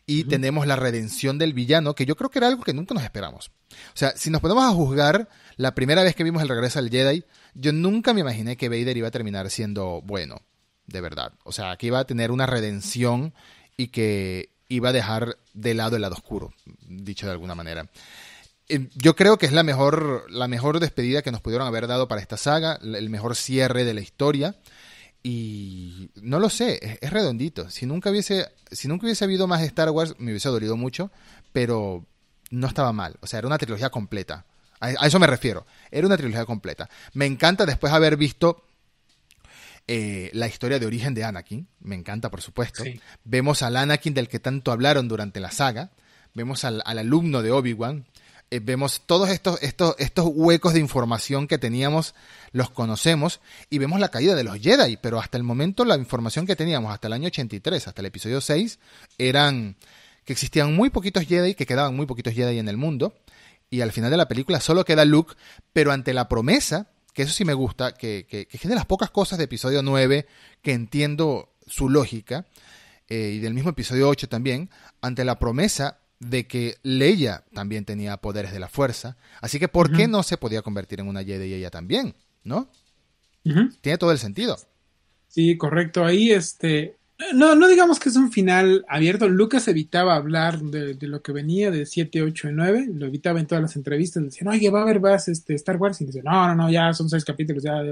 y 0.06 0.24
tenemos 0.24 0.66
la 0.66 0.76
redención 0.76 1.36
del 1.36 1.52
villano, 1.52 1.94
que 1.94 2.06
yo 2.06 2.16
creo 2.16 2.30
que 2.30 2.38
era 2.38 2.48
algo 2.48 2.62
que 2.62 2.72
nunca 2.72 2.94
nos 2.94 3.04
esperamos. 3.04 3.50
O 3.70 3.96
sea, 3.96 4.16
si 4.16 4.30
nos 4.30 4.40
ponemos 4.40 4.64
a 4.64 4.70
juzgar 4.70 5.28
la 5.61 5.74
primera 5.74 6.02
vez 6.02 6.14
que 6.14 6.24
vimos 6.24 6.42
el 6.42 6.48
regreso 6.48 6.78
al 6.78 6.88
Jedi, 6.88 7.22
yo 7.52 7.74
nunca 7.74 8.14
me 8.14 8.22
imaginé 8.22 8.56
que 8.56 8.70
Vader 8.70 8.96
iba 8.96 9.08
a 9.08 9.11
terminar 9.11 9.50
siendo 9.50 10.00
bueno, 10.00 10.40
de 10.86 11.02
verdad. 11.02 11.34
O 11.44 11.52
sea, 11.52 11.76
que 11.76 11.88
iba 11.88 11.98
a 11.98 12.06
tener 12.06 12.30
una 12.30 12.46
redención 12.46 13.34
y 13.76 13.88
que 13.88 14.54
iba 14.68 14.88
a 14.88 14.92
dejar 14.94 15.36
de 15.52 15.74
lado 15.74 15.96
el 15.96 16.02
lado 16.02 16.14
oscuro, 16.14 16.54
dicho 16.88 17.26
de 17.26 17.32
alguna 17.32 17.54
manera. 17.54 17.90
Eh, 18.70 18.88
yo 18.94 19.14
creo 19.14 19.36
que 19.36 19.44
es 19.44 19.52
la 19.52 19.62
mejor, 19.62 20.24
la 20.30 20.48
mejor 20.48 20.80
despedida 20.80 21.20
que 21.20 21.30
nos 21.30 21.42
pudieron 21.42 21.66
haber 21.66 21.86
dado 21.86 22.08
para 22.08 22.22
esta 22.22 22.38
saga, 22.38 22.78
el 22.82 23.11
mejor 23.11 23.36
cierre 23.36 23.84
de 23.84 23.92
la 23.92 24.00
historia. 24.00 24.56
Y 25.22 26.08
no 26.22 26.38
lo 26.38 26.48
sé, 26.48 26.98
es, 27.02 27.11
redondito. 27.11 27.68
Si 27.68 27.84
nunca 27.84 28.08
hubiese, 28.11 28.48
si 28.70 28.88
nunca 28.88 29.04
hubiese 29.04 29.24
habido 29.24 29.46
más 29.46 29.61
Star 29.61 29.90
Wars, 29.90 30.14
me 30.16 30.30
hubiese 30.30 30.48
dolido 30.48 30.78
mucho, 30.78 31.11
pero 31.52 32.06
no 32.50 32.66
estaba 32.66 32.94
mal. 32.94 33.18
O 33.20 33.26
sea, 33.26 33.40
era 33.40 33.46
una 33.46 33.58
trilogía 33.58 33.90
completa. 33.90 34.46
A, 34.81 35.07
eso 35.07 35.18
me 35.18 35.26
refiero. 35.26 35.66
Era 35.91 36.07
una 36.07 36.16
trilogía 36.16 36.45
completa. 36.45 36.89
Me 37.12 37.26
encanta 37.26 37.66
después 37.66 37.93
haber 37.93 38.16
visto 38.16 38.64
eh, 39.87 40.31
la 40.33 40.47
historia 40.47 40.78
de 40.78 40.87
origen 40.87 41.14
de 41.14 41.24
Anakin. 41.24 41.68
Me 41.81 41.95
encanta, 41.95 42.31
por 42.31 42.41
supuesto. 42.41 42.83
Vemos 43.24 43.62
al 43.62 43.76
Anakin 43.76 44.14
del 44.14 44.28
que 44.28 44.41
tanto 44.41 44.72
hablaron 44.72 45.09
durante 45.09 45.41
la 45.41 45.51
saga. 45.51 45.91
Vemos 46.35 46.64
al, 46.64 46.83
al 46.85 46.99
alumno 46.99 47.43
de 47.43 47.51
Obi-Wan. 47.53 48.07
Eh, 48.53 48.59
vemos 48.61 49.03
todos 49.07 49.31
estos, 49.31 49.62
estos, 49.62 49.95
estos 49.99 50.26
huecos 50.35 50.74
de 50.74 50.81
información 50.81 51.47
que 51.47 51.57
teníamos, 51.57 52.16
los 52.51 52.70
conocemos 52.70 53.41
y 53.70 53.78
vemos 53.78 54.01
la 54.01 54.09
caída 54.09 54.35
de 54.35 54.43
los 54.43 54.59
Jedi, 54.59 54.97
pero 54.97 55.20
hasta 55.20 55.39
el 55.39 55.45
momento 55.45 55.85
la 55.85 55.97
información 55.97 56.47
que 56.47 56.57
teníamos 56.57 56.93
hasta 56.93 57.07
el 57.07 57.12
año 57.12 57.28
83, 57.28 57.87
hasta 57.87 58.03
el 58.03 58.07
episodio 58.07 58.41
6, 58.41 58.81
eran 59.18 59.76
que 60.24 60.33
existían 60.33 60.74
muy 60.74 60.91
poquitos 60.91 61.26
Jedi, 61.26 61.55
que 61.55 61.64
quedaban 61.64 61.95
muy 61.95 62.07
poquitos 62.07 62.35
Jedi 62.35 62.59
en 62.59 62.68
el 62.68 62.76
mundo, 62.76 63.14
y 63.70 63.80
al 63.80 63.92
final 63.92 64.10
de 64.10 64.16
la 64.16 64.28
película 64.28 64.60
solo 64.60 64.84
queda 64.84 65.04
Luke, 65.04 65.34
pero 65.72 65.92
ante 65.92 66.12
la 66.12 66.28
promesa, 66.28 66.90
que 67.14 67.22
eso 67.22 67.32
sí 67.32 67.44
me 67.44 67.54
gusta, 67.54 67.94
que, 67.94 68.26
que, 68.28 68.48
es 68.50 68.62
de 68.62 68.74
las 68.74 68.86
pocas 68.86 69.10
cosas 69.10 69.38
de 69.38 69.44
episodio 69.44 69.82
9 69.82 70.26
que 70.60 70.72
entiendo 70.72 71.54
su 71.66 71.88
lógica, 71.88 72.46
eh, 73.08 73.32
y 73.36 73.38
del 73.38 73.54
mismo 73.54 73.70
episodio 73.70 74.08
8 74.08 74.28
también, 74.28 74.70
ante 75.00 75.24
la 75.24 75.38
promesa 75.38 76.00
de 76.18 76.46
que 76.46 76.76
Leia 76.82 77.44
también 77.54 77.84
tenía 77.84 78.18
poderes 78.18 78.52
de 78.52 78.60
la 78.60 78.68
fuerza. 78.68 79.16
Así 79.40 79.58
que, 79.58 79.68
¿por 79.68 79.90
qué 79.90 80.06
no 80.06 80.22
se 80.22 80.36
podía 80.36 80.62
convertir 80.62 81.00
en 81.00 81.08
una 81.08 81.24
Jedi 81.24 81.54
ella 81.54 81.70
también? 81.70 82.14
¿No? 82.44 82.70
Tiene 83.42 83.98
todo 83.98 84.12
el 84.12 84.18
sentido. 84.18 84.56
Sí, 85.28 85.56
correcto. 85.56 86.04
Ahí, 86.04 86.30
este. 86.30 86.98
No, 87.34 87.54
no 87.54 87.68
digamos 87.68 88.00
que 88.00 88.08
es 88.08 88.16
un 88.16 88.32
final 88.32 88.84
abierto. 88.88 89.28
Lucas 89.28 89.68
evitaba 89.68 90.16
hablar 90.16 90.60
de, 90.60 90.96
lo 91.06 91.22
que 91.22 91.32
venía 91.32 91.70
de 91.70 91.84
7, 91.86 92.22
8 92.22 92.48
y 92.48 92.52
9. 92.52 92.88
Lo 92.94 93.06
evitaba 93.06 93.40
en 93.40 93.46
todas 93.46 93.62
las 93.62 93.76
entrevistas. 93.76 94.22
Decía, 94.22 94.48
oye, 94.48 94.70
va 94.70 94.80
a 94.80 94.82
haber 94.82 95.00
más 95.00 95.28
este, 95.28 95.54
Star 95.54 95.76
Wars. 95.76 96.00
Y 96.00 96.06
dice, 96.06 96.22
no, 96.22 96.48
no, 96.48 96.54
no, 96.54 96.70
ya 96.70 96.92
son 96.94 97.10
seis 97.10 97.24
capítulos. 97.24 97.62
Ya, 97.62 97.82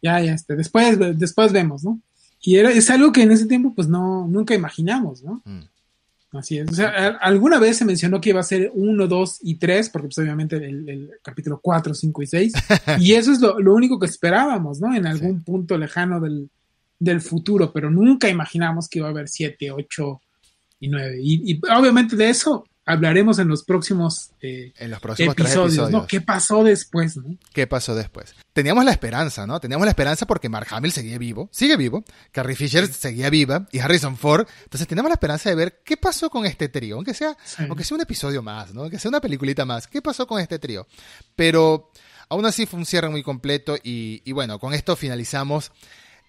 ya, 0.00 0.20
ya, 0.20 0.34
este, 0.34 0.56
después, 0.56 0.98
después 1.18 1.52
vemos, 1.52 1.84
¿no? 1.84 2.00
Y 2.40 2.56
era, 2.56 2.70
es 2.70 2.88
algo 2.90 3.12
que 3.12 3.22
en 3.22 3.32
ese 3.32 3.46
tiempo, 3.46 3.74
pues 3.74 3.88
no, 3.88 4.26
nunca 4.28 4.54
imaginamos, 4.54 5.22
¿no? 5.22 5.42
Mm. 5.44 5.64
Así 6.32 6.58
es. 6.58 6.70
O 6.70 6.74
sea, 6.74 7.18
alguna 7.20 7.58
vez 7.58 7.78
se 7.78 7.86
mencionó 7.86 8.20
que 8.20 8.30
iba 8.30 8.40
a 8.40 8.44
ser 8.44 8.70
1, 8.74 9.06
2 9.06 9.38
y 9.42 9.54
3, 9.56 9.90
porque 9.90 10.08
pues, 10.08 10.18
obviamente 10.18 10.56
el, 10.56 11.10
capítulo 11.22 11.58
4, 11.62 11.94
5 11.94 12.22
y 12.22 12.26
6. 12.26 12.52
y 13.00 13.12
eso 13.12 13.32
es 13.32 13.40
lo, 13.40 13.74
único 13.74 13.98
que 13.98 14.06
esperábamos, 14.06 14.80
¿no? 14.80 14.94
En 14.94 15.06
algún 15.06 15.42
punto 15.42 15.78
lejano 15.78 16.20
del, 16.20 16.50
del, 16.98 17.20
futuro, 17.20 17.72
pero 17.72 17.90
nunca 17.90 18.28
imaginamos 18.28 18.88
que 18.88 18.98
iba 18.98 19.08
a 19.08 19.10
haber 19.10 19.28
7, 19.28 19.70
8 19.70 20.20
y 20.80 20.88
9. 20.88 21.18
Y, 21.20 21.52
y 21.52 21.60
obviamente 21.70 22.16
de 22.16 22.30
eso 22.30 22.64
hablaremos 22.88 23.38
en 23.38 23.48
los 23.48 23.64
próximos, 23.64 24.30
eh, 24.40 24.72
en 24.78 24.90
los 24.90 24.98
próximos 24.98 25.34
episodios, 25.34 25.90
¿no? 25.90 26.06
¿Qué 26.06 26.22
pasó 26.22 26.64
después, 26.64 27.18
no? 27.18 27.36
¿Qué 27.52 27.66
pasó 27.66 27.94
después? 27.94 28.34
Teníamos 28.54 28.82
la 28.82 28.92
esperanza, 28.92 29.46
¿no? 29.46 29.60
Teníamos 29.60 29.84
la 29.84 29.90
esperanza 29.90 30.26
porque 30.26 30.48
Mark 30.48 30.68
Hamill 30.70 30.92
seguía 30.92 31.18
vivo, 31.18 31.50
sigue 31.52 31.76
vivo, 31.76 32.02
Carrie 32.32 32.56
Fisher 32.56 32.90
seguía 32.90 33.28
viva 33.28 33.68
y 33.72 33.80
Harrison 33.80 34.16
Ford. 34.16 34.48
Entonces 34.64 34.88
teníamos 34.88 35.10
la 35.10 35.16
esperanza 35.16 35.50
de 35.50 35.56
ver 35.56 35.82
qué 35.84 35.98
pasó 35.98 36.30
con 36.30 36.46
este 36.46 36.70
trío, 36.70 36.96
aunque 36.96 37.12
sea, 37.12 37.36
aunque 37.58 37.84
sea 37.84 37.94
un 37.94 38.00
episodio 38.00 38.42
más, 38.42 38.72
¿no? 38.72 38.82
Aunque 38.82 38.98
sea 38.98 39.10
una 39.10 39.20
peliculita 39.20 39.66
más. 39.66 39.86
¿Qué 39.86 40.00
pasó 40.00 40.26
con 40.26 40.40
este 40.40 40.58
trío? 40.58 40.86
Pero 41.36 41.90
aún 42.30 42.46
así 42.46 42.64
fue 42.64 42.80
un 42.80 42.86
cierre 42.86 43.10
muy 43.10 43.22
completo 43.22 43.76
y, 43.76 44.22
y 44.24 44.32
bueno, 44.32 44.58
con 44.58 44.72
esto 44.72 44.96
finalizamos 44.96 45.72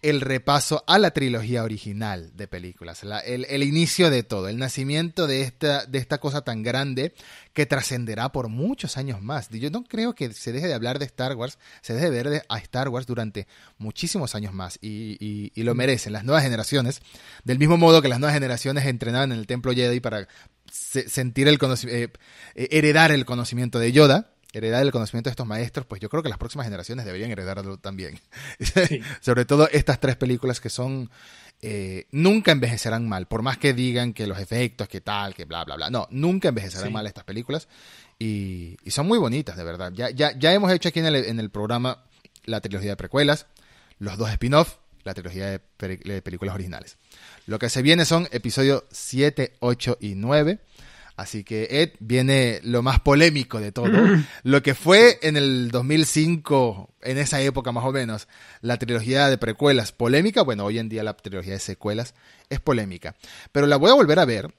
el 0.01 0.21
repaso 0.21 0.83
a 0.87 0.97
la 0.97 1.11
trilogía 1.11 1.63
original 1.63 2.31
de 2.35 2.47
películas, 2.47 3.03
el, 3.25 3.63
inicio 3.63 4.09
de 4.09 4.23
todo, 4.23 4.47
el 4.47 4.57
nacimiento 4.57 5.27
de 5.27 5.41
esta, 5.41 5.85
de 5.85 5.97
esta 5.97 6.19
cosa 6.19 6.41
tan 6.41 6.63
grande 6.63 7.13
que 7.53 7.65
trascenderá 7.65 8.29
por 8.29 8.47
muchos 8.47 8.97
años 8.97 9.21
más. 9.21 9.49
Yo 9.49 9.69
no 9.69 9.83
creo 9.83 10.15
que 10.15 10.31
se 10.33 10.53
deje 10.53 10.67
de 10.67 10.73
hablar 10.73 10.99
de 10.99 11.05
Star 11.05 11.35
Wars, 11.35 11.57
se 11.81 11.93
deje 11.93 12.09
de 12.09 12.23
ver 12.23 12.45
a 12.47 12.57
Star 12.59 12.87
Wars 12.89 13.07
durante 13.07 13.47
muchísimos 13.77 14.35
años 14.35 14.53
más 14.53 14.79
y, 14.81 15.51
lo 15.55 15.75
merecen 15.75 16.13
las 16.13 16.23
nuevas 16.23 16.43
generaciones, 16.43 17.01
del 17.43 17.59
mismo 17.59 17.77
modo 17.77 18.01
que 18.01 18.07
las 18.07 18.19
nuevas 18.19 18.33
generaciones 18.33 18.85
entrenaban 18.85 19.33
en 19.33 19.39
el 19.39 19.47
templo 19.47 19.73
Jedi 19.73 19.99
para 19.99 20.27
sentir 20.71 21.47
el 21.47 21.59
eh, 21.87 22.07
eh, 22.55 22.67
heredar 22.71 23.11
el 23.11 23.25
conocimiento 23.25 23.79
de 23.79 23.91
Yoda 23.91 24.31
heredar 24.53 24.81
el 24.83 24.91
conocimiento 24.91 25.29
de 25.29 25.31
estos 25.31 25.47
maestros, 25.47 25.85
pues 25.85 26.01
yo 26.01 26.09
creo 26.09 26.23
que 26.23 26.29
las 26.29 26.37
próximas 26.37 26.65
generaciones 26.65 27.05
deberían 27.05 27.31
heredarlo 27.31 27.77
también. 27.77 28.19
Sobre 29.21 29.45
todo 29.45 29.69
estas 29.69 29.99
tres 29.99 30.15
películas 30.15 30.59
que 30.59 30.69
son... 30.69 31.09
Eh, 31.61 32.07
nunca 32.11 32.53
envejecerán 32.53 33.09
mal, 33.09 33.27
por 33.27 33.41
más 33.41 33.57
que 33.57 33.73
digan 33.73 34.13
que 34.13 34.27
los 34.27 34.39
efectos, 34.39 34.87
que 34.87 35.01
tal, 35.01 35.35
que 35.35 35.43
bla, 35.43 35.65
bla, 35.65 35.75
bla. 35.75 35.89
No, 35.89 36.07
nunca 36.09 36.47
envejecerán 36.47 36.93
mal 36.93 37.05
estas 37.05 37.25
películas 37.25 37.67
y, 38.17 38.77
son 38.87 39.07
muy 39.07 39.17
bonitas, 39.17 39.57
de 39.57 39.65
verdad. 39.65 39.91
Ya, 39.93 40.09
ya, 40.09 40.37
ya 40.37 40.53
hemos 40.53 40.71
hecho 40.71 40.87
aquí 40.87 40.99
en 40.99 41.07
el, 41.07 41.15
en 41.15 41.37
el 41.39 41.49
programa 41.49 42.05
la 42.45 42.61
trilogía 42.61 42.91
de 42.91 42.95
precuelas, 42.95 43.45
los 43.97 44.17
dos 44.17 44.29
spin-off, 44.29 44.77
la 45.03 45.13
trilogía 45.13 45.47
de, 45.47 45.61
de 45.97 46.21
películas 46.21 46.55
originales. 46.55 46.97
Lo 47.45 47.59
que 47.59 47.69
se 47.69 47.81
viene 47.81 48.05
son 48.05 48.29
episodios 48.31 48.85
7, 48.91 49.57
8 49.59 49.97
y 49.99 50.15
9 50.15 50.59
Así 51.19 51.43
que 51.43 51.67
Ed 51.69 51.91
viene 51.99 52.61
lo 52.63 52.81
más 52.81 53.01
polémico 53.01 53.59
de 53.59 53.73
todo. 53.73 53.91
Lo 54.43 54.63
que 54.63 54.73
fue 54.73 55.19
en 55.21 55.35
el 55.35 55.69
2005, 55.69 56.95
en 57.01 57.17
esa 57.17 57.41
época 57.41 57.73
más 57.73 57.83
o 57.83 57.91
menos, 57.91 58.29
la 58.61 58.77
trilogía 58.77 59.27
de 59.27 59.37
precuelas 59.37 59.91
polémica, 59.91 60.43
bueno, 60.43 60.63
hoy 60.63 60.79
en 60.79 60.87
día 60.87 61.03
la 61.03 61.17
trilogía 61.17 61.53
de 61.53 61.59
secuelas 61.59 62.15
es 62.49 62.61
polémica. 62.61 63.17
Pero 63.51 63.67
la 63.67 63.75
voy 63.75 63.91
a 63.91 63.95
volver 63.95 64.17
a 64.17 64.23
ver. 64.23 64.55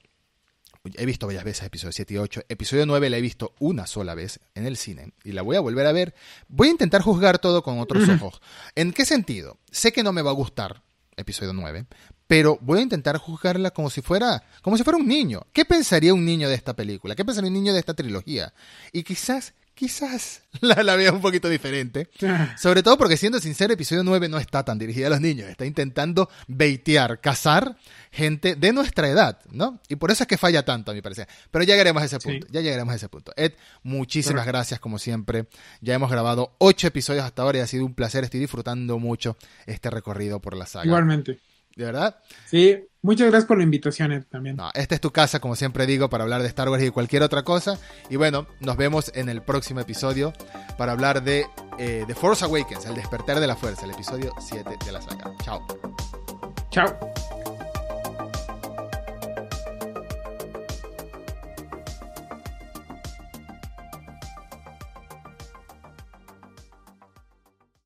He 0.96 1.06
visto 1.06 1.26
varias 1.26 1.44
veces 1.44 1.64
episodio 1.64 1.92
7 1.92 2.12
y 2.12 2.16
8. 2.18 2.42
Episodio 2.50 2.84
9 2.84 3.08
la 3.08 3.16
he 3.16 3.22
visto 3.22 3.54
una 3.58 3.86
sola 3.86 4.14
vez 4.14 4.40
en 4.54 4.66
el 4.66 4.76
cine 4.76 5.14
y 5.24 5.32
la 5.32 5.40
voy 5.40 5.56
a 5.56 5.61
volver 5.61 5.86
a 5.86 5.92
ver. 5.92 6.14
Voy 6.48 6.68
a 6.68 6.72
intentar 6.72 7.00
juzgar 7.00 7.38
todo 7.38 7.62
con 7.62 7.78
otros 7.78 8.06
ojos. 8.11 8.42
¿En 8.74 8.92
qué 8.92 9.06
sentido? 9.06 9.56
Sé 9.70 9.92
que 9.92 10.02
no 10.02 10.12
me 10.12 10.20
va 10.20 10.30
a 10.30 10.34
gustar 10.34 10.82
episodio 11.16 11.54
9, 11.54 11.86
pero 12.31 12.59
voy 12.61 12.78
a 12.78 12.83
intentar 12.83 13.16
juzgarla 13.18 13.72
como 13.72 13.91
si 13.91 14.03
fuera 14.03 14.45
como 14.62 14.76
si 14.76 14.85
fuera 14.85 14.97
un 14.99 15.09
niño. 15.09 15.49
¿Qué 15.53 15.64
pensaría 15.64 16.14
un 16.14 16.24
niño 16.24 16.49
de 16.49 16.55
esta 16.55 16.76
película? 16.76 17.16
¿Qué 17.16 17.24
pensaría 17.24 17.49
un 17.49 17.55
niño 17.55 17.72
de 17.72 17.81
esta 17.81 17.93
trilogía? 17.93 18.55
Y 18.93 19.03
quizás 19.03 19.53
quizás 19.74 20.43
la, 20.61 20.81
la 20.85 20.95
vea 20.95 21.11
un 21.11 21.20
poquito 21.20 21.49
diferente. 21.49 22.09
Sobre 22.57 22.85
todo 22.85 22.97
porque, 22.97 23.16
siendo 23.16 23.41
sincero, 23.41 23.72
episodio 23.72 24.05
9 24.05 24.28
no 24.28 24.39
está 24.39 24.64
tan 24.64 24.78
dirigida 24.78 25.09
a 25.09 25.11
los 25.11 25.20
niños. 25.20 25.49
Está 25.49 25.66
intentando 25.66 26.31
baitear, 26.47 27.20
cazar 27.20 27.76
gente 28.12 28.55
de 28.55 28.72
nuestra 28.72 29.09
edad, 29.09 29.41
¿no? 29.51 29.81
Y 29.89 29.97
por 29.97 30.12
eso 30.12 30.22
es 30.22 30.28
que 30.28 30.39
falla 30.39 30.64
tanto, 30.64 30.93
a 30.93 30.95
mi 30.95 31.03
parecer. 31.03 31.26
Pero 31.51 31.64
ya 31.64 31.74
llegaremos 31.74 32.01
a 32.01 32.07
ese 32.07 32.20
punto. 32.20 32.47
Ya 32.53 32.61
llegaremos 32.61 32.93
a 32.93 32.97
ese 32.97 33.09
punto. 33.09 33.33
Ed, 33.37 33.55
muchísimas 33.83 34.47
gracias, 34.47 34.78
como 34.78 35.01
siempre. 35.01 35.47
Ya 35.81 35.95
hemos 35.95 36.12
grabado 36.12 36.55
ocho 36.59 36.87
episodios 36.87 37.24
hasta 37.24 37.43
ahora 37.43 37.59
y 37.59 37.61
ha 37.62 37.66
sido 37.66 37.85
un 37.85 37.95
placer. 37.95 38.22
Estoy 38.22 38.39
disfrutando 38.39 39.01
mucho 39.01 39.37
este 39.66 39.91
recorrido 39.91 40.39
por 40.39 40.57
la 40.57 40.66
saga. 40.66 40.87
Igualmente. 40.87 41.41
¿De 41.81 41.87
verdad? 41.87 42.16
Sí, 42.45 42.76
muchas 43.01 43.28
gracias 43.28 43.49
por 43.49 43.57
la 43.57 43.64
invitación 43.64 44.12
Ed, 44.12 44.24
también. 44.31 44.57
No, 44.57 44.70
esta 44.74 44.95
es 44.95 45.01
tu 45.01 45.12
casa, 45.12 45.41
como 45.41 45.57
siempre 45.57 45.87
digo, 45.87 46.11
para 46.11 46.24
hablar 46.24 46.43
de 46.43 46.49
Star 46.49 46.68
Wars 46.68 46.83
y 46.83 46.87
de 46.87 46.91
cualquier 46.91 47.22
otra 47.22 47.43
cosa. 47.43 47.78
Y 48.11 48.16
bueno, 48.16 48.47
nos 48.61 48.76
vemos 48.76 49.11
en 49.14 49.31
el 49.31 49.41
próximo 49.41 49.81
episodio 49.81 50.35
para 50.76 50.93
hablar 50.93 51.22
de 51.22 51.47
eh, 51.78 52.05
The 52.07 52.14
Force 52.14 52.45
Awakens, 52.45 52.85
el 52.85 52.95
despertar 52.95 53.41
de 53.41 53.47
la 53.47 53.57
fuerza, 53.57 53.87
el 53.87 53.93
episodio 53.93 54.35
7 54.39 54.76
de 54.85 54.93
la 54.93 55.01
saga. 55.01 55.33
Chao. 55.43 55.66
Chao. 56.70 57.39